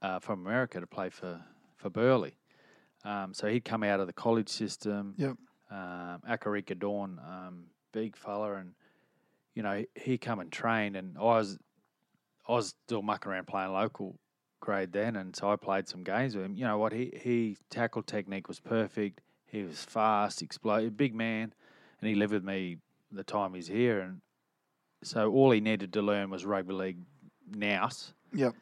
uh, 0.00 0.18
from 0.18 0.44
America 0.44 0.80
to 0.80 0.86
play 0.86 1.10
for 1.10 1.40
for 1.76 1.90
Burleigh. 1.90 2.32
Um, 3.04 3.34
so 3.34 3.48
he'd 3.48 3.64
come 3.64 3.82
out 3.82 4.00
of 4.00 4.06
the 4.06 4.12
college 4.12 4.48
system. 4.48 5.14
Yep. 5.16 5.36
Um, 5.70 6.20
Akarika 6.28 6.78
Dawn, 6.78 7.20
um, 7.26 7.64
big 7.92 8.14
fella, 8.16 8.54
and 8.54 8.74
you 9.54 9.62
know 9.62 9.84
he, 9.94 10.18
come 10.18 10.40
and 10.40 10.50
trained, 10.50 10.96
and 10.96 11.16
I 11.18 11.22
was 11.22 11.58
I 12.48 12.52
was 12.52 12.74
still 12.86 13.02
mucking 13.02 13.30
around 13.30 13.46
playing 13.46 13.72
local 13.72 14.18
grade 14.60 14.92
then, 14.92 15.16
and 15.16 15.34
so 15.34 15.50
I 15.50 15.56
played 15.56 15.88
some 15.88 16.02
games 16.02 16.34
with 16.34 16.44
him. 16.44 16.56
You 16.56 16.64
know 16.64 16.78
what? 16.78 16.92
He 16.92 17.12
he 17.22 17.56
tackle 17.70 18.02
technique 18.02 18.48
was 18.48 18.60
perfect. 18.60 19.20
He 19.46 19.62
was 19.62 19.84
fast, 19.84 20.40
explosive, 20.40 20.96
big 20.96 21.14
man, 21.14 21.52
and 22.00 22.08
he 22.08 22.14
lived 22.14 22.32
with 22.32 22.44
me 22.44 22.78
the 23.10 23.24
time 23.24 23.54
he's 23.54 23.68
here, 23.68 24.00
and 24.00 24.20
so 25.02 25.30
all 25.30 25.50
he 25.50 25.60
needed 25.60 25.92
to 25.92 26.02
learn 26.02 26.30
was 26.30 26.44
rugby 26.44 26.72
league 26.72 26.98
nous. 27.50 28.14
Yep. 28.34 28.54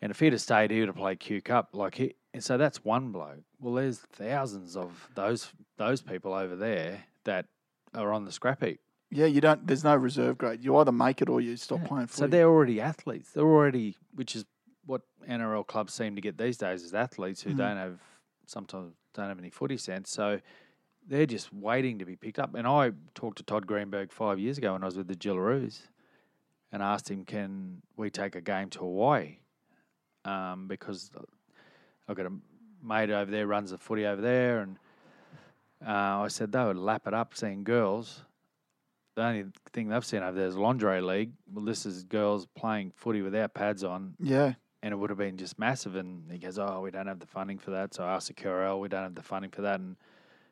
And 0.00 0.12
if 0.12 0.20
he'd 0.20 0.32
have 0.32 0.40
stayed, 0.40 0.70
here 0.70 0.86
to 0.86 0.92
play 0.92 1.16
Q 1.16 1.42
Cup. 1.42 1.70
Like 1.72 1.96
he, 1.96 2.14
and 2.32 2.44
so 2.44 2.56
that's 2.56 2.84
one 2.84 3.10
bloke. 3.10 3.42
Well, 3.60 3.74
there's 3.74 3.98
thousands 3.98 4.76
of 4.76 5.08
those 5.14 5.52
those 5.76 6.02
people 6.02 6.34
over 6.34 6.54
there 6.54 7.04
that 7.24 7.46
are 7.94 8.12
on 8.12 8.24
the 8.24 8.32
scrap 8.32 8.62
heap. 8.62 8.80
Yeah, 9.10 9.26
you 9.26 9.40
don't. 9.40 9.66
There's 9.66 9.84
no 9.84 9.96
reserve 9.96 10.36
grade. 10.38 10.62
You 10.62 10.76
either 10.76 10.92
make 10.92 11.22
it 11.22 11.28
or 11.28 11.40
you 11.40 11.56
stop 11.56 11.84
playing 11.84 12.08
Footy. 12.08 12.18
So 12.18 12.26
they're 12.26 12.48
already 12.48 12.80
athletes. 12.80 13.30
They're 13.32 13.42
already, 13.44 13.96
which 14.14 14.36
is 14.36 14.44
what 14.84 15.02
NRL 15.26 15.66
clubs 15.66 15.94
seem 15.94 16.14
to 16.14 16.20
get 16.20 16.36
these 16.36 16.58
days, 16.58 16.82
is 16.82 16.92
athletes 16.94 17.42
who 17.42 17.50
Mhm. 17.54 17.56
don't 17.56 17.76
have 17.76 18.00
sometimes 18.46 18.94
don't 19.14 19.28
have 19.28 19.38
any 19.38 19.50
footy 19.50 19.76
sense. 19.76 20.10
So 20.10 20.40
they're 21.06 21.26
just 21.26 21.52
waiting 21.52 21.98
to 21.98 22.04
be 22.04 22.16
picked 22.16 22.38
up. 22.38 22.54
And 22.54 22.66
I 22.66 22.92
talked 23.14 23.38
to 23.38 23.42
Todd 23.44 23.66
Greenberg 23.66 24.12
five 24.12 24.38
years 24.38 24.58
ago 24.58 24.72
when 24.74 24.82
I 24.82 24.86
was 24.86 24.96
with 24.96 25.08
the 25.08 25.16
Jillaroos, 25.16 25.88
and 26.70 26.82
asked 26.82 27.10
him, 27.10 27.24
"Can 27.24 27.82
we 27.96 28.10
take 28.10 28.34
a 28.36 28.40
game 28.42 28.68
to 28.70 28.80
Hawaii?" 28.80 29.38
Um, 30.24 30.66
because 30.68 31.10
I've 32.06 32.16
got 32.16 32.26
a 32.26 32.32
mate 32.82 33.10
over 33.10 33.30
there 33.30 33.46
runs 33.46 33.70
the 33.70 33.78
footy 33.78 34.04
over 34.06 34.20
there, 34.20 34.60
and 34.60 34.78
uh, 35.86 36.20
I 36.20 36.28
said 36.28 36.52
they 36.52 36.64
would 36.64 36.76
lap 36.76 37.06
it 37.06 37.14
up 37.14 37.34
seeing 37.34 37.64
girls. 37.64 38.24
The 39.18 39.24
only 39.24 39.46
thing 39.72 39.88
they've 39.88 40.04
seen 40.04 40.22
over 40.22 40.38
there 40.38 40.46
is 40.46 40.56
lingerie 40.56 41.00
league. 41.00 41.32
Well, 41.52 41.64
this 41.64 41.84
is 41.84 42.04
girls 42.04 42.46
playing 42.56 42.92
footy 42.94 43.20
without 43.20 43.52
pads 43.52 43.82
on, 43.82 44.14
yeah, 44.20 44.52
and 44.80 44.92
it 44.92 44.96
would 44.96 45.10
have 45.10 45.18
been 45.18 45.36
just 45.36 45.58
massive. 45.58 45.96
And 45.96 46.30
he 46.30 46.38
goes, 46.38 46.56
"Oh, 46.56 46.82
we 46.82 46.92
don't 46.92 47.08
have 47.08 47.18
the 47.18 47.26
funding 47.26 47.58
for 47.58 47.72
that." 47.72 47.94
So 47.94 48.04
I 48.04 48.14
asked 48.14 48.28
the 48.28 48.34
QRL, 48.34 48.78
"We 48.78 48.88
don't 48.88 49.02
have 49.02 49.16
the 49.16 49.24
funding 49.24 49.50
for 49.50 49.62
that." 49.62 49.80
And 49.80 49.96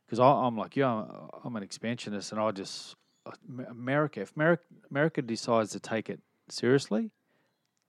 because 0.05 0.19
I'm 0.19 0.57
like, 0.57 0.75
yeah, 0.75 0.93
I'm, 0.93 1.29
I'm 1.45 1.55
an 1.55 1.63
expansionist, 1.63 2.33
and 2.33 2.41
I 2.41 2.51
just 2.51 2.97
America. 3.71 4.23
If 4.23 4.35
America, 4.35 4.65
America 4.91 5.23
decides 5.23 5.71
to 5.71 5.79
take 5.79 6.11
it 6.11 6.19
seriously, 6.49 7.13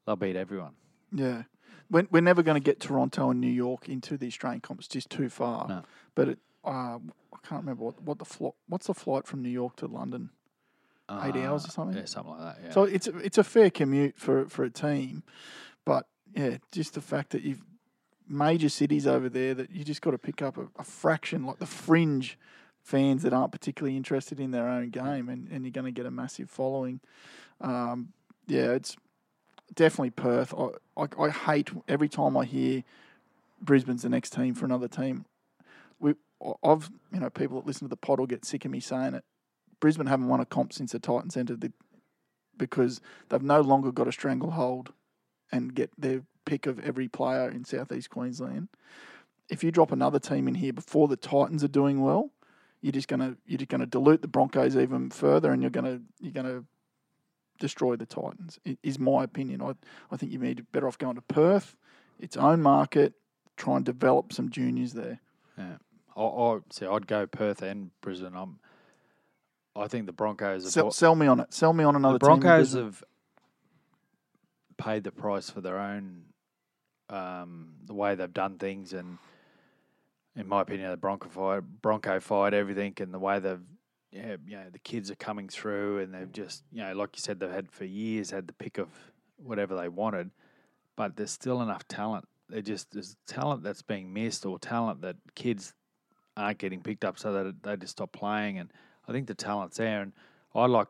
they'll 0.06 0.16
beat 0.16 0.36
everyone. 0.36 0.74
yeah. 1.12 1.44
We're, 1.90 2.06
we're 2.12 2.22
never 2.22 2.44
going 2.44 2.56
to 2.56 2.63
get 2.63 2.80
Toronto 2.80 3.32
and 3.32 3.42
New 3.42 3.48
York 3.48 3.90
into 3.90 4.16
the 4.16 4.28
Australian 4.28 4.62
comp. 4.62 4.82
It's 4.82 4.90
just 4.90 5.10
too 5.10 5.30
far. 5.30 5.68
No. 5.68 5.84
But 6.13 6.28
it, 6.28 6.40
uh, 6.66 7.00
I 7.00 7.38
can't 7.48 7.62
remember 7.62 7.86
what, 7.86 8.00
what 8.04 8.20
the 8.20 8.26
flight. 8.26 8.54
What's 8.68 8.86
the 8.86 8.94
flight 8.94 9.26
from 9.26 9.42
New 9.42 9.50
York 9.50 9.78
to 9.78 9.88
London? 9.88 10.30
Eight 11.10 11.38
hours 11.38 11.65
or 11.65 11.70
something? 11.70 11.98
Yeah, 11.98 12.06
something 12.06 12.34
like 12.34 12.41
that. 12.41 12.63
Yeah. 12.65 12.72
So 12.72 12.84
it's 12.84 13.08
a, 13.08 13.17
it's 13.20 13.38
a 13.38 13.43
fair 13.43 13.70
commute 13.70 14.17
for 14.17 14.48
for 14.50 14.63
a 14.63 14.70
team, 14.70 15.24
but 15.86 16.06
yeah, 16.36 16.58
just 16.72 16.96
the 16.96 17.02
fact 17.02 17.30
that 17.32 17.43
you've 17.43 17.63
major 18.30 18.70
cities 18.70 19.08
over 19.08 19.30
there 19.30 19.54
that 19.54 19.72
you 19.72 19.84
just 19.84 20.02
got 20.02 20.12
to 20.12 20.17
pick 20.17 20.41
up 20.41 20.58
a, 20.58 20.67
a 20.78 20.84
fraction, 20.84 21.46
like 21.46 21.60
the 21.60 21.65
fringe 21.65 22.38
fans 22.82 23.24
that 23.24 23.34
aren't 23.34 23.52
particularly 23.52 23.98
interested 23.98 24.39
in 24.39 24.52
their 24.52 24.67
own 24.67 24.89
game, 24.89 25.30
and, 25.30 25.48
and 25.50 25.63
you're 25.63 25.72
going 25.72 25.86
to 25.86 25.91
get 25.91 26.06
a 26.06 26.12
massive 26.12 26.50
following. 26.50 27.00
Um, 27.62 28.13
yeah, 28.48 28.72
it's 28.72 28.96
definitely 29.74 30.12
Perth. 30.12 30.54
I, 30.54 30.70
I 31.02 31.08
I 31.20 31.30
hate 31.30 31.70
every 31.88 32.10
time 32.10 32.38
I 32.38 32.46
hear 32.46 32.84
Brisbane's 33.62 34.04
the 34.04 34.10
next 34.10 34.32
team 34.34 34.56
for 34.56 34.65
another 34.65 34.88
team. 34.88 35.26
We 36.00 36.15
I've 36.63 36.89
you 37.13 37.20
know 37.20 37.30
people 37.30 37.60
that 37.60 37.67
listen 37.67 37.88
to 37.88 37.89
the 37.89 37.98
pod 37.98 38.20
will 38.20 38.28
get 38.28 38.46
sick 38.46 38.65
of 38.65 38.72
me 38.72 38.80
saying 38.80 39.15
it. 39.15 39.24
Brisbane 39.80 40.08
haven't 40.08 40.28
won 40.28 40.40
a 40.40 40.46
comp 40.46 40.74
since 40.74 40.92
the 40.92 41.00
Titans 41.00 41.38
entered 41.38 41.62
the 41.62 41.72
because 42.58 43.02
they've 43.30 43.42
no 43.42 43.62
longer 43.62 43.92
got 43.92 44.08
a 44.08 44.12
stranglehold 44.12 44.92
and 45.52 45.76
get 45.76 45.92
their 45.98 46.24
pick 46.46 46.66
of 46.66 46.80
every 46.80 47.08
player 47.08 47.50
in 47.50 47.63
southeast 47.63 48.10
Queensland. 48.10 48.70
If 49.50 49.63
you 49.63 49.72
drop 49.72 49.92
another 49.92 50.20
team 50.20 50.48
in 50.48 50.56
here 50.56 50.74
before 50.74 51.08
the 51.08 51.16
Titans 51.16 51.63
are 51.63 51.70
doing 51.70 52.02
well, 52.02 52.32
you're 52.82 52.92
just 52.92 53.08
gonna 53.08 53.38
you're 53.46 53.60
just 53.60 53.70
gonna 53.70 53.86
dilute 53.86 54.22
the 54.22 54.28
Broncos 54.28 54.76
even 54.76 55.10
further, 55.10 55.52
and 55.52 55.62
you're 55.62 55.72
gonna 55.72 56.02
you're 56.20 56.34
gonna 56.34 56.64
destroy 57.60 57.95
the 57.95 58.06
Titans. 58.06 58.60
Is 58.84 58.99
my 58.99 59.24
opinion. 59.24 59.62
I 59.62 59.74
I 60.12 60.18
think 60.18 60.32
you 60.32 60.39
need 60.39 60.66
better 60.72 60.88
off 60.88 60.97
going 60.97 61.16
to 61.16 61.22
Perth, 61.22 61.76
its 62.20 62.38
own 62.38 62.62
market, 62.62 63.14
try 63.56 63.78
and 63.78 63.86
develop 63.86 64.34
some 64.34 64.49
juniors 64.49 64.93
there. 64.93 65.20
yeah. 65.58 65.78
I, 66.16 66.24
I 66.24 66.60
see. 66.72 66.86
I'd 66.86 67.08
go 67.08 67.28
Perth 67.28 67.62
and 67.62 67.91
Brisbane. 68.01 68.36
I'm. 68.36 68.60
I 69.78 69.88
think 69.88 70.05
the 70.05 70.13
Broncos. 70.13 70.63
Have 70.63 70.71
Sell, 70.71 70.91
sell 70.91 71.15
me 71.15 71.28
on 71.28 71.39
it. 71.39 71.53
Sell 71.53 71.73
me 71.73 71.84
on 71.84 71.95
another 71.95 72.15
the 72.15 72.25
Broncos 72.25 72.73
have 72.73 73.03
paid 74.78 75.03
the 75.03 75.11
price 75.11 75.49
for 75.49 75.61
their 75.61 75.80
own 75.80 76.23
um, 77.09 77.73
the 77.86 77.93
way 77.93 78.15
they've 78.15 78.34
done 78.34 78.57
things, 78.57 78.93
and 78.93 79.17
in 80.36 80.47
my 80.47 80.61
opinion, 80.61 80.91
the 80.91 80.97
Bronco 80.97 81.30
fight, 81.30 81.63
Bronco 81.82 82.19
fight 82.19 82.53
everything, 82.53 82.93
and 82.99 83.13
the 83.13 83.19
way 83.19 83.39
they've 83.39 83.61
yeah, 84.11 84.38
you 84.47 84.55
know, 84.55 84.69
the 84.71 84.80
kids 84.80 85.11
are 85.11 85.15
coming 85.15 85.49
through, 85.49 85.99
and 85.99 86.13
they've 86.13 86.32
just 86.32 86.63
you 86.71 86.84
know, 86.84 86.93
like 86.93 87.15
you 87.15 87.21
said, 87.21 87.39
they've 87.39 87.51
had 87.51 87.71
for 87.71 87.86
years 87.86 88.32
had 88.32 88.47
the 88.47 88.53
pick 88.53 88.78
of 88.78 88.89
whatever 89.38 89.75
they 89.75 89.89
wanted, 89.89 90.32
but 90.95 91.15
there's 91.15 91.32
still 91.32 91.61
enough 91.61 91.88
talent. 91.88 92.25
They 92.49 92.61
just 92.61 92.91
there's 92.91 93.15
talent 93.28 93.63
that's 93.63 93.82
being 93.82 94.13
missed, 94.13 94.45
or 94.45 94.59
talent 94.59 95.01
that 95.01 95.17
kids 95.36 95.73
aren't 96.36 96.57
getting 96.57 96.82
picked 96.82 97.03
up, 97.03 97.19
so 97.19 97.34
that 97.34 97.63
they 97.63 97.75
just 97.75 97.91
stop 97.91 98.11
playing. 98.11 98.57
And 98.57 98.71
I 99.08 99.12
think 99.12 99.28
the 99.28 99.34
talent's 99.36 99.78
there, 99.78 100.01
and 100.01 100.14
I 100.53 100.66
like 100.66 100.88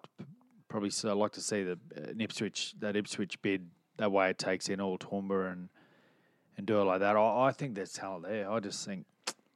probably 0.67 0.89
so 0.89 1.15
like 1.17 1.31
to 1.33 1.41
see 1.41 1.63
the 1.63 1.79
uh, 1.95 2.13
Ipswich 2.19 2.75
that 2.79 2.95
Ipswich 2.95 3.41
bid 3.41 3.69
that 3.97 4.11
way 4.11 4.29
it 4.29 4.37
takes 4.37 4.69
in 4.69 4.81
all 4.81 4.97
Toowoomba 4.97 5.51
and 5.51 5.69
and 6.57 6.65
do 6.65 6.79
it 6.81 6.85
like 6.85 6.99
that. 7.01 7.15
I, 7.15 7.47
I 7.47 7.51
think 7.51 7.75
there's 7.75 7.93
talent 7.93 8.25
there. 8.25 8.49
I 8.49 8.59
just 8.59 8.85
think 8.85 9.05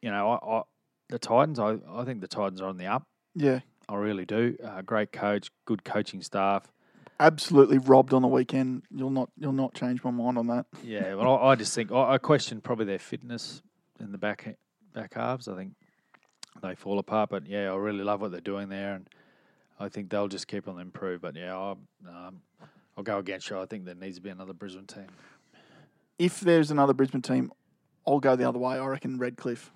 you 0.02 0.12
know 0.12 0.32
I, 0.32 0.58
I 0.58 0.62
the 1.10 1.20
Titans. 1.20 1.60
I, 1.60 1.78
I 1.92 2.06
think 2.06 2.22
the 2.22 2.28
Titans 2.28 2.62
are 2.62 2.68
on 2.68 2.78
the 2.78 2.86
up. 2.88 3.08
Yeah, 3.36 3.60
I 3.90 3.96
really 3.96 4.26
do. 4.26 4.58
Uh, 4.64 4.82
great 4.82 5.12
coach, 5.12 5.52
good 5.66 5.84
coaching 5.84 6.22
staff. 6.22 6.72
absolutely 7.20 7.78
robbed 7.78 8.14
on 8.14 8.22
the 8.22 8.28
weekend. 8.28 8.84
You'll 8.92 9.10
not 9.10 9.30
you'll 9.38 9.52
not 9.54 9.74
change 9.74 10.04
my 10.04 10.12
mind 10.12 10.38
on 10.38 10.48
that. 10.48 10.66
Yeah, 10.84 11.16
well, 11.16 11.38
I, 11.38 11.50
I 11.50 11.56
just 11.56 11.74
think 11.74 11.92
I, 11.92 12.14
I 12.14 12.18
question 12.18 12.62
probably 12.62 12.86
their 12.86 13.00
fitness 13.00 13.62
in 14.00 14.12
the 14.12 14.18
back 14.18 14.58
back 14.94 15.14
halves. 15.14 15.48
I 15.48 15.56
think 15.56 15.74
they 16.62 16.76
fall 16.76 17.00
apart, 17.00 17.30
but 17.30 17.48
yeah, 17.48 17.72
I 17.72 17.76
really 17.76 18.04
love 18.04 18.22
what 18.22 18.32
they're 18.32 18.42
doing 18.42 18.70
there, 18.70 18.96
and 18.96 19.10
I 19.80 19.90
think 19.90 20.10
they'll 20.10 20.28
just 20.28 20.48
keep 20.48 20.68
on 20.68 20.80
improve. 20.80 21.22
But 21.22 21.36
yeah, 21.36 21.56
I'll, 21.56 21.80
um, 22.08 22.42
I'll 22.98 23.04
go 23.04 23.18
against 23.18 23.50
you. 23.50 23.60
I 23.60 23.66
think 23.66 23.86
there 23.86 23.96
needs 23.96 24.18
to 24.18 24.22
be 24.22 24.30
another 24.30 24.54
Brisbane 24.54 24.86
team. 24.86 25.08
If 26.20 26.40
there's 26.40 26.70
another 26.70 26.94
Brisbane 26.94 27.22
team, 27.22 27.52
I'll 28.06 28.20
go 28.20 28.36
the 28.36 28.48
other 28.48 28.60
way. 28.60 28.78
I 28.78 28.86
reckon 28.86 29.18
Redcliffe, 29.18 29.72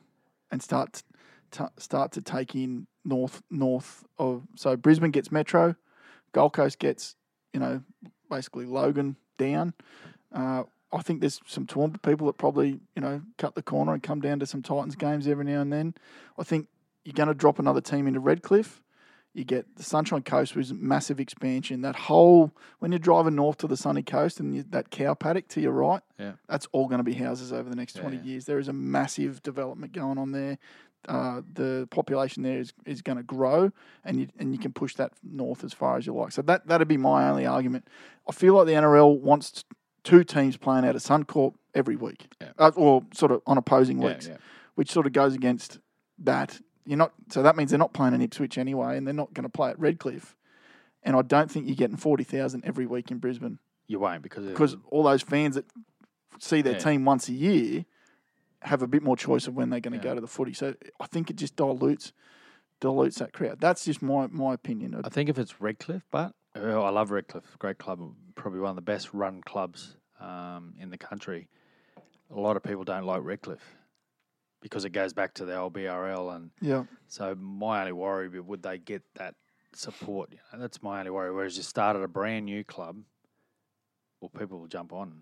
and 0.52 0.62
start 0.62 1.04
to, 1.52 1.72
start 1.78 2.12
to 2.14 2.22
take 2.22 2.56
in 2.56 2.88
north 3.04 3.42
north 3.50 4.04
of 4.18 4.44
so 4.56 4.76
Brisbane 4.76 5.12
gets 5.12 5.32
Metro, 5.32 5.76
Gold 6.34 6.54
Coast 6.54 6.80
gets 6.80 7.16
you 7.54 7.60
know 7.60 7.82
basically 8.30 8.66
Logan 8.66 9.16
down. 9.38 9.74
Uh, 10.34 10.64
I 10.94 11.02
think 11.02 11.20
there's 11.20 11.42
some 11.46 11.66
Toowoomba 11.66 12.02
people 12.02 12.28
that 12.28 12.38
probably 12.38 12.80
you 12.96 13.02
know 13.02 13.22
cut 13.38 13.56
the 13.56 13.62
corner 13.64 13.94
and 13.94 14.02
come 14.04 14.22
down 14.22 14.40
to 14.40 14.46
some 14.46 14.62
Titans 14.62 14.96
games 14.96 15.28
every 15.28 15.46
now 15.46 15.62
and 15.62 15.72
then. 15.74 15.94
I 16.38 16.44
think 16.44 16.68
you're 17.04 17.14
going 17.14 17.28
to 17.28 17.34
drop 17.34 17.60
another 17.60 17.82
team 17.82 18.08
into 18.08 18.20
Redcliffe. 18.20 18.82
You 19.34 19.44
get 19.44 19.76
the 19.76 19.84
Sunshine 19.84 20.22
Coast, 20.24 20.56
which 20.56 20.68
is 20.68 20.74
massive 20.74 21.20
expansion. 21.20 21.82
That 21.82 21.96
whole 21.98 22.52
when 22.80 22.94
you're 22.94 23.00
driving 23.00 23.36
north 23.36 23.58
to 23.58 23.68
the 23.68 23.76
sunny 23.76 24.02
coast 24.02 24.40
and 24.40 24.56
you, 24.56 24.64
that 24.70 24.90
cow 24.92 25.14
paddock 25.14 25.50
to 25.50 25.62
your 25.62 25.74
right, 25.74 26.02
Yeah. 26.18 26.34
that's 26.48 26.68
all 26.72 26.88
going 26.88 27.00
to 27.00 27.04
be 27.04 27.14
houses 27.16 27.52
over 27.52 27.70
the 27.70 27.76
next 27.76 27.98
Yeah, 27.98 28.04
20 28.04 28.18
yeah. 28.18 28.24
years. 28.24 28.46
There 28.46 28.60
is 28.60 28.70
a 28.70 28.74
massive 28.74 29.44
development 29.44 29.92
going 29.92 30.18
on 30.18 30.32
there. 30.32 30.58
Uh, 31.08 31.42
the 31.54 31.86
population 31.92 32.44
there 32.44 32.60
is, 32.60 32.74
is 32.86 33.02
going 33.04 33.18
to 33.18 33.24
grow, 33.24 33.72
and 34.06 34.20
you 34.22 34.28
and 34.40 34.54
you 34.54 34.58
can 34.58 34.72
push 34.74 34.96
that 34.96 35.12
north 35.22 35.64
as 35.64 35.72
far 35.74 35.98
as 35.98 36.08
you 36.08 36.14
like. 36.16 36.32
So 36.32 36.42
that 36.44 36.66
that'd 36.68 36.88
be 36.88 36.98
my 36.98 37.30
only 37.30 37.46
argument. 37.46 37.88
I 38.28 38.32
feel 38.32 38.56
like 38.56 38.66
the 38.66 38.72
NRL 38.74 39.20
wants 39.20 39.66
two 40.06 40.24
teams 40.24 40.56
playing 40.56 40.86
out 40.86 40.96
of 40.96 41.02
Suncorp 41.02 41.56
every 41.74 41.98
week, 41.98 42.28
Yeah. 42.42 42.52
uh, 42.58 42.72
or 42.78 43.04
sort 43.14 43.34
of 43.34 43.42
on 43.46 43.58
opposing 43.58 44.00
Yeah, 44.02 44.08
weeks, 44.14 44.28
yeah. 44.30 44.38
which 44.76 44.90
sort 44.90 45.06
of 45.06 45.12
goes 45.12 45.34
against 45.36 45.80
that. 46.20 46.62
You're 46.86 46.98
not 46.98 47.12
so 47.30 47.44
that 47.44 47.58
means 47.58 47.72
they're 47.72 47.78
not 47.80 47.94
playing 47.94 48.14
in 48.14 48.22
Ipswich 48.22 48.58
anyway, 48.58 48.96
and 48.98 49.06
they're 49.06 49.14
not 49.14 49.34
going 49.34 49.44
to 49.44 49.50
play 49.50 49.72
at 49.72 49.80
Redcliffe. 49.80 50.36
And 51.04 51.16
I 51.16 51.22
don't 51.24 51.52
think 51.52 51.68
you're 51.68 51.76
getting 51.76 51.98
forty 51.98 52.24
thousand 52.24 52.64
every 52.64 52.86
week 52.86 53.12
in 53.12 53.18
Brisbane 53.18 53.60
You 53.88 54.00
won't 54.00 54.22
because 54.22 54.46
because 54.46 54.78
all 54.90 55.04
those 55.04 55.22
fans 55.22 55.56
that 55.56 55.66
see 56.40 56.62
their 56.62 56.74
Yeah. 56.74 56.80
team 56.80 57.04
once 57.06 57.28
a 57.28 57.34
year 57.34 57.86
have 58.62 58.82
a 58.82 58.88
bit 58.88 59.04
more 59.04 59.16
choice 59.18 59.48
of 59.48 59.56
when 59.56 59.70
they're 59.70 59.80
going 59.80 59.94
to 59.94 59.98
Yeah. 59.98 60.12
go 60.12 60.16
to 60.16 60.22
the 60.22 60.28
footy. 60.28 60.54
So 60.54 60.76
I 61.00 61.08
think 61.08 61.30
it 61.30 61.36
just 61.36 61.56
dilutes 61.56 62.14
dilutes 62.82 63.18
that 63.20 63.34
crowd. 63.34 63.60
That's 63.60 63.86
just 63.86 64.02
my 64.02 64.28
my 64.28 64.54
opinion. 64.54 65.00
I 65.04 65.10
think 65.10 65.30
if 65.30 65.38
it's 65.40 65.60
Redcliffe, 65.62 66.06
but 66.12 66.34
oh, 66.56 66.82
I 66.82 66.90
love 66.90 67.10
Redcliffe, 67.12 67.58
great 67.58 67.78
club, 67.80 68.14
probably 68.36 68.60
one 68.60 68.70
of 68.72 68.76
the 68.76 68.82
best 68.82 69.14
run 69.14 69.42
clubs 69.42 69.96
um, 70.20 70.74
in 70.80 70.90
the 70.90 70.98
country. 70.98 71.48
A 72.32 72.40
lot 72.40 72.58
of 72.58 72.64
people 72.64 72.84
don't 72.84 73.06
like 73.06 73.22
Redcliffe 73.24 73.76
because 74.62 74.86
it 74.86 74.90
goes 74.92 75.14
back 75.14 75.34
to 75.36 75.46
the 75.46 75.58
old 75.58 75.74
BRL, 75.74 76.36
and 76.36 76.52
Yeah, 76.62 76.86
so 77.08 77.36
my 77.36 77.82
only 77.82 77.92
worry 77.92 78.30
would 78.30 78.48
would 78.48 78.64
they 78.64 78.78
get 78.78 79.04
that 79.16 79.36
support? 79.74 80.30
You 80.32 80.40
know, 80.52 80.60
that's 80.60 80.82
my 80.82 81.00
only 81.00 81.12
worry. 81.12 81.34
Whereas 81.34 81.58
you 81.58 81.64
started 81.64 82.02
a 82.02 82.08
brand 82.08 82.46
new 82.46 82.64
club, 82.64 82.98
well, 84.22 84.30
people 84.30 84.60
will 84.60 84.68
jump 84.68 84.92
on. 84.94 85.22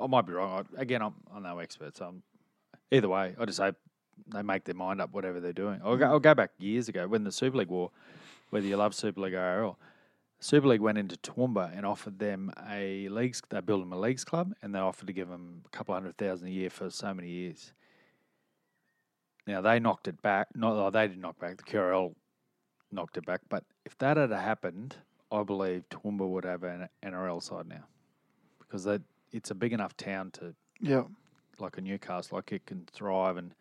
I 0.00 0.06
might 0.06 0.26
be 0.26 0.32
wrong. 0.32 0.66
I, 0.76 0.82
again, 0.82 1.02
I'm, 1.02 1.14
I'm 1.34 1.42
no 1.42 1.58
expert, 1.58 1.96
so 1.96 2.06
I'm, 2.06 2.22
either 2.90 3.08
way, 3.08 3.34
I 3.38 3.44
just 3.44 3.60
hope 3.60 3.76
they 4.32 4.42
make 4.42 4.64
their 4.64 4.74
mind 4.74 5.00
up 5.00 5.12
whatever 5.12 5.40
they're 5.40 5.52
doing. 5.52 5.80
I'll 5.84 5.96
go, 5.96 6.06
I'll 6.06 6.20
go 6.20 6.34
back 6.34 6.50
years 6.58 6.88
ago 6.88 7.08
when 7.08 7.24
the 7.24 7.32
Super 7.32 7.58
League 7.58 7.68
war, 7.68 7.90
whether 8.50 8.66
you 8.66 8.76
love 8.76 8.94
Super 8.94 9.20
League 9.20 9.34
or 9.34 9.40
ARL, 9.40 9.78
Super 10.42 10.66
League 10.66 10.80
went 10.80 10.98
into 10.98 11.16
Toowoomba 11.18 11.70
and 11.76 11.86
offered 11.86 12.18
them 12.18 12.52
a 12.68 13.08
leagues. 13.08 13.40
They 13.48 13.60
built 13.60 13.80
them 13.80 13.92
a 13.92 13.98
leagues 13.98 14.24
club, 14.24 14.52
and 14.60 14.74
they 14.74 14.80
offered 14.80 15.06
to 15.06 15.12
give 15.12 15.28
them 15.28 15.62
a 15.64 15.68
couple 15.68 15.94
hundred 15.94 16.16
thousand 16.16 16.48
a 16.48 16.50
year 16.50 16.68
for 16.68 16.90
so 16.90 17.14
many 17.14 17.28
years. 17.28 17.72
Now 19.46 19.60
they 19.60 19.78
knocked 19.78 20.08
it 20.08 20.20
back. 20.20 20.48
Not 20.56 20.72
oh, 20.72 20.90
they 20.90 21.06
didn't 21.06 21.20
knock 21.20 21.38
back. 21.38 21.58
The 21.58 21.62
QRL 21.62 22.12
knocked 22.90 23.16
it 23.18 23.24
back. 23.24 23.42
But 23.48 23.62
if 23.84 23.96
that 23.98 24.16
had 24.16 24.32
happened, 24.32 24.96
I 25.30 25.44
believe 25.44 25.84
Toowoomba 25.90 26.28
would 26.28 26.44
have 26.44 26.64
an 26.64 26.88
NRL 27.04 27.40
side 27.40 27.68
now, 27.68 27.84
because 28.58 28.82
that 28.82 29.02
it's 29.30 29.52
a 29.52 29.54
big 29.54 29.72
enough 29.72 29.96
town 29.96 30.32
to 30.32 30.56
yeah. 30.80 31.04
like 31.60 31.78
a 31.78 31.80
Newcastle, 31.80 32.34
like 32.34 32.50
it 32.50 32.66
can 32.66 32.84
thrive. 32.92 33.36
And 33.36 33.54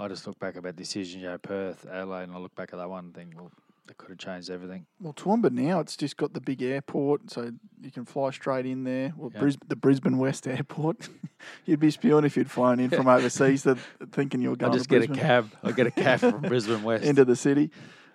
I 0.00 0.08
just 0.08 0.26
look 0.26 0.40
back 0.40 0.56
about 0.56 0.74
decisions, 0.74 1.22
you 1.22 1.28
know, 1.28 1.38
Perth, 1.38 1.86
Adelaide, 1.88 2.24
and 2.24 2.32
I 2.32 2.38
look 2.38 2.56
back 2.56 2.70
at 2.72 2.78
that 2.80 2.90
one 2.90 3.12
thing. 3.12 3.32
well, 3.36 3.52
they 3.86 3.94
could 3.94 4.10
have 4.10 4.18
changed 4.18 4.48
everything. 4.50 4.86
Well, 5.00 5.12
Toowoomba 5.12 5.50
now 5.50 5.80
it's 5.80 5.96
just 5.96 6.16
got 6.16 6.34
the 6.34 6.40
big 6.40 6.62
airport, 6.62 7.30
so 7.30 7.50
you 7.80 7.90
can 7.90 8.04
fly 8.04 8.30
straight 8.30 8.64
in 8.66 8.84
there. 8.84 9.12
Well, 9.16 9.30
Yeah. 9.34 9.40
Bris- 9.40 9.56
the 9.66 9.76
Brisbane 9.76 10.18
West 10.18 10.46
Airport. 10.46 11.08
you'd 11.66 11.80
be 11.80 11.90
spewing 11.90 12.24
if 12.24 12.36
you'd 12.36 12.50
flown 12.50 12.78
in 12.80 12.90
from 12.90 13.08
overseas, 13.08 13.64
that, 13.64 13.78
thinking 14.12 14.40
you 14.40 14.50
were 14.50 14.56
I 14.56 14.58
going 14.58 14.72
just 14.74 14.88
to 14.88 15.00
get 15.00 15.10
a 15.10 15.12
cab. 15.12 15.50
I 15.64 15.72
get 15.72 15.86
a 15.88 15.90
cab 15.90 16.20
from 16.20 16.40
Brisbane 16.42 16.82
West. 16.84 17.04
into 17.04 17.24
the 17.24 17.36
city. 17.36 17.70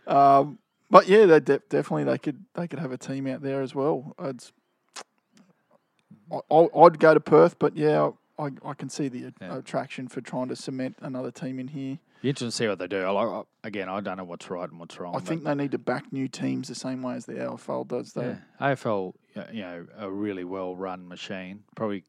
Um, 0.07 0.57
but 0.89 1.07
yeah, 1.09 1.26
they 1.26 1.39
de- 1.41 1.59
definitely 1.70 2.05
they 2.05 2.18
could 2.18 2.45
they 2.53 2.68
could 2.68 2.80
have 2.80 2.93
a 2.93 2.97
team 2.97 3.28
out 3.28 3.41
there 3.41 3.61
as 3.61 3.76
well. 3.76 4.15
I'd, 4.18 4.41
I, 6.32 6.39
I- 6.49 6.86
I'd 6.86 6.99
go 6.99 7.13
to 7.13 7.20
Perth, 7.20 7.59
but 7.59 7.76
yeah, 7.76 8.11
I, 8.39 8.51
I 8.63 8.74
can 8.74 8.89
see 8.89 9.07
the 9.09 9.34
Yeah. 9.41 9.57
attraction 9.57 10.07
for 10.07 10.22
trying 10.22 10.47
to 10.47 10.55
cement 10.55 10.97
another 11.01 11.32
team 11.32 11.59
in 11.59 11.68
here. 11.70 11.99
Be 12.22 12.30
interesting 12.30 12.47
to 12.49 12.51
see 12.55 12.68
what 12.68 12.80
they 12.80 12.88
do. 12.88 13.03
I 13.03 13.39
I- 13.39 13.43
again. 13.63 13.89
I 13.89 13.99
don't 14.01 14.18
know 14.18 14.24
what's 14.24 14.49
right 14.49 14.70
and 14.70 14.80
what's 14.80 14.99
wrong. 14.99 15.15
I 15.15 15.20
think 15.20 15.43
they 15.43 15.53
need 15.55 15.72
to 15.72 15.78
back 15.78 16.11
new 16.11 16.28
teams 16.28 16.68
the 16.68 16.76
same 16.76 17.01
way 17.03 17.15
as 17.15 17.26
the 17.26 17.34
AFL 17.34 17.88
does. 17.88 18.13
Though. 18.13 18.36
Yeah. 18.59 18.74
AFL, 18.74 19.13
you 19.53 19.61
know, 19.61 19.86
a 19.97 20.09
really 20.09 20.43
well 20.43 20.76
run 20.76 21.07
machine. 21.07 21.63
Probably 21.76 22.03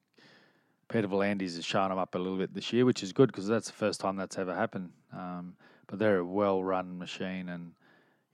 Peter 0.88 1.06
V'landys 1.08 1.56
has 1.56 1.64
shown 1.66 1.90
them 1.90 1.98
up 1.98 2.14
a 2.14 2.18
little 2.18 2.38
bit 2.38 2.54
this 2.54 2.72
year, 2.72 2.86
which 2.86 3.02
is 3.02 3.12
good 3.12 3.26
because 3.30 3.46
that's 3.46 3.66
the 3.66 3.74
first 3.74 4.00
time 4.00 4.16
that's 4.16 4.38
ever 4.38 4.54
happened. 4.54 4.90
Um, 5.12 5.56
but 5.86 5.98
they're 5.98 6.18
a 6.18 6.24
well 6.24 6.64
run 6.64 6.98
machine, 6.98 7.48
and 7.50 7.72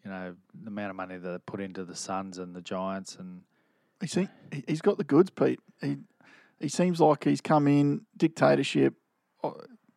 you 0.04 0.10
know 0.10 0.36
the 0.62 0.68
amount 0.68 0.90
of 0.90 0.96
money 0.96 1.16
that 1.18 1.28
they 1.28 1.38
put 1.38 1.60
into 1.60 1.84
the 1.84 1.96
Suns 1.96 2.38
and 2.38 2.54
the 2.54 2.60
Giants, 2.62 3.16
and 3.16 3.42
He 4.00 4.06
see, 4.06 4.28
he- 4.52 4.64
he's 4.68 4.80
got 4.82 4.98
the 4.98 5.04
goods, 5.04 5.30
Pete. 5.30 5.58
He 5.80 5.96
he 6.60 6.68
seems 6.68 7.00
like 7.00 7.24
he's 7.24 7.40
come 7.40 7.66
in 7.66 8.02
dictatorship. 8.16 8.94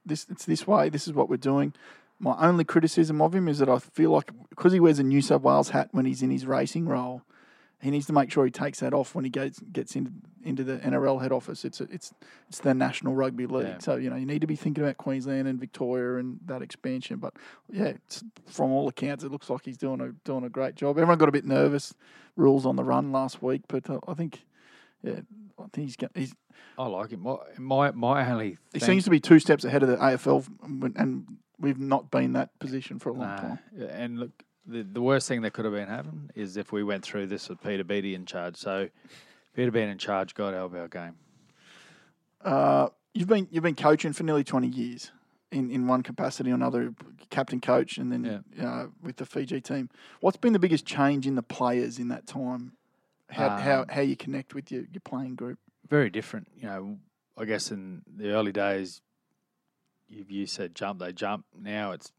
This 0.08 0.26
it's 0.30 0.45
this 0.45 0.66
way. 0.68 0.89
This 0.89 1.08
is 1.08 1.14
what 1.14 1.30
we're 1.30 1.38
doing. 1.38 1.74
My 2.20 2.36
only 2.39 2.64
criticism 2.64 3.22
of 3.22 3.36
him 3.36 3.47
is 3.47 3.60
that 3.60 3.70
I 3.70 3.78
feel 3.80 4.10
like 4.12 4.32
because 4.49 4.74
he 4.74 4.80
wears 4.80 4.99
a 4.99 5.03
New 5.03 5.22
South 5.22 5.41
Wales 5.43 5.70
hat 5.70 5.89
when 5.91 6.05
he's 6.05 6.24
in 6.24 6.32
his 6.32 6.45
racing 6.47 6.88
role, 6.88 7.22
he 7.80 7.91
needs 7.91 8.08
to 8.08 8.14
make 8.14 8.32
sure 8.32 8.43
he 8.43 8.49
takes 8.49 8.80
that 8.80 8.93
off 8.93 9.14
when 9.14 9.24
he 9.24 9.30
gets 9.30 9.60
gets 9.72 9.95
into 9.95 10.12
into 10.43 10.64
the 10.64 10.78
NRL 10.78 11.22
head 11.22 11.32
office. 11.32 11.64
It's 11.64 11.80
a, 11.80 11.84
it's 11.91 12.14
it's 12.47 12.60
the 12.60 12.74
National 12.74 13.14
Rugby 13.14 13.45
League, 13.45 13.68
Yeah. 13.68 13.78
so 13.80 13.97
you 13.97 14.10
know 14.10 14.16
you 14.16 14.26
need 14.26 14.41
to 14.41 14.47
be 14.47 14.55
thinking 14.55 14.84
about 14.84 14.97
Queensland 14.97 15.47
and 15.47 15.60
Victoria 15.60 16.18
and 16.20 16.39
that 16.45 16.64
expansion. 16.64 17.18
But 17.18 17.34
yeah, 17.72 17.93
it's, 18.08 18.24
from 18.47 18.72
all 18.72 18.88
accounts, 18.88 19.24
it 19.24 19.32
looks 19.32 19.49
like 19.49 19.66
he's 19.66 19.78
doing 19.78 20.01
a 20.01 20.14
doing 20.26 20.43
a 20.43 20.49
great 20.49 20.74
job. 20.76 20.97
Everyone 20.97 21.20
got 21.20 21.30
a 21.30 21.34
bit 21.34 21.45
nervous. 21.45 21.93
Rules 22.36 22.66
on 22.66 22.76
the 22.78 22.84
run 22.84 23.12
last 23.12 23.43
week, 23.43 23.62
but 23.68 23.88
uh, 23.89 23.99
I 24.08 24.14
think 24.16 24.45
yeah, 25.04 25.20
I 25.60 25.64
think 25.74 25.88
he's 25.88 25.95
got, 25.95 26.12
he's 26.16 26.34
I 26.78 26.88
like 26.88 27.12
him. 27.12 27.22
My 27.22 27.38
my, 27.58 27.91
my 27.91 28.32
only 28.32 28.58
he 28.74 28.80
thing- 28.80 28.88
seems 28.88 29.04
to 29.06 29.10
be 29.10 29.20
two 29.20 29.39
steps 29.39 29.64
ahead 29.64 29.84
of 29.84 29.89
the 29.89 29.98
AFL, 29.98 30.45
and 30.95 31.28
we've 31.60 31.80
not 31.80 32.12
been 32.12 32.34
that 32.34 32.58
position 32.60 33.00
for 33.00 33.10
a 33.10 33.14
long 33.14 33.28
Nah. 33.30 33.38
time. 33.38 33.60
And 33.89 34.20
look, 34.20 34.32
the, 34.66 34.84
the 34.84 35.02
worst 35.02 35.28
thing 35.28 35.41
that 35.41 35.54
could 35.54 35.66
have 35.66 35.74
been 35.74 35.88
happening 35.88 36.30
is 36.36 36.58
if 36.58 36.72
we 36.72 36.84
went 36.84 37.04
through 37.04 37.28
this 37.28 37.48
with 37.50 37.62
Peter 37.62 37.84
Beattie 37.84 38.16
in 38.16 38.26
charge. 38.26 38.58
So 38.58 38.89
Peter 39.56 39.72
being 39.72 39.89
in 39.89 39.98
charge, 39.98 40.36
God 40.36 40.54
help 40.54 40.74
our 40.76 40.88
game. 40.88 41.16
Uh, 42.43 42.89
you've 43.14 43.28
been 43.28 43.48
you've 43.52 43.64
been 43.64 43.76
coaching 43.76 44.14
for 44.14 44.24
nearly 44.24 44.43
twenty 44.43 44.68
years 44.68 45.12
in, 45.52 45.72
in 45.72 45.88
one 45.88 46.04
capacity 46.04 46.52
or 46.52 46.56
another, 46.56 46.93
captain 47.30 47.60
coach, 47.62 47.98
and 47.98 48.12
then 48.12 48.43
uh, 48.62 48.88
with 49.02 49.16
the 49.18 49.26
Fiji 49.26 49.62
team. 49.62 49.89
What's 50.20 50.38
been 50.38 50.54
the 50.54 50.60
biggest 50.60 50.86
change 50.86 51.26
in 51.26 51.36
the 51.36 51.41
players 51.43 51.98
in 52.00 52.10
that 52.10 52.28
time? 52.28 52.74
How 53.30 53.57
how, 53.57 53.82
Um, 53.82 53.88
how 53.89 54.01
you 54.01 54.15
connect 54.15 54.53
with 54.55 54.71
your, 54.71 54.84
your 54.91 55.01
playing 55.03 55.36
group? 55.36 55.59
very 55.89 56.09
different. 56.09 56.47
You 56.57 56.67
know, 56.67 56.97
I 57.38 57.45
guess 57.45 57.71
in 57.71 58.01
the 58.13 58.32
early 58.32 58.51
days, 58.51 59.01
you, 60.09 60.25
you 60.28 60.45
said 60.45 60.75
jump, 60.75 60.99
they 60.99 61.13
jump. 61.13 61.45
Now 61.57 61.91
it's 61.91 62.11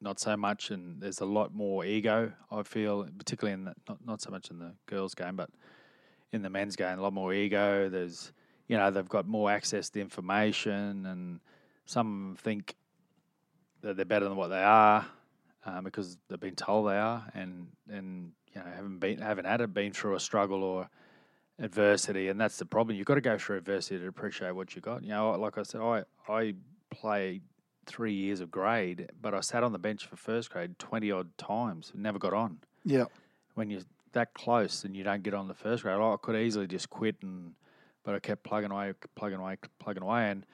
not 0.00 0.20
so 0.20 0.36
much, 0.36 0.70
and 0.70 1.00
there's 1.00 1.20
a 1.20 1.24
lot 1.24 1.54
more 1.54 1.84
ego. 1.84 2.32
I 2.50 2.62
feel, 2.62 3.08
particularly 3.18 3.54
in 3.54 3.64
the, 3.64 3.74
not 3.88 3.98
not 4.04 4.20
so 4.22 4.30
much 4.30 4.50
in 4.50 4.58
the 4.58 4.74
girls' 4.86 5.14
game, 5.14 5.36
but 5.36 5.50
in 6.32 6.42
the 6.42 6.50
men's 6.50 6.76
game, 6.76 6.98
a 6.98 7.02
lot 7.02 7.12
more 7.12 7.32
ego. 7.34 7.88
There's, 7.88 8.32
you 8.68 8.76
know, 8.76 8.90
they've 8.90 9.08
got 9.08 9.26
more 9.26 9.50
access 9.50 9.90
to 9.90 10.00
information, 10.00 11.04
and 11.06 11.40
some 11.84 12.36
think 12.40 12.74
that 13.82 13.96
they're 13.96 14.04
better 14.04 14.28
than 14.28 14.36
what 14.36 14.48
they 14.48 14.62
are. 14.62 15.06
um, 15.64 15.84
because 15.84 16.18
they've 16.28 16.40
been 16.40 16.56
told 16.56 16.88
they 16.88 16.96
are, 16.98 17.24
and 17.34 17.68
and 17.88 18.32
you 18.54 18.60
know 18.60 18.66
haven't 18.74 18.98
been 18.98 19.18
haven't 19.18 19.44
had 19.44 19.60
it, 19.60 19.74
been 19.74 19.92
through 19.92 20.14
a 20.14 20.20
struggle 20.20 20.62
or 20.62 20.88
adversity, 21.58 22.28
and 22.28 22.40
that's 22.40 22.58
the 22.58 22.66
problem. 22.66 22.96
You've 22.96 23.06
got 23.06 23.14
to 23.14 23.20
go 23.20 23.38
through 23.38 23.58
adversity 23.58 23.98
to 23.98 24.08
appreciate 24.08 24.52
what 24.52 24.74
you 24.74 24.80
got. 24.80 25.02
You 25.02 25.10
know, 25.10 25.30
like 25.32 25.58
I 25.58 25.62
said, 25.62 25.80
I 25.80 26.04
I 26.28 26.54
played 26.90 27.42
three 27.86 28.12
years 28.12 28.40
of 28.40 28.50
grade, 28.50 29.10
but 29.20 29.34
I 29.34 29.40
sat 29.40 29.62
on 29.62 29.72
the 29.72 29.78
bench 29.78 30.06
for 30.06 30.16
first 30.16 30.50
grade 30.50 30.78
twenty 30.78 31.10
odd 31.10 31.36
times, 31.38 31.92
never 31.94 32.18
got 32.18 32.32
on. 32.32 32.58
Yeah. 32.84 33.06
When 33.54 33.70
you're 33.70 33.82
that 34.12 34.34
close 34.34 34.84
and 34.84 34.96
you 34.96 35.04
don't 35.04 35.22
get 35.22 35.34
on 35.34 35.48
the 35.48 35.54
first 35.54 35.82
grade, 35.82 35.98
I 35.98 36.16
could 36.20 36.36
easily 36.36 36.66
just 36.66 36.90
quit 36.90 37.16
and, 37.22 37.54
but 38.04 38.14
I 38.14 38.18
kept 38.18 38.42
plugging 38.42 38.70
away, 38.70 38.92
plugging 39.14 39.38
away, 39.38 39.56
plugging 39.78 40.02
away, 40.02 40.30
and 40.30 40.44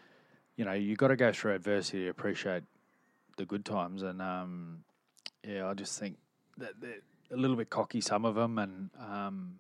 you 0.57 0.65
know 0.65 0.73
you 0.73 0.97
got 0.97 1.09
to 1.09 1.17
go 1.17 1.33
through 1.33 1.55
adversity 1.55 2.05
to 2.05 2.09
appreciate 2.11 2.65
the 3.37 3.45
good 3.45 3.65
times, 3.65 4.03
and 4.03 4.21
um, 4.21 4.85
yeah, 5.47 5.69
I 5.69 5.75
just 5.75 5.99
think 5.99 6.19
that 6.59 6.81
they're 6.81 7.01
a 7.31 7.37
little 7.37 7.57
bit 7.57 7.71
cocky, 7.71 8.01
some 8.01 8.25
of 8.25 8.35
them, 8.35 8.59
and 8.59 8.91
um, 8.99 9.55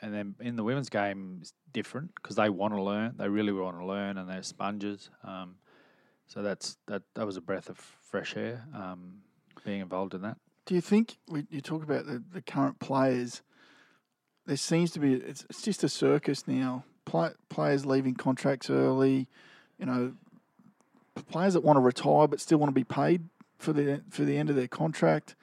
and 0.00 0.12
then 0.12 0.34
in 0.40 0.56
the 0.56 0.64
women's 0.64 0.88
game 0.88 1.38
it's 1.40 1.52
different 1.72 2.14
because 2.16 2.36
they 2.36 2.50
want 2.50 2.74
to 2.74 2.82
learn, 2.82 3.14
they 3.16 3.28
really 3.28 3.52
want 3.52 3.78
to 3.78 3.84
learn, 3.84 4.18
and 4.18 4.28
they're 4.28 4.42
sponges. 4.42 5.10
Um, 5.24 5.56
so 6.26 6.42
that's 6.42 6.76
that. 6.86 7.02
That 7.14 7.26
was 7.26 7.36
a 7.36 7.40
breath 7.40 7.68
of 7.68 7.78
fresh 7.78 8.36
air. 8.36 8.64
Um, 8.74 9.22
being 9.64 9.80
involved 9.80 10.14
in 10.14 10.22
that. 10.22 10.36
Do 10.66 10.74
you 10.74 10.80
think 10.80 11.16
we, 11.28 11.46
you 11.50 11.60
talk 11.60 11.82
about 11.82 12.06
the, 12.06 12.22
the 12.32 12.42
current 12.42 12.78
players? 12.78 13.42
There 14.46 14.56
seems 14.56 14.90
to 14.92 15.00
be 15.00 15.14
it's, 15.14 15.44
it's 15.48 15.62
just 15.62 15.84
a 15.84 15.88
circus 15.88 16.46
now. 16.46 16.84
Play, 17.04 17.30
players 17.48 17.84
leaving 17.84 18.14
contracts 18.14 18.70
early, 18.70 19.28
you 19.78 19.86
know, 19.86 20.14
players 21.28 21.54
that 21.54 21.64
want 21.64 21.76
to 21.76 21.80
retire 21.80 22.28
but 22.28 22.40
still 22.40 22.58
want 22.58 22.68
to 22.68 22.74
be 22.74 22.84
paid 22.84 23.28
for 23.58 23.72
the 23.72 24.02
for 24.10 24.24
the 24.24 24.36
end 24.36 24.50
of 24.50 24.56
their 24.56 24.68
contract. 24.68 25.34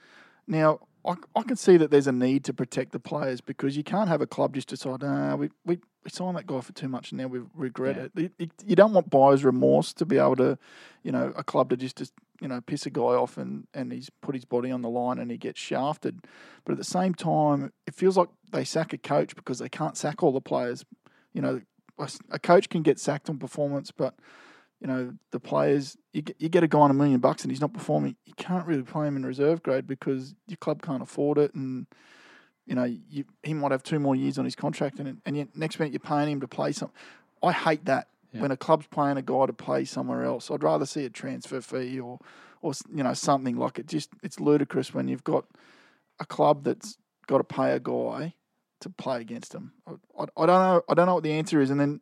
Now, 0.47 0.79
I, 1.05 1.15
I 1.35 1.43
can 1.43 1.55
see 1.55 1.77
that 1.77 1.91
there's 1.91 2.07
a 2.07 2.11
need 2.11 2.43
to 2.45 2.53
protect 2.53 2.91
the 2.91 2.99
players 2.99 3.41
because 3.41 3.77
you 3.77 3.83
can't 3.83 4.09
have 4.09 4.21
a 4.21 4.27
club 4.27 4.53
just 4.55 4.67
decide, 4.67 5.01
ah, 5.03 5.35
we, 5.35 5.49
we, 5.65 5.79
we 6.03 6.09
signed 6.09 6.35
that 6.37 6.45
guy 6.47 6.59
for 6.61 6.73
too 6.73 6.89
much 6.89 7.11
and 7.11 7.19
now 7.21 7.27
we 7.27 7.41
regret 7.55 7.95
Yeah. 7.95 8.03
it. 8.03 8.11
You- 8.15 8.29
You, 8.37 8.47
you 8.67 8.75
don't 8.75 8.93
want 8.93 9.09
buyer's 9.09 9.43
remorse 9.45 9.93
to 9.93 10.05
be 10.05 10.17
able 10.17 10.35
to, 10.37 10.57
you 11.03 11.11
know, 11.11 11.33
a 11.37 11.43
club 11.43 11.69
to 11.69 11.77
just, 11.77 11.97
just 11.97 12.13
you 12.41 12.47
know, 12.47 12.61
piss 12.61 12.85
a 12.85 12.89
guy 12.89 13.01
off 13.01 13.37
and, 13.37 13.67
and 13.73 13.91
he's 13.91 14.09
put 14.21 14.35
his 14.35 14.45
body 14.45 14.71
on 14.71 14.81
the 14.81 14.89
line 14.89 15.19
and 15.19 15.29
he 15.31 15.37
gets 15.37 15.59
shafted. 15.59 16.19
But 16.65 16.73
at 16.73 16.77
the 16.77 16.83
same 16.85 17.13
time, 17.13 17.71
it 17.87 17.95
feels 17.95 18.17
like 18.17 18.29
they 18.51 18.63
sack 18.65 18.93
a 18.93 18.97
coach 18.97 19.35
because 19.35 19.59
they 19.59 19.69
can't 19.69 19.97
sack 19.97 20.21
all 20.23 20.31
the 20.31 20.41
players. 20.41 20.85
You 21.33 21.41
know, 21.41 21.61
a 22.31 22.39
coach 22.39 22.69
can 22.69 22.81
get 22.81 22.97
sacked 22.99 23.29
on 23.29 23.37
performance, 23.39 23.91
but 23.91 24.15
you 24.79 24.87
know 24.87 25.13
the 25.31 25.39
players. 25.39 25.97
You 26.13 26.21
get, 26.21 26.35
you 26.39 26.49
get 26.49 26.63
a 26.63 26.67
guy 26.67 26.79
on 26.79 26.91
a 26.91 26.93
million 26.93 27.19
bucks 27.19 27.43
and 27.43 27.51
he's 27.51 27.61
not 27.61 27.73
performing. 27.73 28.15
You 28.25 28.33
can't 28.35 28.65
really 28.65 28.83
play 28.83 29.07
him 29.07 29.15
in 29.15 29.25
reserve 29.25 29.61
grade 29.63 29.87
because 29.87 30.35
your 30.47 30.57
club 30.57 30.81
can't 30.81 31.01
afford 31.03 31.37
it, 31.37 31.53
and 31.53 31.85
you 32.65 32.75
know 32.75 32.83
you, 32.83 33.25
he 33.43 33.53
might 33.53 33.71
have 33.71 33.83
two 33.83 33.99
more 33.99 34.15
years 34.15 34.37
on 34.37 34.45
his 34.45 34.55
contract, 34.55 34.99
and 34.99 35.21
and 35.25 35.37
yet 35.37 35.49
next 35.55 35.79
minute 35.79 35.93
you're 35.93 35.99
paying 35.99 36.29
him 36.31 36.41
to 36.41 36.47
play 36.47 36.71
some. 36.71 36.91
I 37.43 37.51
hate 37.51 37.85
that 37.85 38.07
Yeah. 38.33 38.41
when 38.41 38.51
a 38.51 38.57
club's 38.57 38.87
paying 38.87 39.17
a 39.17 39.21
guy 39.21 39.45
to 39.45 39.53
play 39.53 39.85
somewhere 39.85 40.23
else. 40.23 40.51
I'd 40.51 40.63
rather 40.63 40.85
see 40.85 41.05
a 41.05 41.09
transfer 41.09 41.61
fee 41.61 41.99
or 41.99 42.19
or 42.61 42.73
you 42.93 43.03
know 43.03 43.13
something 43.13 43.55
like 43.57 43.79
it. 43.79 43.87
Just 43.87 44.09
it's 44.23 44.39
ludicrous 44.39 44.93
when 44.93 45.07
you've 45.07 45.23
got 45.23 45.45
a 46.19 46.25
club 46.25 46.63
that's 46.63 46.97
got 47.27 47.37
to 47.37 47.43
pay 47.43 47.71
a 47.71 47.79
guy 47.79 48.33
to 48.81 48.89
play 48.89 49.21
against 49.21 49.51
them. 49.51 49.73
I, 49.87 49.91
I, 50.17 50.23
I 50.37 50.45
don't 50.45 50.47
know. 50.47 50.81
I 50.89 50.93
don't 50.93 51.05
know 51.05 51.15
what 51.15 51.23
the 51.23 51.33
answer 51.33 51.59
is. 51.61 51.69
And 51.69 51.79
then 51.79 52.01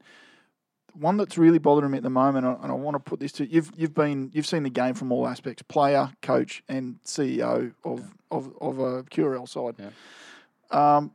one 1.00 1.18
that's 1.18 1.38
really 1.38 1.60
bothering 1.60 1.92
me 1.92 1.98
at 1.98 2.04
the 2.04 2.10
moment, 2.10 2.46
and 2.46 2.72
I, 2.72 2.76
want 2.76 2.96
to 2.96 3.00
put 3.00 3.20
this 3.20 3.32
to 3.34 3.46
you've 3.52 3.72
you've 3.76 3.94
been 3.94 4.32
you've 4.34 4.48
seen 4.48 4.64
the 4.64 4.70
game 4.70 4.94
from 4.94 5.12
all 5.12 5.28
aspects: 5.28 5.62
player, 5.64 6.12
coach, 6.22 6.64
and 6.68 7.00
CEO 7.04 7.74
of 7.84 8.14
of 8.32 8.54
of 8.62 8.80
a 8.80 9.04
QRL 9.04 9.48
side. 9.48 9.76
Um, 10.72 11.12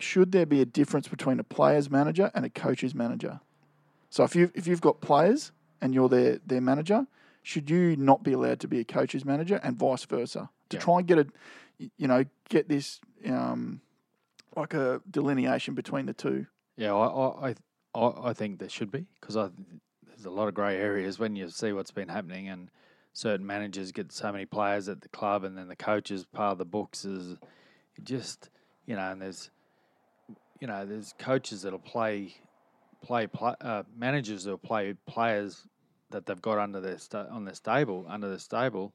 should 0.00 0.32
there 0.32 0.46
be 0.46 0.60
a 0.60 0.64
difference 0.64 1.08
between 1.08 1.40
a 1.40 1.44
player's 1.44 1.90
manager 1.90 2.30
and 2.34 2.44
a 2.44 2.50
coach's 2.50 2.94
manager? 2.94 3.40
So 4.10 4.24
if 4.24 4.34
you 4.34 4.50
if 4.54 4.66
you've 4.66 4.80
got 4.80 5.00
players 5.00 5.52
and 5.80 5.94
you're 5.94 6.08
their 6.08 6.38
their 6.46 6.60
manager, 6.60 7.06
should 7.42 7.68
you 7.70 7.96
not 7.96 8.22
be 8.22 8.32
allowed 8.32 8.60
to 8.60 8.68
be 8.68 8.80
a 8.80 8.84
coach's 8.84 9.24
manager 9.24 9.60
and 9.62 9.76
vice 9.76 10.04
versa 10.04 10.50
to 10.70 10.76
Yeah. 10.76 10.80
try 10.80 10.98
and 10.98 11.06
get 11.06 11.18
a 11.18 11.26
you 11.96 12.08
know 12.08 12.24
get 12.48 12.68
this 12.68 13.00
um, 13.26 13.80
like 14.56 14.74
a 14.74 15.00
delineation 15.10 15.74
between 15.74 16.06
the 16.06 16.14
two? 16.14 16.46
Yeah, 16.76 16.94
I 16.94 17.48
I 17.50 17.54
I, 17.98 18.30
I 18.30 18.32
think 18.32 18.58
there 18.58 18.68
should 18.68 18.90
be 18.90 19.06
because 19.20 19.34
there's 19.34 20.24
a 20.24 20.30
lot 20.30 20.48
of 20.48 20.54
grey 20.54 20.76
areas 20.76 21.18
when 21.18 21.36
you 21.36 21.48
see 21.48 21.72
what's 21.72 21.90
been 21.90 22.08
happening 22.08 22.48
and 22.48 22.70
certain 23.12 23.46
managers 23.46 23.92
get 23.92 24.12
so 24.12 24.30
many 24.30 24.46
players 24.46 24.88
at 24.88 25.00
the 25.00 25.08
club 25.08 25.44
and 25.44 25.56
then 25.56 25.68
the 25.68 25.76
coaches 25.76 26.24
part 26.24 26.52
of 26.52 26.58
the 26.58 26.64
books 26.64 27.04
is 27.04 27.36
just 28.02 28.50
you 28.86 28.94
know 28.94 29.10
and 29.10 29.20
there's 29.20 29.50
you 30.60 30.66
know 30.66 30.86
there's 30.86 31.14
coaches 31.18 31.62
that'll 31.62 31.78
play 31.78 32.34
play, 33.02 33.26
play 33.26 33.54
uh, 33.60 33.82
managers 33.96 34.44
that'll 34.44 34.58
play 34.58 34.94
players 35.06 35.66
that 36.10 36.26
they've 36.26 36.42
got 36.42 36.58
under 36.58 36.80
their 36.80 36.98
sta- 36.98 37.28
on 37.30 37.44
their 37.44 37.54
stable 37.54 38.06
under 38.08 38.28
their 38.28 38.38
stable 38.38 38.92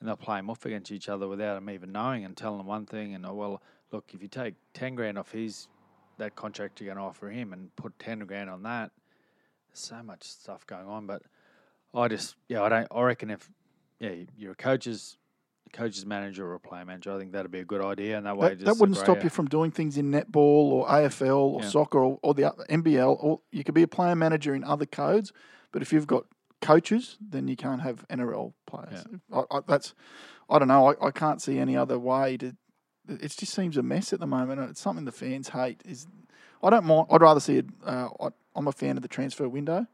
and 0.00 0.08
they'll 0.08 0.16
play 0.16 0.38
them 0.38 0.50
off 0.50 0.64
against 0.64 0.90
each 0.90 1.08
other 1.08 1.28
without 1.28 1.54
them 1.54 1.70
even 1.70 1.92
knowing 1.92 2.24
and 2.24 2.36
telling 2.36 2.58
them 2.58 2.66
one 2.66 2.86
thing 2.86 3.14
and 3.14 3.26
oh 3.26 3.34
well 3.34 3.62
look 3.92 4.04
if 4.12 4.22
you 4.22 4.28
take 4.28 4.54
10 4.74 4.94
grand 4.94 5.18
off 5.18 5.32
his 5.32 5.68
that 6.18 6.36
contract 6.36 6.80
you're 6.80 6.86
going 6.86 6.98
to 6.98 7.08
offer 7.08 7.28
him 7.28 7.52
and 7.52 7.74
put 7.76 7.98
10 7.98 8.20
grand 8.20 8.50
on 8.50 8.62
that. 8.62 8.90
There's 9.68 9.80
so 9.80 10.02
much 10.02 10.24
stuff 10.24 10.66
going 10.66 10.86
on, 10.86 11.06
but 11.06 11.22
I 11.94 12.08
just, 12.08 12.36
yeah, 12.48 12.62
I 12.62 12.68
don't, 12.68 12.88
I 12.90 13.02
reckon 13.02 13.30
if, 13.30 13.48
yeah, 14.00 14.12
you're 14.36 14.52
a 14.52 14.56
coach's, 14.56 15.18
coach's 15.72 16.06
manager 16.06 16.46
or 16.46 16.54
a 16.54 16.60
player 16.60 16.84
manager, 16.84 17.14
I 17.14 17.18
think 17.18 17.32
that'd 17.32 17.50
be 17.50 17.60
a 17.60 17.64
good 17.64 17.82
idea. 17.82 18.16
And 18.16 18.26
that 18.26 18.36
way, 18.36 18.50
That, 18.50 18.58
just 18.58 18.64
that 18.66 18.80
wouldn't 18.80 18.98
stop 18.98 19.22
you 19.24 19.30
from 19.30 19.46
doing 19.46 19.70
things 19.70 19.98
in 19.98 20.10
netball 20.10 20.36
or 20.70 20.86
AFL 20.86 21.36
or 21.36 21.60
Yeah. 21.62 21.68
soccer 21.68 21.98
or, 21.98 22.18
or 22.22 22.34
the 22.34 22.54
NBL. 22.68 23.16
Or 23.22 23.40
you 23.50 23.64
could 23.64 23.74
be 23.74 23.82
a 23.82 23.88
player 23.88 24.14
manager 24.14 24.54
in 24.54 24.64
other 24.64 24.86
codes, 24.86 25.32
but 25.72 25.82
if 25.82 25.92
you've 25.92 26.06
got 26.06 26.24
coaches, 26.62 27.18
then 27.20 27.48
you 27.48 27.56
can't 27.56 27.82
have 27.82 28.06
NRL 28.08 28.54
players. 28.66 29.04
I, 29.32 29.42
I, 29.50 29.60
that's, 29.66 29.94
I 30.48 30.58
don't 30.58 30.68
know. 30.68 30.92
I, 30.92 31.08
I 31.08 31.10
can't 31.10 31.42
see 31.42 31.58
any 31.58 31.76
other 31.76 31.98
way 31.98 32.36
to. 32.38 32.56
It 33.08 33.34
just 33.36 33.54
seems 33.54 33.76
a 33.76 33.82
mess 33.82 34.12
at 34.12 34.20
the 34.20 34.26
moment. 34.26 34.60
It's 34.70 34.80
something 34.80 35.04
the 35.04 35.12
fans 35.12 35.50
hate. 35.50 35.82
Is 35.84 36.06
I 36.62 36.70
don't 36.70 36.84
mind. 36.84 37.06
I'd 37.10 37.20
rather 37.20 37.40
see 37.40 37.58
it. 37.58 37.66
Uh, 37.84 38.08
I'm 38.54 38.66
a 38.66 38.72
fan 38.72 38.96
of 38.96 39.02
the 39.02 39.08
transfer 39.08 39.48
window, 39.48 39.86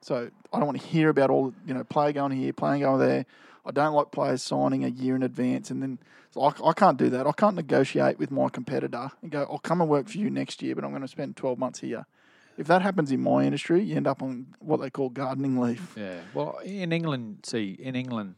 so 0.00 0.30
I 0.52 0.58
don't 0.58 0.66
want 0.66 0.80
to 0.80 0.86
hear 0.86 1.08
about 1.08 1.30
all 1.30 1.52
you 1.66 1.74
know 1.74 1.84
player 1.84 2.12
going 2.12 2.32
here, 2.32 2.52
player 2.52 2.80
going 2.80 3.00
there. 3.00 3.26
I 3.64 3.72
don't 3.72 3.94
like 3.94 4.12
players 4.12 4.42
signing 4.42 4.84
a 4.84 4.88
year 4.88 5.16
in 5.16 5.22
advance, 5.22 5.70
and 5.70 5.82
then 5.82 5.98
so 6.30 6.42
I, 6.42 6.52
I 6.64 6.72
can't 6.72 6.96
do 6.96 7.10
that. 7.10 7.26
I 7.26 7.32
can't 7.32 7.56
negotiate 7.56 8.18
with 8.18 8.30
my 8.30 8.48
competitor 8.48 9.10
and 9.22 9.30
go, 9.30 9.46
"I'll 9.50 9.58
come 9.58 9.80
and 9.80 9.90
work 9.90 10.08
for 10.08 10.18
you 10.18 10.30
next 10.30 10.62
year, 10.62 10.74
but 10.74 10.84
I'm 10.84 10.90
going 10.90 11.02
to 11.02 11.08
spend 11.08 11.36
12 11.36 11.58
months 11.58 11.80
here." 11.80 12.06
If 12.56 12.68
that 12.68 12.80
happens 12.80 13.12
in 13.12 13.20
my 13.20 13.44
industry, 13.44 13.82
you 13.82 13.96
end 13.96 14.06
up 14.06 14.22
on 14.22 14.46
what 14.60 14.80
they 14.80 14.88
call 14.88 15.10
gardening 15.10 15.58
leave. 15.60 15.92
Yeah. 15.94 16.20
Well, 16.32 16.58
in 16.64 16.90
England, 16.90 17.40
see, 17.42 17.76
in 17.78 17.94
England, 17.94 18.36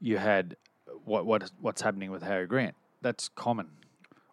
you 0.00 0.16
had 0.16 0.56
what 1.04 1.26
what 1.26 1.50
what's 1.60 1.82
happening 1.82 2.10
with 2.10 2.22
Harry 2.22 2.46
Grant. 2.46 2.74
That's 3.02 3.28
common. 3.28 3.68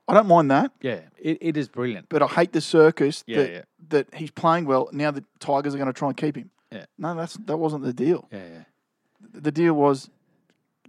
I 0.07 0.13
don't 0.13 0.27
mind 0.27 0.51
that, 0.51 0.71
Yeah, 0.81 0.99
it, 1.17 1.39
it 1.41 1.57
is 1.57 1.67
brilliant. 1.67 2.09
but 2.09 2.21
I 2.21 2.27
hate 2.27 2.51
the 2.53 2.61
circus 2.61 3.23
Yeah, 3.25 3.37
that 3.37 3.51
yeah. 3.51 3.61
that 3.89 4.13
he's 4.13 4.29
playing 4.31 4.65
well. 4.65 4.87
Now 4.91 5.09
the 5.11 5.23
Tigers 5.39 5.73
are 5.73 5.77
going 5.79 5.87
to 5.87 5.93
try 5.93 6.09
and 6.09 6.17
keep 6.17 6.35
him. 6.37 6.51
Yeah. 6.71 6.85
No, 6.97 7.15
that's 7.15 7.33
that 7.45 7.57
wasn't 7.57 7.83
the 7.83 7.93
deal. 7.93 8.27
Yeah, 8.31 8.43
yeah. 8.53 8.63
the 9.33 9.51
deal 9.51 9.73
was 9.73 10.09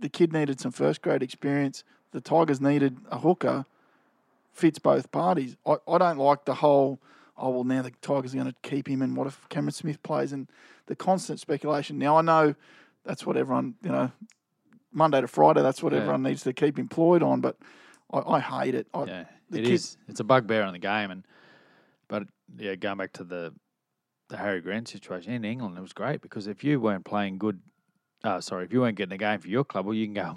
the 0.00 0.10
kid 0.10 0.32
needed 0.34 0.60
some 0.60 0.70
first 0.72 1.00
grade 1.00 1.22
experience. 1.22 1.82
The 2.12 2.20
Tigers 2.20 2.60
needed 2.60 2.98
a 3.10 3.18
hooker. 3.18 3.64
Fits 4.52 4.78
both 4.78 5.10
parties. 5.12 5.56
I, 5.66 5.76
I 5.88 5.98
don't 5.98 6.16
like 6.18 6.44
the 6.46 6.54
whole, 6.54 6.98
oh, 7.36 7.50
well, 7.50 7.64
now 7.64 7.82
the 7.82 7.90
Tigers 8.00 8.32
are 8.34 8.38
going 8.38 8.50
to 8.50 8.54
keep 8.68 8.88
him, 8.88 9.02
and 9.02 9.14
what 9.14 9.26
if 9.26 9.46
Cameron 9.50 9.72
Smith 9.72 10.02
plays? 10.02 10.32
And 10.32 10.48
the 10.86 10.96
constant 10.96 11.40
speculation. 11.40 11.98
Now, 11.98 12.16
I 12.16 12.22
know 12.22 12.54
that's 13.04 13.26
what 13.26 13.36
everyone, 13.36 13.74
you 13.82 13.90
know, 13.90 14.10
Monday 14.96 15.20
to 15.20 15.28
Friday, 15.28 15.62
that's 15.62 15.82
what 15.82 15.92
Yeah. 15.92 16.00
everyone 16.00 16.22
needs 16.22 16.42
to 16.44 16.52
keep 16.52 16.78
employed 16.78 17.22
on, 17.22 17.40
but 17.40 17.58
I, 18.12 18.18
I 18.18 18.40
hate 18.40 18.74
it. 18.74 18.88
I, 18.94 19.04
yeah, 19.04 19.24
it 19.52 19.64
kid, 19.64 19.68
is. 19.68 19.96
It's 20.08 20.20
a 20.20 20.24
bugbear 20.24 20.62
in 20.62 20.72
the 20.72 20.78
game, 20.78 21.10
and 21.10 21.24
but 22.08 22.24
yeah, 22.56 22.74
going 22.74 22.96
back 22.96 23.12
to 23.14 23.24
the 23.24 23.54
the 24.28 24.38
Harry 24.38 24.60
Grant 24.60 24.88
situation 24.88 25.32
in 25.32 25.44
England, 25.44 25.78
it 25.78 25.82
was 25.82 25.92
great 25.92 26.20
because 26.20 26.48
if 26.48 26.64
you 26.64 26.80
weren't 26.80 27.04
playing 27.04 27.38
good, 27.38 27.60
uh, 28.24 28.40
sorry, 28.40 28.64
if 28.64 28.72
you 28.72 28.80
weren't 28.80 28.96
getting 28.96 29.12
a 29.12 29.18
game 29.18 29.38
for 29.38 29.48
your 29.48 29.62
club, 29.64 29.86
well, 29.86 29.94
you 29.94 30.06
can 30.06 30.14
go 30.14 30.36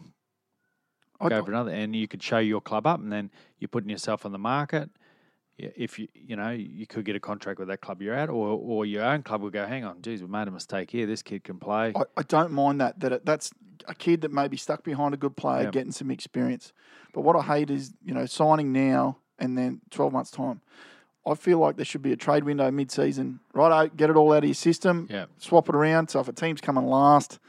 I, 1.20 1.30
go 1.30 1.44
for 1.44 1.52
another, 1.52 1.72
and 1.72 1.96
you 1.96 2.08
could 2.08 2.22
show 2.22 2.38
your 2.40 2.62
club 2.62 2.86
up, 2.86 3.00
and 3.00 3.12
then 3.12 3.32
you're 3.60 3.70
putting 3.70 3.90
yourself 3.90 4.26
on 4.26 4.32
the 4.32 4.40
market. 4.40 4.90
Yeah, 5.60 5.70
If 5.76 6.00
you 6.00 6.08
you 6.14 6.36
know 6.38 6.52
you 6.52 6.88
could 6.88 7.04
get 7.06 7.16
a 7.16 7.20
contract 7.20 7.60
with 7.60 7.68
that 7.68 7.82
club 7.82 8.02
you're 8.02 8.16
at, 8.16 8.30
or 8.30 8.48
or 8.50 8.86
your 8.86 9.04
own 9.04 9.24
club 9.24 9.42
would 9.42 9.54
go, 9.54 9.66
hang 9.66 9.84
on, 9.84 10.02
geez, 10.02 10.22
we 10.22 10.28
made 10.28 10.48
a 10.48 10.52
mistake 10.52 10.90
here. 10.90 11.06
This 11.06 11.22
kid 11.22 11.44
can 11.44 11.60
play. 11.60 11.92
I, 11.96 12.04
I 12.18 12.24
don't 12.24 12.52
mind 12.54 12.80
that. 12.82 13.00
That 13.02 13.12
it, 13.12 13.26
that's 13.26 13.52
a 13.88 13.94
kid 13.94 14.22
that 14.22 14.32
may 14.32 14.48
be 14.48 14.58
stuck 14.58 14.84
behind 14.84 15.14
a 15.14 15.18
good 15.18 15.36
player, 15.36 15.64
Yeah. 15.64 15.72
getting 15.72 15.92
some 15.92 16.12
experience. 16.12 16.72
But 17.14 17.22
what 17.22 17.36
I 17.36 17.42
hate 17.42 17.70
is 17.70 17.94
you 18.04 18.14
know 18.14 18.26
signing 18.26 18.72
now 18.72 19.18
and 19.38 19.58
then 19.58 19.82
twelve 19.90 20.14
months 20.14 20.32
time. 20.32 20.62
I 21.28 21.36
feel 21.36 21.60
like 21.60 21.76
there 21.76 21.86
should 21.86 22.02
be 22.02 22.14
a 22.14 22.16
trade 22.16 22.46
window 22.46 22.72
mid-season. 22.72 23.42
Right, 23.54 23.96
get 23.96 24.10
it 24.10 24.16
all 24.16 24.32
out 24.32 24.40
of 24.40 24.46
your 24.46 24.54
system. 24.54 25.08
Yeah. 25.12 25.26
Swap 25.38 25.68
it 25.70 25.76
around. 25.76 26.10
So 26.10 26.22
if 26.22 26.28
a 26.30 26.32
team's 26.32 26.62
coming 26.62 26.86
last, 26.86 27.40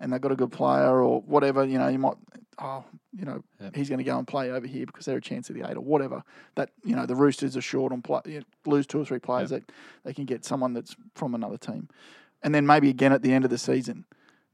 and 0.00 0.12
they've 0.12 0.20
got 0.20 0.32
a 0.32 0.36
good 0.36 0.50
player 0.52 1.00
or 1.02 1.20
whatever, 1.22 1.64
you 1.64 1.78
know, 1.78 1.88
you 1.88 1.98
might, 1.98 2.16
oh, 2.58 2.84
you 3.12 3.24
know, 3.24 3.42
Yep. 3.60 3.74
he's 3.74 3.88
going 3.88 3.98
to 3.98 4.04
go 4.04 4.16
and 4.18 4.26
play 4.26 4.50
over 4.50 4.66
here 4.66 4.86
because 4.86 5.04
they're 5.04 5.16
a 5.16 5.20
chance 5.20 5.50
of 5.50 5.56
the 5.56 5.68
eight 5.68 5.76
or 5.76 5.80
whatever. 5.80 6.22
That 6.54 6.70
you 6.84 6.94
know, 6.94 7.06
the 7.06 7.16
Roosters 7.16 7.56
are 7.56 7.60
short 7.60 7.92
on 7.92 8.02
play, 8.02 8.20
you 8.26 8.38
know, 8.40 8.44
lose 8.66 8.86
two 8.86 9.00
or 9.00 9.04
three 9.04 9.18
players, 9.18 9.50
that 9.50 9.64
they 10.04 10.12
can 10.14 10.24
get 10.26 10.44
someone 10.44 10.72
that's 10.74 10.94
from 11.14 11.34
another 11.34 11.56
team, 11.58 11.88
and 12.42 12.54
then 12.54 12.66
maybe 12.66 12.88
again 12.88 13.12
at 13.12 13.22
the 13.22 13.32
end 13.32 13.44
of 13.44 13.50
the 13.50 13.58
season. 13.58 14.04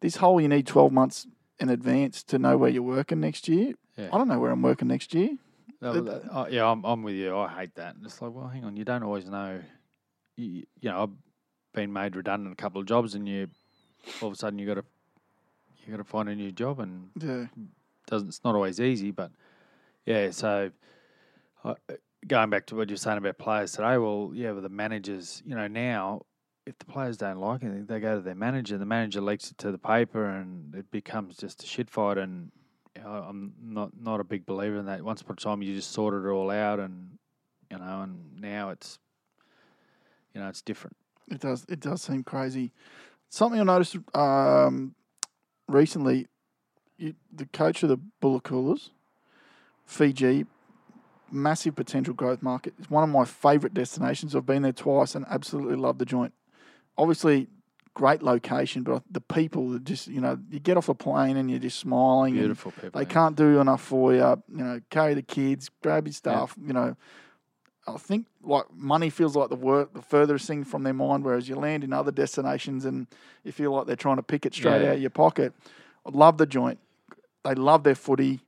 This 0.00 0.16
whole 0.16 0.40
you 0.40 0.48
need 0.48 0.66
twelve 0.66 0.92
months 0.92 1.26
in 1.58 1.68
advance 1.70 2.22
to 2.24 2.38
know 2.38 2.56
where 2.58 2.70
you're 2.70 2.82
working 2.82 3.20
next 3.20 3.48
year. 3.48 3.74
Yeah. 3.96 4.08
I 4.12 4.18
don't 4.18 4.28
know 4.28 4.38
where 4.38 4.50
I'm 4.50 4.62
working 4.62 4.88
next 4.88 5.14
year. 5.14 5.30
No, 5.80 5.92
It- 5.94 6.04
that- 6.04 6.22
oh, 6.30 6.46
yeah, 6.48 6.66
I'm, 6.70 6.84
I'm 6.84 7.02
with 7.02 7.14
you. 7.14 7.36
I 7.36 7.48
hate 7.48 7.74
that. 7.76 7.96
And 7.96 8.04
It's 8.04 8.20
like, 8.20 8.32
well, 8.32 8.48
hang 8.48 8.64
on, 8.64 8.76
you 8.76 8.84
don't 8.84 9.02
always 9.02 9.26
know. 9.28 9.60
You, 10.36 10.64
you 10.80 10.90
know, 10.90 11.02
I've 11.04 11.10
been 11.74 11.92
made 11.92 12.14
redundant 12.16 12.52
a 12.52 12.56
couple 12.56 12.80
of 12.80 12.86
jobs, 12.86 13.14
and 13.14 13.26
you 13.28 13.48
all 14.20 14.28
of 14.28 14.34
a 14.34 14.36
sudden 14.36 14.58
you 14.58 14.66
got 14.66 14.74
to 14.74 14.84
you 15.86 15.90
got 15.92 15.96
to 15.98 16.04
find 16.04 16.28
a 16.28 16.34
new 16.34 16.50
job, 16.52 16.80
and 16.80 17.10
Yeah, 17.20 17.46
doesn't 18.06 18.28
it's 18.28 18.44
not 18.44 18.54
always 18.54 18.80
easy, 18.80 19.10
but 19.10 19.30
yeah. 20.04 20.30
So 20.30 20.70
uh, 21.64 21.74
going 22.26 22.50
back 22.50 22.66
to 22.66 22.76
what 22.76 22.88
you're 22.88 22.96
saying 22.96 23.18
about 23.18 23.38
players 23.38 23.72
today, 23.72 23.98
well, 23.98 24.30
yeah, 24.34 24.52
with 24.52 24.62
the 24.62 24.68
managers, 24.68 25.42
you 25.46 25.54
know, 25.54 25.66
now 25.66 26.22
if 26.66 26.78
the 26.78 26.84
players 26.84 27.16
don't 27.16 27.38
like 27.38 27.62
anything, 27.62 27.86
they 27.86 28.00
go 28.00 28.16
to 28.16 28.20
their 28.20 28.34
manager. 28.34 28.76
The 28.76 28.84
manager 28.84 29.20
leaks 29.20 29.50
it 29.50 29.58
to 29.58 29.70
the 29.70 29.78
paper, 29.78 30.26
and 30.26 30.74
it 30.74 30.90
becomes 30.90 31.36
just 31.36 31.62
a 31.62 31.66
shit 31.66 31.88
fight. 31.88 32.18
And 32.18 32.50
you 32.96 33.02
know, 33.02 33.24
I'm 33.28 33.54
not 33.62 33.92
not 33.98 34.20
a 34.20 34.24
big 34.24 34.44
believer 34.44 34.76
in 34.76 34.86
that. 34.86 35.02
Once 35.02 35.20
upon 35.20 35.34
a 35.34 35.40
time, 35.40 35.62
you 35.62 35.74
just 35.74 35.92
sorted 35.92 36.24
it 36.24 36.28
all 36.28 36.50
out, 36.50 36.80
and 36.80 37.18
you 37.70 37.78
know, 37.78 38.02
and 38.02 38.40
now 38.40 38.70
it's 38.70 38.98
you 40.34 40.40
know 40.40 40.48
it's 40.48 40.62
different. 40.62 40.96
it 41.30 41.40
does. 41.40 41.64
It 41.68 41.80
does 41.80 42.02
seem 42.02 42.24
crazy. 42.24 42.72
Something 43.28 43.60
I 43.60 43.64
noticed 43.64 43.96
um, 44.14 44.94
recently, 45.68 46.26
the 46.98 47.46
coach 47.52 47.82
of 47.82 47.88
the 47.88 47.98
Coolers, 48.40 48.90
Fiji, 49.84 50.46
massive 51.30 51.74
potential 51.76 52.14
growth 52.14 52.42
market. 52.42 52.74
It's 52.78 52.90
one 52.90 53.04
of 53.04 53.10
my 53.10 53.24
favourite 53.24 53.74
destinations. 53.74 54.34
I've 54.34 54.46
been 54.46 54.62
there 54.62 54.72
twice 54.72 55.14
and 55.14 55.24
absolutely 55.28 55.76
love 55.76 55.98
the 55.98 56.04
joint. 56.04 56.32
Obviously, 56.98 57.48
great 57.94 58.22
location, 58.22 58.82
but 58.82 59.02
the 59.10 59.20
people 59.20 59.78
just 59.78 60.06
you 60.08 60.20
know 60.20 60.38
you 60.50 60.60
get 60.60 60.76
off 60.76 60.88
a 60.88 60.94
plane 60.94 61.36
and 61.36 61.50
you're 61.50 61.58
just 61.58 61.78
smiling. 61.78 62.34
Beautiful 62.34 62.72
people. 62.72 62.90
They 62.92 63.06
yeah. 63.06 63.12
can't 63.12 63.36
do 63.36 63.60
enough 63.60 63.82
for 63.82 64.12
you. 64.12 64.42
You 64.54 64.64
know, 64.64 64.80
carry 64.90 65.14
the 65.14 65.22
kids, 65.22 65.70
grab 65.82 66.06
your 66.06 66.14
stuff. 66.14 66.54
You 66.64 66.72
know, 66.72 66.96
I 67.86 67.96
think 67.98 68.26
like 68.42 68.64
money 68.74 69.10
feels 69.10 69.36
like 69.36 69.48
the 69.48 69.56
work, 69.56 69.92
the 69.94 70.02
furthest 70.02 70.46
thing 70.46 70.64
from 70.64 70.82
their 70.82 70.94
mind. 70.94 71.24
Whereas 71.24 71.48
you 71.48 71.56
land 71.56 71.84
in 71.84 71.92
other 71.92 72.12
destinations 72.12 72.84
and 72.84 73.06
you 73.44 73.52
feel 73.52 73.72
like 73.72 73.86
they're 73.86 73.96
trying 73.96 74.16
to 74.16 74.22
pick 74.22 74.46
it 74.46 74.54
straight 74.54 74.82
Yeah. 74.82 74.88
out 74.88 74.94
of 74.96 75.00
your 75.00 75.10
pocket. 75.10 75.52
I 76.04 76.10
love 76.10 76.38
the 76.38 76.46
joint. 76.46 76.78
They 77.46 77.54
love 77.54 77.84
their 77.84 77.94
footy. 77.94 78.40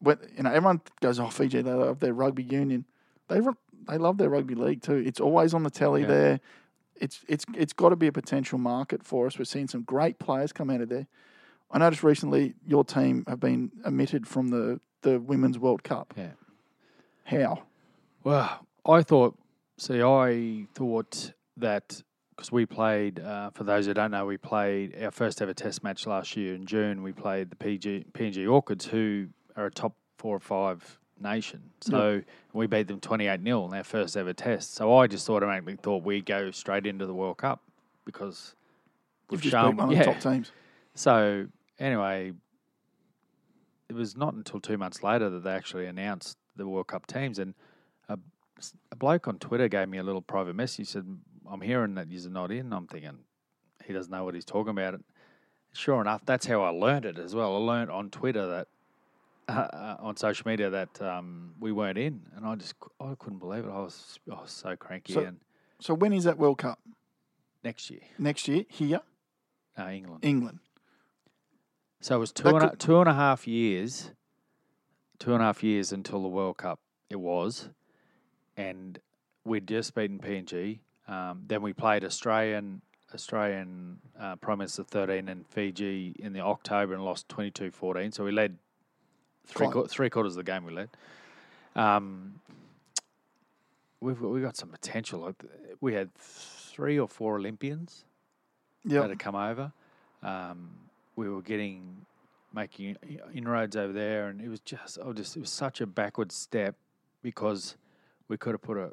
When, 0.00 0.18
you 0.36 0.42
know, 0.42 0.50
everyone 0.50 0.82
goes, 1.00 1.18
"Oh, 1.18 1.28
Fiji, 1.28 1.62
they 1.62 1.72
love 1.72 2.00
their 2.00 2.12
rugby 2.12 2.42
union." 2.42 2.84
They 3.28 3.40
re- 3.40 3.54
they 3.88 3.96
love 3.96 4.18
their 4.18 4.28
rugby 4.28 4.54
league 4.54 4.82
too. 4.82 4.96
It's 4.96 5.20
always 5.20 5.54
on 5.54 5.62
the 5.62 5.70
telly 5.70 6.02
Yeah. 6.02 6.08
there. 6.08 6.40
It's 6.96 7.24
it's 7.26 7.46
it's 7.56 7.72
got 7.72 7.88
to 7.88 7.96
be 7.96 8.06
a 8.06 8.12
potential 8.12 8.58
market 8.58 9.02
for 9.02 9.26
us. 9.26 9.38
We're 9.38 9.46
seeing 9.46 9.68
some 9.68 9.82
great 9.82 10.18
players 10.18 10.52
come 10.52 10.68
out 10.68 10.82
of 10.82 10.88
there. 10.90 11.06
I 11.70 11.78
noticed 11.78 12.02
recently 12.04 12.54
your 12.66 12.84
team 12.84 13.24
have 13.26 13.40
been 13.40 13.72
omitted 13.84 14.28
from 14.28 14.48
the, 14.48 14.80
the 15.02 15.18
Women's 15.18 15.58
World 15.58 15.82
Cup. 15.82 16.14
Yeah. 16.16 16.32
How? 17.24 17.62
Well, 18.22 18.66
I 18.86 19.02
thought. 19.02 19.36
See, 19.78 20.02
I 20.02 20.66
thought 20.74 21.32
that 21.56 22.02
because 22.34 22.50
we 22.52 22.66
played. 22.66 23.20
Uh, 23.20 23.50
for 23.50 23.64
those 23.64 23.86
who 23.86 23.94
don't 23.94 24.10
know, 24.10 24.26
we 24.26 24.36
played 24.36 24.96
our 25.02 25.10
first 25.10 25.40
ever 25.40 25.54
Test 25.54 25.82
match 25.82 26.06
last 26.06 26.36
year 26.36 26.54
in 26.54 26.66
June. 26.66 27.02
We 27.02 27.12
played 27.12 27.50
the 27.50 27.56
PG 27.56 28.06
PNG 28.12 28.50
Orchids, 28.50 28.86
who 28.86 29.28
are 29.56 29.66
a 29.66 29.70
top 29.70 29.94
four 30.18 30.36
or 30.36 30.40
five 30.40 30.98
nation. 31.20 31.62
So 31.80 32.22
we 32.52 32.66
beat 32.66 32.88
them 32.88 33.00
twenty 33.00 33.26
eight 33.26 33.42
0 33.42 33.66
in 33.66 33.74
our 33.74 33.84
first 33.84 34.16
ever 34.16 34.32
Test. 34.32 34.74
So 34.74 34.96
I 34.96 35.06
just 35.06 35.28
automatically 35.30 35.76
thought 35.76 36.02
we'd 36.04 36.26
go 36.26 36.50
straight 36.50 36.86
into 36.86 37.06
the 37.06 37.14
World 37.14 37.38
Cup 37.38 37.62
because 38.04 38.54
You've 39.30 39.42
we've 39.42 39.52
just 39.52 39.52
beat 39.52 39.58
shown. 39.60 39.76
one 39.76 39.92
of 39.92 39.98
the 39.98 40.04
top 40.04 40.20
teams. 40.20 40.52
So 40.94 41.46
anyway, 41.78 42.32
it 43.88 43.94
was 43.94 44.16
not 44.16 44.34
until 44.34 44.60
two 44.60 44.78
months 44.78 45.02
later 45.02 45.30
that 45.30 45.44
they 45.44 45.52
actually 45.52 45.86
announced 45.86 46.36
the 46.56 46.66
World 46.66 46.88
Cup 46.88 47.06
teams, 47.06 47.38
and 47.38 47.54
a, 48.08 48.18
a 48.92 48.96
bloke 48.96 49.26
on 49.28 49.38
Twitter 49.38 49.68
gave 49.68 49.88
me 49.88 49.98
a 49.98 50.02
little 50.02 50.22
private 50.22 50.54
message. 50.54 50.76
He 50.76 50.84
said, 50.84 51.18
"I'm 51.50 51.60
hearing 51.60 51.94
that 51.96 52.10
you're 52.10 52.30
not 52.30 52.50
in." 52.50 52.72
I'm 52.72 52.86
thinking 52.86 53.18
he 53.84 53.92
doesn't 53.92 54.10
know 54.10 54.24
what 54.24 54.34
he's 54.34 54.44
talking 54.44 54.70
about. 54.70 55.00
Sure 55.72 56.00
enough, 56.00 56.22
that's 56.24 56.46
how 56.46 56.62
I 56.62 56.68
learned 56.68 57.04
it 57.04 57.18
as 57.18 57.34
well. 57.34 57.54
I 57.54 57.58
learned 57.58 57.90
on 57.90 58.10
Twitter 58.10 58.46
that. 58.48 58.68
Uh, 59.46 59.52
uh, 59.52 59.96
on 60.00 60.16
social 60.16 60.48
media 60.48 60.70
that 60.70 61.02
um, 61.02 61.54
we 61.60 61.70
weren't 61.70 61.98
in, 61.98 62.22
and 62.34 62.46
I 62.46 62.54
just 62.54 62.72
I 62.98 63.14
couldn't 63.18 63.40
believe 63.40 63.66
it. 63.66 63.70
I 63.70 63.78
was 63.80 64.18
I 64.32 64.40
was 64.40 64.50
so 64.50 64.74
cranky. 64.74 65.12
So- 65.12 65.20
and 65.20 65.38
So 65.80 65.92
when 65.92 66.14
is 66.14 66.24
that 66.24 66.38
World 66.38 66.56
Cup? 66.56 66.78
next 67.62 67.90
year, 67.90 68.00
Next 68.18 68.48
year 68.48 68.64
here, 68.70 69.02
no 69.76 69.90
England. 69.90 70.24
England. 70.24 70.60
So 72.00 72.16
it 72.16 72.18
was 72.20 72.32
two 72.32 72.48
and, 72.48 72.56
a, 72.62 72.70
could- 72.70 72.80
two 72.80 72.98
and 73.00 73.06
a 73.08 73.12
half 73.12 73.46
years, 73.46 74.12
two 75.18 75.34
and 75.34 75.42
a 75.42 75.44
half 75.44 75.62
years 75.62 75.92
until 75.92 76.22
the 76.22 76.28
World 76.28 76.56
Cup. 76.56 76.80
It 77.10 77.20
was, 77.20 77.68
and 78.56 78.98
we'd 79.44 79.68
just 79.68 79.94
beaten 79.94 80.20
PNG. 80.20 80.78
Um, 81.06 81.42
then 81.46 81.62
we 81.62 81.72
played 81.72 82.04
Australian 82.04 82.80
Australian 83.12 83.98
uh, 84.18 84.36
Prime 84.36 84.58
Minister 84.58 84.82
13 84.82 85.28
and 85.28 85.46
Fiji 85.46 86.16
in 86.18 86.32
the 86.32 86.40
October 86.40 86.94
and 86.94 87.04
lost 87.04 87.28
22-14. 87.28 88.12
So 88.12 88.24
we 88.24 88.32
led 88.32 88.56
three 89.46 89.68
qu- 89.68 89.86
three 89.86 90.10
quarters 90.10 90.32
of 90.32 90.44
the 90.44 90.50
game. 90.50 90.64
We 90.64 90.72
led. 90.72 90.88
Um, 91.76 92.40
we've 94.00 94.20
got, 94.20 94.30
we 94.30 94.40
got 94.40 94.56
some 94.56 94.68
potential. 94.70 95.20
Like 95.20 95.44
we 95.80 95.94
had 95.94 96.14
three 96.14 96.98
or 96.98 97.08
four 97.08 97.36
Olympians 97.36 98.04
that 99.02 99.10
had 99.10 99.18
come 99.18 99.34
over. 99.36 99.72
Um, 100.22 100.70
we 101.16 101.28
were 101.28 101.42
getting 101.42 102.06
making 102.52 102.96
inroads 103.34 103.76
over 103.76 103.92
there, 103.92 104.28
and 104.28 104.40
it 104.40 104.48
was 104.48 104.60
just 104.60 104.98
oh, 105.02 105.12
just 105.12 105.36
it 105.36 105.40
was 105.40 105.50
such 105.50 105.80
a 105.80 105.86
backward 105.86 106.32
step 106.32 106.74
because 107.22 107.76
we 108.28 108.36
could 108.36 108.52
have 108.52 108.62
put 108.62 108.76
a 108.76 108.92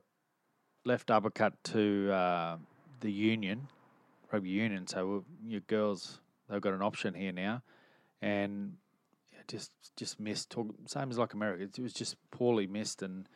left 0.86 1.11
uppercut 1.11 1.53
to 1.65 2.11
uh, 2.11 2.57
the 3.01 3.11
union, 3.11 3.67
rugby 4.32 4.49
union. 4.49 4.88
So 4.88 5.23
your 5.45 5.61
girls 5.61 6.19
they've 6.49 6.61
got 6.61 6.73
an 6.73 6.82
option 6.82 7.13
here 7.13 7.32
now, 7.32 7.61
and 8.21 8.73
just 9.47 9.71
just 9.95 10.19
missed. 10.19 10.49
Talk, 10.49 10.67
same 10.88 11.09
as 11.09 11.17
like 11.17 11.34
America, 11.34 11.63
it 11.63 11.79
was 11.82 11.93
just 11.93 12.15
poorly 12.32 12.67
missed, 12.67 13.01
and 13.01 13.27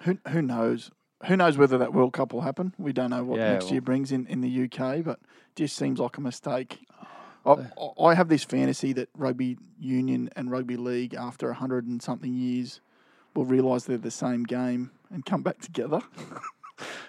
Who 0.00 0.18
who 0.28 0.42
knows? 0.42 0.90
Who 1.26 1.36
knows 1.36 1.58
whether 1.58 1.76
that 1.78 1.92
World 1.92 2.14
Cup 2.14 2.32
will 2.32 2.40
happen? 2.40 2.74
We 2.78 2.94
don't 2.94 3.10
know 3.10 3.22
what 3.24 3.38
Yeah, 3.38 3.52
next 3.52 3.64
well- 3.66 3.72
year 3.72 3.80
brings 3.82 4.10
in, 4.10 4.26
in 4.26 4.40
the 4.40 4.64
UK, 4.64 5.04
but 5.04 5.20
just 5.54 5.76
seems 5.76 5.98
like 6.00 6.16
a 6.16 6.20
mistake. 6.22 6.86
Oh, 7.44 7.66
I, 8.00 8.04
I 8.04 8.14
have 8.14 8.28
this 8.28 8.42
fantasy 8.44 8.92
that 8.94 9.08
rugby 9.16 9.58
union 9.78 10.30
and 10.36 10.50
rugby 10.50 10.76
league, 10.78 11.12
after 11.14 11.50
a 11.50 11.54
hundred 11.54 11.86
and 11.86 12.02
something 12.02 12.32
years, 12.34 12.80
will 13.34 13.44
realise 13.46 13.84
they're 13.84 13.98
the 13.98 14.10
same 14.10 14.44
game 14.44 14.90
and 15.10 15.24
come 15.26 15.42
back 15.42 15.58
together, 15.60 16.00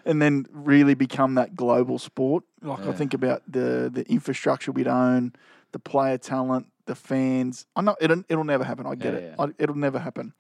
and 0.05 0.22
then 0.22 0.45
really 0.51 0.93
become 0.93 1.36
that 1.36 1.55
global 1.55 1.99
sport. 1.99 2.43
Like 2.61 2.86
I 2.86 2.91
think 2.91 3.13
about 3.13 3.43
the 3.47 3.89
the 3.93 4.03
infrastructure 4.09 4.72
we'd 4.72 4.88
own, 4.88 5.34
the 5.72 5.80
player 5.80 6.17
talent, 6.17 6.67
the 6.86 6.95
fans. 6.95 7.65
I 7.76 7.82
know 7.82 7.95
it'll, 7.99 8.24
it'll 8.30 8.43
never 8.43 8.63
happen. 8.63 8.86
I 8.86 8.95
get 8.95 9.13
Yeah, 9.13 9.19
it. 9.19 9.36
yeah. 9.38 9.45
I, 9.45 9.49
it'll 9.57 9.76
never 9.78 9.99
happen, 9.99 10.34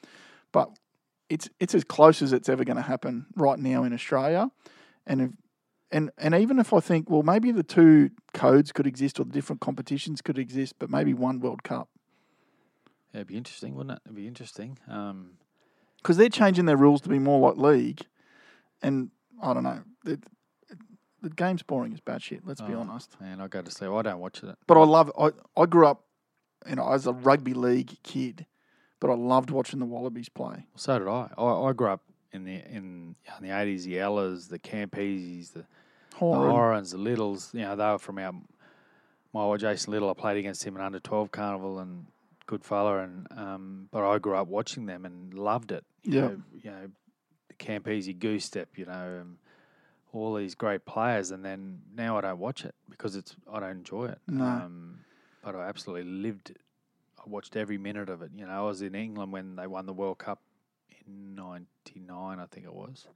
but 0.51 0.69
it's 1.29 1.49
it's 1.59 1.75
as 1.75 1.83
close 1.83 2.21
as 2.21 2.33
it's 2.33 2.49
ever 2.49 2.63
going 2.63 2.77
to 2.77 2.83
happen 2.83 3.25
right 3.35 3.59
now 3.59 3.83
in 3.83 3.93
Australia, 3.93 4.51
and 5.05 5.21
if, 5.21 5.31
and 5.91 6.11
and 6.17 6.35
even 6.35 6.59
if 6.59 6.73
I 6.73 6.79
think 6.79 7.09
well 7.09 7.23
maybe 7.23 7.51
the 7.51 7.63
two 7.63 8.11
codes 8.33 8.71
could 8.71 8.87
exist 8.87 9.19
or 9.19 9.25
the 9.25 9.31
different 9.31 9.61
competitions 9.61 10.21
could 10.21 10.37
exist, 10.37 10.75
but 10.79 10.89
maybe 10.89 11.13
one 11.13 11.39
World 11.39 11.63
Cup 11.63 11.89
yeah, 13.13 13.19
it'd 13.19 13.27
be 13.27 13.37
interesting, 13.37 13.75
wouldn't 13.75 13.97
it? 13.97 14.01
It'd 14.05 14.15
be 14.15 14.27
interesting. 14.27 14.77
Um, 14.87 15.31
because 15.97 16.17
they're 16.17 16.29
changing 16.29 16.65
their 16.65 16.77
rules 16.77 17.01
to 17.01 17.09
be 17.09 17.19
more 17.19 17.39
like 17.39 17.57
league, 17.57 18.01
and 18.81 19.11
I 19.41 19.53
don't 19.53 19.63
know 19.63 19.79
the, 20.03 20.19
the 21.21 21.29
game's 21.29 21.63
boring 21.63 21.93
as 21.93 21.99
bad 21.99 22.21
shit. 22.21 22.45
Let's 22.45 22.61
be 22.61 22.73
Oh. 22.73 22.79
honest. 22.81 23.15
and 23.21 23.41
I 23.41 23.47
go 23.47 23.61
to 23.61 23.71
sleep. 23.71 23.91
I 23.91 24.01
don't 24.01 24.19
watch 24.19 24.43
it. 24.43 24.55
But 24.67 24.77
I 24.79 24.83
love 24.85 25.11
I 25.19 25.31
I 25.59 25.65
grew 25.65 25.85
up, 25.87 26.03
you 26.69 26.75
know, 26.75 26.91
as 26.91 27.07
a 27.07 27.13
rugby 27.13 27.53
league 27.53 27.97
kid, 28.03 28.45
but 28.99 29.09
I 29.09 29.15
loved 29.15 29.49
watching 29.51 29.79
the 29.79 29.85
Wallabies 29.85 30.29
play. 30.29 30.65
So 30.75 30.97
did 30.99 31.07
I. 31.07 31.29
I, 31.37 31.43
I 31.69 31.73
grew 31.73 31.87
up 31.89 32.01
in 32.31 32.43
the 32.45 32.53
in, 32.55 33.15
in 33.39 33.41
the 33.47 33.49
eighties. 33.57 33.85
The 33.85 33.99
Ellas, 33.99 34.47
the 34.47 34.59
Campeses, 34.59 35.51
the, 35.53 35.65
the 36.19 36.81
the 36.91 36.97
Littles. 36.97 37.53
You 37.53 37.61
know, 37.61 37.75
they 37.75 37.85
were 37.85 37.97
from 37.99 38.17
our 38.19 38.33
my 39.33 39.41
old 39.41 39.59
Jason 39.59 39.91
Little. 39.93 40.09
I 40.09 40.13
played 40.13 40.37
against 40.37 40.63
him 40.63 40.75
in 40.75 40.81
under 40.81 40.99
twelve 40.99 41.31
carnival 41.31 41.79
and 41.79 42.07
good 42.47 42.63
fella. 42.63 42.99
And 43.03 43.27
um, 43.35 43.87
but 43.91 44.07
I 44.09 44.17
grew 44.19 44.35
up 44.35 44.47
watching 44.47 44.85
them 44.87 45.05
and 45.05 45.33
loved 45.33 45.71
it. 45.71 45.83
You 46.03 46.13
Yeah. 46.13 46.21
know, 46.27 46.41
you 46.63 46.71
know, 46.71 46.91
Campese 47.61 48.17
Goose 48.17 48.45
Step. 48.45 48.69
You 48.77 48.85
know, 48.85 49.19
um, 49.21 49.37
all 50.13 50.35
these 50.35 50.55
great 50.55 50.85
players. 50.85 51.31
And 51.31 51.43
then 51.45 51.81
now 51.95 52.17
I 52.17 52.21
don't 52.21 52.39
watch 52.39 52.65
it 52.65 52.75
because 52.89 53.15
it's 53.15 53.35
I 53.51 53.59
don't 53.59 53.69
enjoy 53.71 54.05
it. 54.07 54.19
No. 54.27 54.43
Um, 54.43 54.99
but 55.43 55.55
I 55.55 55.67
absolutely 55.67 56.11
lived. 56.11 56.49
it. 56.51 56.57
I 57.19 57.29
watched 57.29 57.55
every 57.55 57.77
minute 57.77 58.09
of 58.09 58.21
it. 58.21 58.31
You 58.35 58.45
know, 58.45 58.51
I 58.51 58.61
was 58.61 58.81
in 58.81 58.95
England 58.95 59.31
when 59.31 59.55
they 59.55 59.67
won 59.67 59.85
the 59.85 59.93
World 59.93 60.17
Cup 60.17 60.39
in 61.05 61.35
'99, 61.35 62.39
I 62.39 62.45
think 62.47 62.65
it 62.65 62.73
was. 62.73 63.07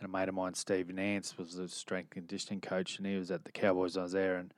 And 0.00 0.08
a 0.08 0.10
mate 0.10 0.28
of 0.28 0.34
mine, 0.34 0.54
Steve 0.54 0.88
Nance, 0.88 1.38
was 1.38 1.54
the 1.54 1.68
strength 1.68 2.16
and 2.16 2.26
conditioning 2.26 2.60
coach, 2.60 2.98
and 2.98 3.06
he 3.06 3.16
was 3.16 3.30
at 3.30 3.44
the 3.44 3.52
Cowboys. 3.52 3.96
I 3.96 4.02
was 4.02 4.12
there, 4.12 4.36
and 4.36 4.54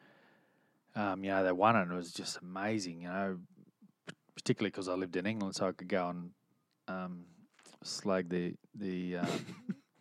um, 0.94 1.24
you 1.24 1.30
know 1.30 1.44
they 1.44 1.52
won 1.52 1.76
it. 1.76 1.82
and 1.82 1.92
It 1.92 1.96
was 1.96 2.12
just 2.12 2.38
amazing. 2.38 3.02
You 3.02 3.08
know, 3.08 3.38
particularly 4.34 4.70
because 4.70 4.88
I 4.88 4.94
lived 4.94 5.16
in 5.16 5.26
England, 5.26 5.56
so 5.56 5.66
I 5.68 5.72
could 5.72 5.88
go 5.88 6.08
and 6.08 6.30
um, 6.88 7.24
slag 7.82 8.28
the 8.28 8.54
the 8.74 9.18
um, 9.18 9.28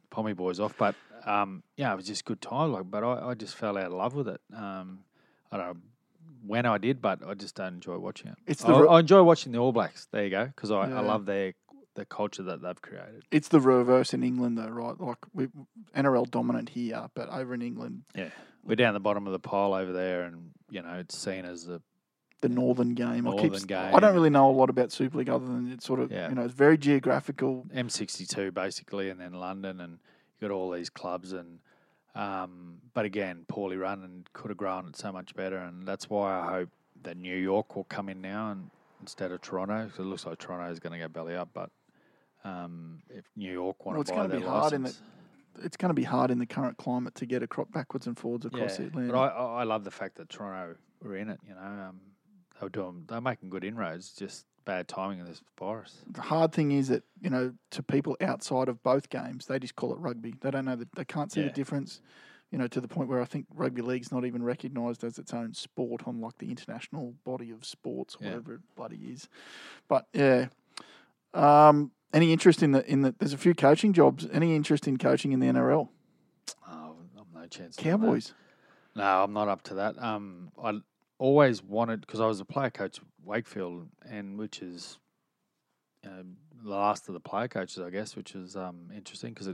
Pommy 0.10 0.34
boys 0.34 0.60
off. 0.60 0.76
But 0.78 0.96
um, 1.26 1.64
yeah, 1.78 1.92
it 1.94 1.96
was 1.96 2.06
just 2.08 2.26
good 2.26 2.42
time. 2.42 2.72
Like, 2.72 2.90
but 2.90 3.04
I, 3.04 3.30
I 3.30 3.34
just 3.34 3.56
fell 3.56 3.78
out 3.78 3.86
of 3.86 3.94
love 3.94 4.14
with 4.16 4.28
it. 4.28 4.42
Um, 4.56 5.00
I 5.52 5.58
don't 5.58 5.68
know 5.68 5.82
when 6.46 6.66
I 6.66 6.78
did, 6.78 7.02
but 7.02 7.26
I 7.28 7.34
just 7.34 7.56
don't 7.56 7.74
enjoy 7.76 7.98
watching 7.98 8.28
it. 8.30 8.38
It's 8.46 8.64
I, 8.64 8.68
the 8.74 8.82
re- 8.84 8.88
I 8.90 9.00
enjoy 9.00 9.24
watching 9.24 9.52
the 9.52 9.58
All 9.60 9.72
Blacks. 9.72 10.08
There 10.12 10.24
you 10.24 10.30
go, 10.30 10.46
because 10.46 10.72
I, 10.72 10.88
Yeah. 10.90 10.98
I 11.00 11.02
love 11.02 11.26
their 11.26 11.54
the 11.96 12.06
culture 12.06 12.44
that 12.44 12.62
they've 12.62 12.82
created. 12.82 13.24
It's 13.32 13.48
the 13.48 13.62
reverse 13.62 14.14
in 14.14 14.22
England, 14.22 14.58
though, 14.58 14.68
right? 14.68 15.00
Like 15.00 15.18
we 15.34 15.48
NRL 15.96 16.30
dominant 16.30 16.70
here, 16.70 17.08
but 17.16 17.30
over 17.30 17.54
in 17.54 17.62
England, 17.62 18.04
Yeah, 18.14 18.30
we're 18.64 18.76
down 18.76 18.94
the 18.94 19.00
bottom 19.00 19.28
of 19.28 19.32
the 19.34 19.40
pile 19.40 19.74
over 19.74 19.94
there, 19.94 20.24
and 20.24 20.52
you 20.70 20.82
know 20.82 20.94
it's 21.00 21.18
seen 21.18 21.46
as 21.46 21.66
the 21.66 21.82
the 22.42 22.50
northern 22.50 22.94
game. 22.94 23.28
I 23.28 23.36
keep. 23.38 23.54
Game. 23.68 23.96
I 23.96 24.00
don't 24.00 24.14
really 24.14 24.30
know 24.30 24.50
a 24.50 24.52
lot 24.52 24.70
about 24.70 24.92
Super 24.92 25.18
League 25.18 25.30
other 25.30 25.46
than 25.46 25.72
it's 25.72 25.86
sort 25.86 26.00
of 26.00 26.12
Yeah. 26.12 26.30
you 26.30 26.36
know 26.36 26.44
it's 26.44 26.54
very 26.54 26.78
geographical. 26.78 27.66
M62 27.74 28.54
basically, 28.54 29.10
and 29.10 29.20
then 29.20 29.34
London, 29.34 29.80
and 29.82 29.94
you 30.40 30.48
got 30.48 30.54
all 30.54 30.70
these 30.72 30.90
clubs, 30.90 31.34
and 31.34 31.60
um, 32.14 32.78
but 32.94 33.04
again, 33.06 33.46
poorly 33.48 33.78
run 33.78 34.04
and 34.04 34.30
could 34.34 34.50
have 34.50 34.58
grown 34.58 34.88
it 34.88 34.96
so 34.96 35.12
much 35.12 35.36
better, 35.36 35.58
and 35.58 35.88
that's 35.88 36.10
why 36.10 36.40
I 36.40 36.50
hope 36.52 36.70
that 37.04 37.18
New 37.18 37.36
York 37.36 37.76
will 37.76 37.84
come 37.86 38.10
in 38.10 38.22
now 38.22 38.52
and 38.52 38.70
instead 39.02 39.32
of 39.32 39.42
Toronto, 39.42 39.88
'cause 39.90 40.00
it 40.00 40.04
looks 40.04 40.26
like 40.26 40.38
Toronto 40.40 40.72
is 40.72 40.80
going 40.80 40.94
to 40.94 41.00
go 41.00 41.08
belly 41.08 41.36
up, 41.36 41.50
but 41.54 41.70
um, 42.44 43.02
if 43.10 43.26
New 43.36 43.52
York 43.52 43.86
want 43.86 43.98
Well, 43.98 44.04
to 44.04 44.12
buy 44.12 44.18
gonna 44.18 44.28
their 44.30 44.40
be 44.40 44.46
hard 44.46 44.74
in 44.74 44.84
license, 44.84 45.02
It's 45.64 45.78
going 45.78 45.90
to 45.90 45.94
be 45.96 46.04
hard 46.04 46.32
in 46.32 46.40
the 46.40 46.46
current 46.46 46.78
climate 46.78 47.16
to 47.16 47.26
get 47.26 47.42
a 47.44 47.48
crop 47.48 47.72
backwards 47.72 48.08
and 48.08 48.18
forwards 48.18 48.46
across 48.46 48.78
the 48.78 48.84
yeah, 48.84 48.90
Atlantic. 48.90 49.12
but 49.14 49.20
I, 49.20 49.28
I 49.30 49.46
I 49.62 49.64
love 49.64 49.84
the 49.84 49.92
fact 49.92 50.16
that 50.18 50.30
Toronto 50.30 50.76
were 51.02 51.16
in 51.18 51.30
it. 51.30 51.40
You 51.48 51.54
know, 51.56 51.62
um, 51.62 52.00
they 52.60 52.66
were 52.66 52.70
doing, 52.70 53.06
they 53.08 53.16
were 53.16 53.22
making 53.22 53.50
good 53.50 53.64
inroads, 53.64 54.12
just 54.14 54.46
bad 54.66 54.88
timing 54.88 55.20
of 55.22 55.28
this 55.28 55.42
virus. 55.60 56.00
the 56.10 56.22
hard 56.24 56.52
thing 56.52 56.72
is 56.72 56.88
that 56.88 57.04
you 57.22 57.30
know 57.30 57.54
to 57.70 57.84
people 57.84 58.18
outside 58.22 58.68
of 58.68 58.82
both 58.82 59.10
games, 59.10 59.46
they 59.46 59.60
just 59.60 59.76
call 59.76 59.94
it 59.94 60.00
rugby. 60.00 60.34
They 60.42 60.52
don't 60.52 60.66
know 60.66 60.76
that 60.76 60.94
they 60.96 61.06
can't 61.06 61.32
see 61.32 61.42
the 61.44 61.50
difference. 61.50 62.02
You 62.52 62.60
know, 62.60 62.68
to 62.68 62.80
the 62.80 62.88
point 62.88 63.10
where 63.10 63.22
I 63.22 63.26
think 63.26 63.48
rugby 63.54 63.82
league's 63.82 64.12
not 64.12 64.24
even 64.24 64.42
recognised 64.42 65.04
as 65.04 65.18
its 65.18 65.34
own 65.34 65.54
sport 65.56 66.08
on 66.08 66.22
like 66.22 66.38
the 66.38 66.50
international 66.50 67.14
body 67.26 67.52
of 67.52 67.66
sports, 67.66 68.16
Yeah. 68.20 68.28
whatever 68.30 68.54
it 68.54 68.62
bloody 68.76 68.98
is. 68.98 69.28
But 69.88 70.08
yeah, 70.14 70.48
um, 71.34 71.92
any 72.14 72.32
interest 72.32 72.64
in 72.64 72.72
the 72.72 72.86
in 72.90 73.02
the? 73.02 73.14
There's 73.20 73.34
a 73.34 73.38
few 73.38 73.54
coaching 73.54 73.94
jobs. 73.94 74.28
Any 74.32 74.56
interest 74.56 74.88
in 74.88 74.98
coaching 74.98 75.32
in 75.34 75.40
the 75.40 75.48
NRL? 75.48 75.90
Oh, 76.68 76.96
I'm 77.18 77.26
no 77.34 77.48
chance. 77.48 77.78
of 77.78 77.84
doing 77.84 77.98
that. 78.00 78.06
Cowboys. 78.06 78.34
No, 78.96 79.24
I'm 79.24 79.34
not 79.34 79.48
up 79.50 79.62
to 79.64 79.74
that. 79.76 80.02
Um, 80.02 80.52
I 80.62 80.80
always 81.18 81.64
wanted 81.64 82.02
because 82.02 82.20
I 82.20 82.26
was 82.28 82.40
a 82.40 82.46
player 82.46 82.70
coach 82.70 82.98
at 83.00 83.04
Wakefield, 83.24 83.88
and 84.10 84.38
which 84.38 84.62
is 84.62 84.98
you 86.04 86.10
know, 86.10 86.24
the 86.64 86.70
last 86.70 87.08
of 87.08 87.14
the 87.14 87.20
player 87.20 87.48
coaches, 87.48 87.80
I 87.80 87.90
guess, 87.90 88.16
which 88.16 88.36
is 88.36 88.56
um, 88.56 88.90
interesting 88.96 89.34
because 89.34 89.50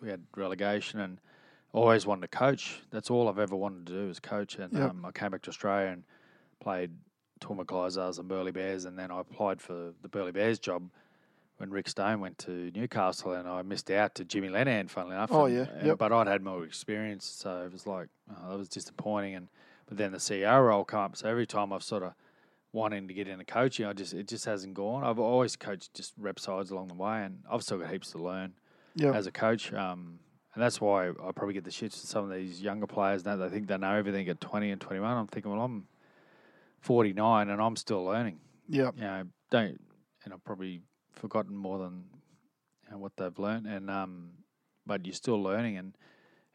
we 0.00 0.08
had 0.08 0.22
relegation 0.36 1.00
and 1.00 1.18
always 1.72 2.06
wanted 2.06 2.22
to 2.30 2.36
coach. 2.38 2.80
That's 2.90 3.10
all 3.10 3.28
I've 3.28 3.38
ever 3.38 3.56
wanted 3.56 3.86
to 3.86 3.92
do 3.92 4.08
is 4.10 4.20
coach. 4.20 4.56
And 4.56 4.72
Yep. 4.72 4.90
um, 4.90 5.04
I 5.04 5.12
came 5.12 5.30
back 5.30 5.42
to 5.42 5.50
Australia 5.50 5.88
and 5.92 6.04
played 6.60 6.90
Toowoomba 7.40 7.64
Clydesdales 7.66 8.18
and 8.18 8.28
Burleigh 8.28 8.52
Bears, 8.52 8.84
and 8.84 8.98
then 8.98 9.10
I 9.10 9.20
applied 9.20 9.60
for 9.60 9.92
the 10.02 10.08
Burleigh 10.08 10.32
Bears 10.32 10.58
job. 10.58 10.90
When 11.58 11.70
Rick 11.70 11.88
Stone 11.88 12.18
went 12.20 12.38
to 12.38 12.72
Newcastle, 12.74 13.34
and 13.34 13.46
I 13.46 13.62
missed 13.62 13.88
out 13.90 14.16
to 14.16 14.24
Jimmy 14.24 14.48
Lenihan, 14.48 14.90
funnily 14.90 15.14
enough. 15.14 15.30
Oh, 15.30 15.46
yeah, 15.46 15.66
and- 15.76 15.86
yep. 15.86 15.98
But 15.98 16.10
I'd 16.10 16.26
had 16.26 16.42
more 16.42 16.64
experience, 16.64 17.24
so 17.24 17.62
it 17.64 17.72
was 17.72 17.86
like 17.86 18.08
oh, 18.30 18.50
that 18.50 18.58
was 18.58 18.68
disappointing. 18.68 19.34
And 19.36 19.48
but 19.86 19.96
then 19.98 20.12
the 20.12 20.18
CEO 20.18 20.66
role 20.66 20.84
come 20.84 21.00
up, 21.00 21.16
so 21.16 21.28
every 21.28 21.46
time 21.46 21.72
I've 21.72 21.82
sort 21.82 22.02
of 22.02 22.14
wanting 22.72 23.06
to 23.08 23.14
get 23.14 23.28
into 23.28 23.44
coaching, 23.44 23.84
I 23.86 23.92
just 23.92 24.14
it 24.14 24.28
just 24.28 24.44
hasn't 24.44 24.74
gone. 24.74 25.04
I've 25.04 25.18
always 25.18 25.56
coached 25.56 25.94
just 25.94 26.12
rep 26.18 26.38
sides 26.38 26.70
along 26.70 26.88
the 26.88 26.94
way, 26.94 27.24
and 27.24 27.40
I've 27.50 27.62
still 27.62 27.78
got 27.78 27.90
heaps 27.90 28.12
to 28.12 28.18
learn 28.18 28.54
Yeah. 28.94 29.12
as 29.12 29.26
a 29.26 29.32
coach. 29.32 29.72
Um, 29.72 30.18
and 30.54 30.62
that's 30.62 30.80
why 30.80 31.08
I 31.08 31.32
probably 31.34 31.54
get 31.54 31.64
the 31.64 31.70
shits 31.70 32.00
to 32.00 32.06
some 32.06 32.24
of 32.24 32.30
these 32.36 32.60
younger 32.60 32.86
players 32.86 33.24
now. 33.24 33.36
They 33.36 33.48
think 33.48 33.66
they 33.68 33.76
know 33.78 33.94
everything 33.94 34.28
at 34.28 34.40
twenty 34.40 34.70
and 34.70 34.80
twenty 34.80 35.00
one. 35.00 35.16
I'm 35.16 35.26
thinking, 35.26 35.50
well, 35.52 35.62
I'm 35.62 35.86
forty 36.80 37.12
nine 37.12 37.48
and 37.50 37.60
I'm 37.60 37.76
still 37.76 38.04
learning. 38.04 38.38
Yeah. 38.68 38.90
You 38.96 39.02
know, 39.02 39.22
don't 39.50 39.80
and 40.24 40.32
I've 40.32 40.44
probably 40.44 40.82
forgotten 41.12 41.56
more 41.56 41.78
than 41.78 42.04
you 42.86 42.92
know, 42.92 42.98
what 42.98 43.16
they've 43.16 43.38
learned. 43.38 43.66
And 43.66 43.90
um, 43.90 44.30
but 44.86 45.04
you're 45.06 45.14
still 45.14 45.42
learning, 45.42 45.76
and 45.78 45.96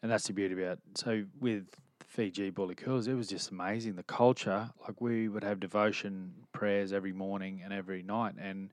and 0.01 0.11
that's 0.11 0.27
the 0.27 0.33
beauty 0.33 0.53
about. 0.53 0.73
it. 0.73 0.97
So 0.97 1.23
with 1.39 1.65
Fiji 2.07 2.51
Bulikula 2.51 3.07
it 3.07 3.13
was 3.13 3.27
just 3.27 3.51
amazing. 3.51 3.95
The 3.95 4.03
culture, 4.03 4.69
like 4.81 4.99
we 5.01 5.27
would 5.27 5.43
have 5.43 5.59
devotion 5.59 6.33
prayers 6.53 6.93
every 6.93 7.11
morning 7.11 7.61
and 7.63 7.73
every 7.73 8.01
night, 8.01 8.35
and 8.39 8.71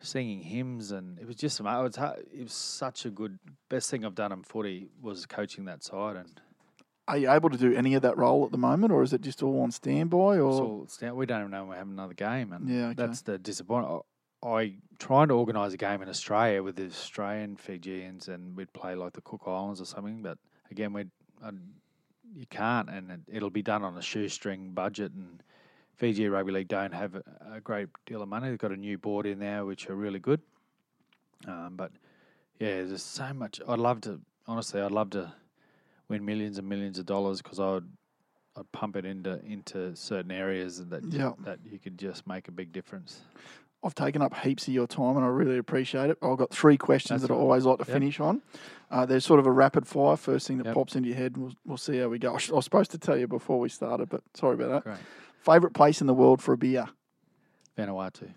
singing 0.00 0.40
hymns, 0.42 0.92
and 0.92 1.18
it 1.18 1.26
was 1.26 1.36
just 1.36 1.58
amazing. 1.58 1.80
It 1.80 1.82
was, 1.82 1.98
it 2.32 2.42
was 2.44 2.52
such 2.52 3.04
a 3.04 3.10
good 3.10 3.38
best 3.68 3.90
thing 3.90 4.04
I've 4.04 4.14
done 4.14 4.32
in 4.32 4.42
footy 4.42 4.88
was 5.02 5.26
coaching 5.26 5.64
that 5.66 5.82
side, 5.82 6.16
and 6.16 6.40
Are 7.08 7.18
you 7.18 7.30
able 7.30 7.50
to 7.50 7.58
do 7.58 7.74
any 7.74 7.94
of 7.94 8.02
that 8.02 8.16
role 8.16 8.44
at 8.46 8.52
the 8.52 8.58
moment, 8.58 8.92
or 8.92 9.02
is 9.02 9.12
it 9.12 9.20
just 9.22 9.42
all 9.42 9.60
on 9.62 9.70
standby? 9.72 10.38
Or 10.38 10.84
it's 10.84 11.02
now- 11.02 11.14
we 11.14 11.26
don't 11.26 11.40
even 11.40 11.50
know 11.50 11.62
when 11.62 11.70
we 11.70 11.76
have 11.76 11.88
another 11.88 12.14
game, 12.14 12.52
and 12.52 12.68
Yeah, 12.68 12.86
okay. 12.86 12.94
that's 12.94 13.22
the 13.22 13.38
disappointment. 13.38 14.02
I, 14.42 14.48
I 14.48 14.74
tried 14.98 15.28
to 15.28 15.34
organise 15.34 15.72
a 15.72 15.76
game 15.76 16.00
in 16.00 16.08
Australia 16.08 16.62
with 16.62 16.76
the 16.76 16.86
Australian 16.86 17.56
Fijians, 17.56 18.28
and 18.28 18.56
we'd 18.56 18.72
play 18.72 18.94
like 18.94 19.14
the 19.14 19.20
Cook 19.20 19.42
Islands 19.46 19.80
or 19.80 19.84
something. 19.84 20.22
But 20.22 20.38
again, 20.70 20.92
we 20.92 21.02
would 21.02 21.10
you 22.34 22.46
can't, 22.46 22.88
and 22.90 23.10
it, 23.10 23.20
it'll 23.28 23.50
be 23.50 23.62
done 23.62 23.82
on 23.82 23.96
a 23.96 24.02
shoestring 24.02 24.70
budget. 24.72 25.12
And 25.12 25.42
Fiji 25.96 26.28
Rugby 26.28 26.52
League 26.52 26.68
don't 26.68 26.92
have 26.94 27.14
a, 27.14 27.22
a 27.54 27.60
great 27.60 27.88
deal 28.06 28.22
of 28.22 28.28
money. 28.28 28.48
They've 28.48 28.58
got 28.58 28.72
a 28.72 28.76
new 28.76 28.98
board 28.98 29.26
in 29.26 29.38
there, 29.38 29.64
which 29.64 29.88
are 29.88 29.94
really 29.94 30.18
good. 30.18 30.40
Um, 31.46 31.74
but 31.76 31.92
yeah, 32.58 32.82
there's 32.82 33.02
so 33.02 33.32
much. 33.32 33.60
I'd 33.66 33.78
love 33.78 34.00
to. 34.02 34.20
Honestly, 34.46 34.80
I'd 34.80 34.92
love 34.92 35.10
to 35.10 35.32
win 36.08 36.24
millions 36.24 36.58
and 36.58 36.68
millions 36.68 36.98
of 36.98 37.06
dollars 37.06 37.42
because 37.42 37.58
I'd 37.60 37.82
I'd 38.56 38.70
pump 38.72 38.96
it 38.96 39.04
into 39.04 39.44
into 39.44 39.94
certain 39.96 40.30
areas 40.30 40.84
that 40.86 41.02
Yeah. 41.04 41.32
that 41.40 41.58
you 41.64 41.78
could 41.78 41.98
just 41.98 42.26
make 42.26 42.48
a 42.48 42.52
big 42.52 42.72
difference. 42.72 43.22
I've 43.86 43.94
taken 43.94 44.20
up 44.20 44.36
heaps 44.38 44.66
of 44.66 44.74
your 44.74 44.88
time 44.88 45.16
and 45.16 45.24
I 45.24 45.28
really 45.28 45.58
appreciate 45.58 46.10
it. 46.10 46.18
I've 46.20 46.36
got 46.36 46.50
three 46.52 46.76
questions 46.76 47.22
That's 47.22 47.28
that 47.28 47.34
I 47.34 47.38
always 47.38 47.64
like 47.64 47.78
to 47.78 47.84
Yep. 47.86 47.94
finish 47.94 48.18
on. 48.18 48.42
Uh, 48.90 49.06
there's 49.06 49.24
sort 49.24 49.38
of 49.38 49.46
a 49.46 49.52
rapid 49.52 49.86
fire. 49.86 50.16
First 50.16 50.48
thing 50.48 50.58
that 50.58 50.66
Yep. 50.66 50.74
pops 50.74 50.96
into 50.96 51.08
your 51.08 51.16
head, 51.16 51.36
we'll, 51.36 51.52
we'll 51.64 51.76
see 51.76 51.98
how 51.98 52.08
we 52.08 52.18
go. 52.18 52.30
I, 52.30 52.32
was 52.52 52.64
supposed 52.64 52.90
to 52.90 52.98
tell 52.98 53.16
you 53.16 53.28
before 53.28 53.60
we 53.60 53.68
started, 53.68 54.08
but 54.08 54.22
sorry 54.34 54.54
about 54.54 54.68
that. 54.70 54.84
Great. 54.84 54.98
Favorite 55.38 55.72
place 55.74 56.00
in 56.00 56.08
the 56.08 56.14
world 56.14 56.42
for 56.42 56.52
a 56.52 56.56
beer? 56.58 56.86
Vanuatu. 57.78 58.28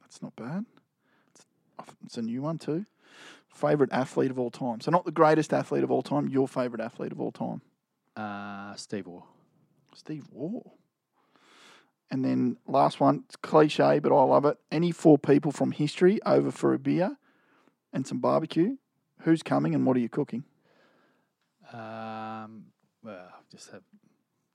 That's 0.00 0.20
not 0.20 0.34
bad. 0.34 0.64
It's, 1.34 1.46
it's 2.04 2.18
a 2.18 2.22
new 2.22 2.42
one 2.42 2.58
too. 2.58 2.84
Favorite 3.48 3.92
athlete 3.92 4.32
of 4.32 4.38
all 4.40 4.50
time? 4.50 4.80
So 4.80 4.90
not 4.90 5.04
the 5.04 5.12
greatest 5.12 5.52
athlete 5.54 5.84
of 5.84 5.92
all 5.92 6.02
time. 6.02 6.28
Your 6.28 6.48
favorite 6.48 6.80
athlete 6.80 7.12
of 7.12 7.20
all 7.20 7.30
time? 7.30 7.60
Uh, 8.16 8.74
Steve 8.74 9.06
Waugh. 9.06 9.22
Steve 9.94 10.26
Waugh. 10.32 10.62
And 12.14 12.24
then 12.24 12.58
last 12.68 13.00
one, 13.00 13.24
it's 13.26 13.34
cliche, 13.34 13.98
but 13.98 14.16
I 14.16 14.22
love 14.22 14.44
it. 14.44 14.56
Any 14.70 14.92
four 14.92 15.18
people 15.18 15.50
from 15.50 15.72
history 15.72 16.20
over 16.24 16.52
for 16.52 16.72
a 16.72 16.78
beer 16.78 17.16
and 17.92 18.06
some 18.06 18.20
barbecue. 18.20 18.76
Who's 19.22 19.42
coming 19.42 19.74
and 19.74 19.84
what 19.84 19.96
are 19.96 20.00
you 20.00 20.08
cooking? 20.08 20.44
Um, 21.72 22.66
well, 23.02 23.26
just 23.50 23.72
have 23.72 23.82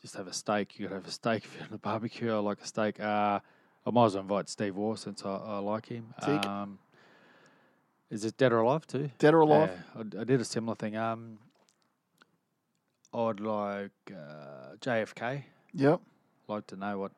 just 0.02 0.16
have 0.16 0.28
a 0.28 0.32
steak. 0.32 0.80
You 0.80 0.86
got 0.86 0.90
to 0.92 0.96
have 1.02 1.08
a 1.08 1.12
steak 1.12 1.44
if 1.44 1.54
you're 1.54 1.66
on 1.66 1.74
a 1.74 1.78
barbecue. 1.78 2.34
I 2.34 2.38
like 2.38 2.62
a 2.62 2.66
steak. 2.66 2.98
Uh, 2.98 3.42
I 3.86 3.92
might 3.92 4.06
as 4.06 4.14
well 4.14 4.22
invite 4.22 4.48
Steve 4.48 4.78
Waugh 4.78 4.96
since 4.96 5.26
I, 5.26 5.36
I 5.36 5.58
like 5.58 5.88
him. 5.88 6.14
Um, 6.22 6.80
is 8.10 8.24
it 8.24 8.38
dead 8.38 8.54
or 8.54 8.60
alive 8.60 8.88
too? 8.88 9.12
Dead 9.18 9.34
or 9.34 9.42
alive? 9.42 9.72
Yeah, 9.98 10.04
I, 10.18 10.22
I 10.22 10.24
did 10.24 10.40
a 10.40 10.46
similar 10.46 10.76
thing. 10.76 10.96
Um, 10.96 11.40
I'd 13.14 13.42
like 13.42 13.92
uh, 14.10 14.76
JFK. 14.80 15.44
Yep. 15.74 16.00
Like 16.48 16.66
to 16.68 16.78
know 16.78 17.00
what 17.00 17.12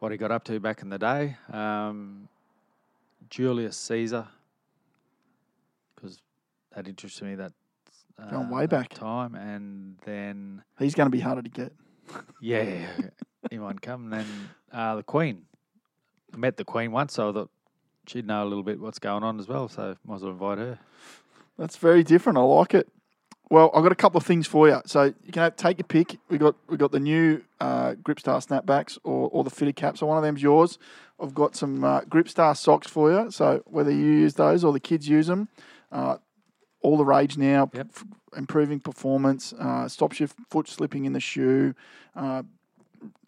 what 0.00 0.10
he 0.10 0.18
got 0.18 0.32
up 0.32 0.44
to 0.44 0.58
back 0.58 0.82
in 0.82 0.88
the 0.88 0.98
day. 0.98 1.36
Um, 1.52 2.28
Julius 3.28 3.76
Caesar, 3.76 4.26
because 5.94 6.18
that 6.74 6.88
interested 6.88 7.24
me. 7.24 7.36
That 7.36 7.52
uh, 8.18 8.30
Going 8.30 8.50
way 8.50 8.66
back. 8.66 8.92
time, 8.92 9.34
and 9.34 9.96
then 10.04 10.62
He's 10.78 10.94
going 10.94 11.06
to 11.06 11.10
be 11.10 11.20
harder 11.20 11.42
to 11.42 11.48
get. 11.48 11.72
yeah, 12.40 12.86
he 13.50 13.58
might 13.58 13.80
come. 13.80 14.04
And 14.04 14.12
then 14.12 14.26
uh, 14.72 14.96
the 14.96 15.02
Queen. 15.02 15.42
I 16.34 16.36
met 16.36 16.56
the 16.56 16.64
Queen 16.64 16.92
once, 16.92 17.14
so 17.14 17.30
I 17.30 17.32
thought 17.32 17.50
she'd 18.06 18.26
know 18.26 18.42
a 18.42 18.48
little 18.48 18.62
bit 18.62 18.80
what's 18.80 18.98
going 18.98 19.22
on 19.22 19.38
as 19.38 19.48
well. 19.48 19.68
So 19.68 19.96
might 20.04 20.16
as 20.16 20.22
well 20.22 20.32
invite 20.32 20.58
her. 20.58 20.78
That's 21.58 21.76
very 21.76 22.02
different. 22.02 22.38
I 22.38 22.42
like 22.42 22.74
it. 22.74 22.88
Well, 23.50 23.72
I've 23.74 23.82
got 23.82 23.90
a 23.90 23.96
couple 23.96 24.16
of 24.16 24.24
things 24.24 24.46
for 24.46 24.68
you. 24.68 24.80
So 24.86 25.04
you 25.04 25.32
can 25.32 25.42
have, 25.42 25.56
take 25.56 25.78
your 25.78 25.86
pick. 25.86 26.18
We 26.28 26.38
got 26.38 26.54
we 26.68 26.76
got 26.76 26.92
the 26.92 27.00
new 27.00 27.42
uh, 27.60 27.94
Gripstar 27.94 28.46
snapbacks 28.46 28.96
or, 29.02 29.28
or 29.32 29.42
the 29.42 29.50
fitted 29.50 29.74
cap. 29.74 29.98
So 29.98 30.06
one 30.06 30.16
of 30.16 30.22
them's 30.22 30.40
yours. 30.40 30.78
I've 31.20 31.34
got 31.34 31.56
some 31.56 31.82
uh, 31.82 32.02
Gripstar 32.02 32.56
socks 32.56 32.86
for 32.86 33.10
you. 33.10 33.30
So 33.32 33.62
whether 33.66 33.90
you 33.90 34.06
use 34.06 34.34
those 34.34 34.62
or 34.64 34.72
the 34.72 34.80
kids 34.80 35.08
use 35.08 35.26
them, 35.26 35.48
uh, 35.90 36.18
all 36.80 36.96
the 36.96 37.04
rage 37.04 37.36
now. 37.36 37.68
Yep. 37.74 37.88
f- 37.94 38.04
improving 38.36 38.78
performance, 38.78 39.52
uh, 39.54 39.88
stops 39.88 40.20
your 40.20 40.28
foot 40.48 40.68
slipping 40.68 41.04
in 41.04 41.12
the 41.12 41.20
shoe. 41.20 41.74
Uh, 42.14 42.44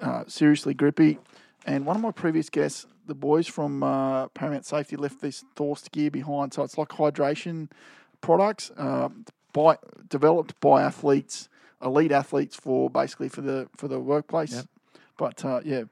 uh, 0.00 0.22
seriously 0.28 0.74
grippy. 0.74 1.18
And 1.66 1.84
one 1.84 1.96
of 1.96 2.02
my 2.02 2.12
previous 2.12 2.48
guests, 2.50 2.86
the 3.06 3.14
boys 3.14 3.48
from 3.48 3.82
uh, 3.82 4.28
Paramount 4.28 4.66
Safety, 4.66 4.96
left 4.96 5.20
this 5.20 5.44
Thorst 5.56 5.90
gear 5.90 6.10
behind. 6.10 6.54
So 6.54 6.62
it's 6.62 6.78
like 6.78 6.90
hydration 6.90 7.70
products 8.20 8.70
uh, 8.76 9.08
by 9.52 9.78
developed 10.08 10.58
by 10.60 10.82
athletes, 10.82 11.48
elite 11.82 12.12
athletes 12.12 12.56
for 12.56 12.90
basically 12.90 13.28
for 13.28 13.40
the 13.40 13.68
for 13.76 13.88
the 13.88 14.00
workplace. 14.00 14.54
Yep. 14.54 14.64
But 15.18 15.44
uh, 15.44 15.60
yeah, 15.64 15.84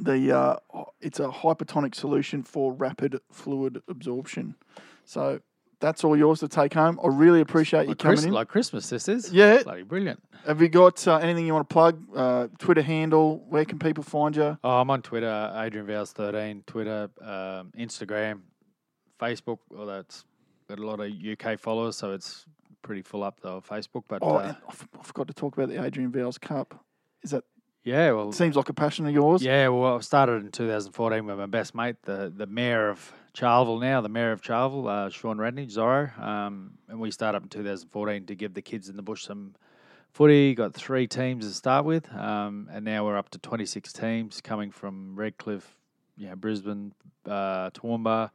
the 0.00 0.36
uh, 0.36 0.56
it's 1.00 1.20
a 1.20 1.28
hypertonic 1.28 1.94
solution 1.94 2.42
for 2.42 2.72
rapid 2.72 3.20
fluid 3.30 3.82
absorption. 3.88 4.54
So 5.04 5.40
that's 5.80 6.02
all 6.02 6.16
yours 6.16 6.40
to 6.40 6.48
take 6.48 6.74
home. 6.74 6.98
I 7.02 7.08
really 7.08 7.40
appreciate 7.40 7.88
you 7.88 7.94
coming 7.94 8.16
Chris- 8.16 8.24
in. 8.24 8.32
like 8.32 8.48
Christmas, 8.48 8.88
this 8.88 9.08
is. 9.08 9.32
Yeah. 9.32 9.62
Bloody 9.62 9.82
brilliant. 9.82 10.22
Have 10.46 10.60
you 10.60 10.68
got 10.68 11.06
uh, 11.06 11.16
anything 11.16 11.46
you 11.46 11.52
want 11.52 11.68
to 11.68 11.72
plug? 11.72 12.02
Uh, 12.14 12.48
Twitter 12.58 12.82
handle? 12.82 13.44
Where 13.48 13.64
can 13.64 13.78
people 13.78 14.02
find 14.04 14.34
you? 14.36 14.58
Oh, 14.64 14.80
I'm 14.80 14.90
on 14.90 15.02
Twitter, 15.02 15.52
Adrian 15.56 15.86
Vowles 15.86 16.12
13, 16.12 16.64
Twitter, 16.66 17.10
um, 17.20 17.72
Instagram, 17.78 18.40
Facebook. 19.20 19.58
Although 19.76 20.00
it's 20.00 20.24
got 20.74 20.82
a 20.82 20.86
lot 20.86 21.00
of 21.00 21.12
UK 21.12 21.58
followers, 21.58 21.96
so 21.96 22.12
it's 22.12 22.46
pretty 22.82 23.02
full 23.02 23.22
up 23.22 23.40
though. 23.40 23.62
Facebook, 23.68 24.04
but 24.08 24.18
Oh, 24.22 24.36
uh, 24.36 24.54
I 24.68 25.02
forgot 25.02 25.28
to 25.28 25.34
talk 25.34 25.56
about 25.56 25.68
the 25.68 25.82
Adrian 25.82 26.10
Vowles 26.10 26.40
Cup. 26.40 26.84
Is 27.22 27.30
that 27.30 27.44
yeah, 27.84 28.12
well, 28.12 28.32
seems 28.32 28.56
like 28.56 28.68
a 28.70 28.74
passion 28.74 29.06
of 29.06 29.12
yours? 29.12 29.42
yeah, 29.42 29.68
well, 29.68 29.96
I 29.96 30.00
started 30.00 30.42
in 30.44 30.50
2014 30.50 31.26
with 31.26 31.38
my 31.38 31.46
best 31.46 31.74
mate, 31.74 31.96
the 32.02 32.32
the 32.34 32.46
mayor 32.46 32.88
of 32.88 33.12
Charleville 33.34 33.80
now, 33.80 34.00
the 34.00 34.08
mayor 34.08 34.32
of 34.32 34.42
Charleville, 34.42 34.88
uh, 34.88 35.10
Shaun 35.10 35.38
Radnedge, 35.38 35.74
Zorro, 35.74 36.18
um, 36.18 36.72
and 36.88 36.98
we 36.98 37.10
started 37.10 37.36
up 37.36 37.42
in 37.44 37.48
2014 37.48 38.26
to 38.26 38.34
give 38.34 38.54
the 38.54 38.62
kids 38.62 38.88
in 38.88 38.96
the 38.96 39.02
bush 39.02 39.24
some 39.24 39.54
footy. 40.12 40.54
Got 40.54 40.74
three 40.74 41.06
teams 41.06 41.46
to 41.46 41.54
start 41.54 41.84
with, 41.84 42.12
um, 42.14 42.68
and 42.72 42.84
now 42.84 43.04
we're 43.04 43.16
up 43.18 43.28
to 43.30 43.38
26 43.38 43.92
teams 43.92 44.40
coming 44.40 44.70
from 44.70 45.14
Redcliffe, 45.16 45.76
you 46.16 46.28
know, 46.28 46.36
Brisbane, 46.36 46.92
uh, 47.26 47.70
Toowoomba. 47.70 48.30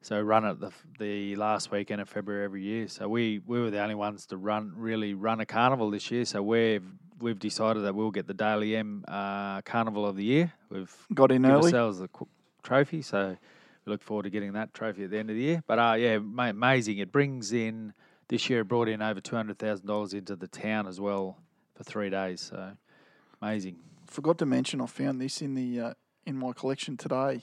So 0.00 0.20
run 0.20 0.44
it 0.44 0.60
the 0.60 0.72
the 0.98 1.36
last 1.36 1.70
weekend 1.70 2.00
of 2.00 2.08
February 2.08 2.44
every 2.44 2.62
year. 2.62 2.88
So 2.88 3.08
we, 3.08 3.40
we 3.46 3.60
were 3.60 3.70
the 3.70 3.80
only 3.82 3.94
ones 3.96 4.26
to 4.26 4.36
run 4.36 4.72
really 4.76 5.14
run 5.14 5.40
a 5.40 5.46
carnival 5.46 5.90
this 5.90 6.10
year. 6.10 6.24
So 6.24 6.42
we've 6.42 6.84
we've 7.20 7.38
decided 7.38 7.84
that 7.84 7.94
we'll 7.94 8.12
get 8.12 8.26
the 8.26 8.34
Dally 8.34 8.76
M 8.76 9.04
uh, 9.08 9.60
Carnival 9.62 10.06
of 10.06 10.16
the 10.16 10.24
Year. 10.24 10.52
We've 10.70 10.94
Got 11.12 11.32
in 11.32 11.44
early. 11.44 11.64
ourselves 11.66 11.98
the 11.98 12.08
trophy. 12.62 13.02
So 13.02 13.36
we 13.84 13.90
look 13.92 14.02
forward 14.02 14.22
to 14.22 14.30
getting 14.30 14.52
that 14.52 14.72
trophy 14.72 15.04
at 15.04 15.10
the 15.10 15.18
end 15.18 15.30
of 15.30 15.36
the 15.36 15.42
year. 15.42 15.62
But 15.66 15.78
uh, 15.78 15.94
yeah, 15.98 16.18
ma- 16.18 16.50
amazing. 16.50 16.98
It 16.98 17.10
brings 17.10 17.52
in 17.52 17.92
this 18.28 18.48
year. 18.48 18.60
It 18.60 18.68
brought 18.68 18.88
in 18.88 19.02
over 19.02 19.20
two 19.20 19.36
hundred 19.36 19.58
thousand 19.58 19.86
dollars 19.88 20.14
into 20.14 20.36
the 20.36 20.48
town 20.48 20.86
as 20.86 21.00
well 21.00 21.38
for 21.74 21.82
three 21.82 22.08
days. 22.08 22.40
So 22.40 22.72
amazing. 23.42 23.78
Forgot 24.06 24.38
to 24.38 24.46
mention 24.46 24.80
I 24.80 24.86
found 24.86 25.20
this 25.20 25.42
in 25.42 25.54
the 25.54 25.80
uh, 25.80 25.94
in 26.24 26.36
my 26.36 26.52
collection 26.52 26.96
today. 26.96 27.42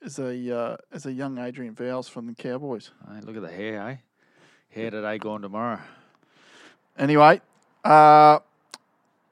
As 0.00 0.18
a 0.18 0.56
uh, 0.56 0.76
as 0.92 1.06
a 1.06 1.12
young 1.12 1.38
Adrian 1.38 1.74
Vowles 1.74 2.08
from 2.08 2.26
the 2.26 2.34
Cowboys. 2.34 2.92
Hey, 3.12 3.20
look 3.20 3.36
at 3.36 3.42
the 3.42 3.50
hair, 3.50 3.88
eh? 3.88 3.96
Hair 4.70 4.90
today, 4.92 5.18
gone 5.18 5.42
tomorrow. 5.42 5.80
Anyway, 6.96 7.40
uh, 7.84 8.38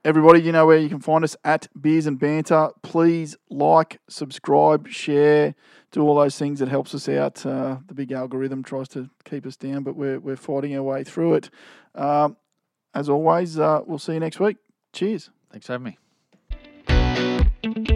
everybody, 0.05 0.43
you 0.43 0.51
know 0.51 0.67
where 0.67 0.79
you 0.79 0.89
can 0.89 1.01
find 1.01 1.23
us 1.23 1.37
at 1.45 1.69
Beers 1.81 2.07
and 2.07 2.19
Banter. 2.19 2.71
Please 2.83 3.37
like, 3.49 4.01
subscribe, 4.09 4.89
share, 4.89 5.55
do 5.93 6.03
all 6.03 6.17
those 6.17 6.37
things. 6.37 6.61
It 6.61 6.69
helps 6.69 6.95
us 6.95 7.09
out. 7.09 7.47
Uh, 7.47 7.79
the 7.87 7.95
big 7.95 8.11
algorithm 8.11 8.64
tries 8.64 8.89
to 8.89 9.09
keep 9.25 9.47
us 9.47 9.57
down, 9.57 9.85
but 9.85 9.95
we're 9.95 10.19
we're 10.19 10.37
fighting 10.37 10.77
our 10.77 10.83
way 10.83 11.05
through 11.05 11.35
it. 11.35 11.51
Um, 11.95 12.37
as 12.93 13.09
always, 13.09 13.59
uh, 13.59 13.83
we'll 13.87 14.01
see 14.01 14.14
you 14.14 14.21
next 14.21 14.41
week. 14.41 14.57
Cheers. 14.93 15.31
Thanks 15.53 15.67
for 15.67 15.75
having 15.75 15.97
me. 17.62 17.96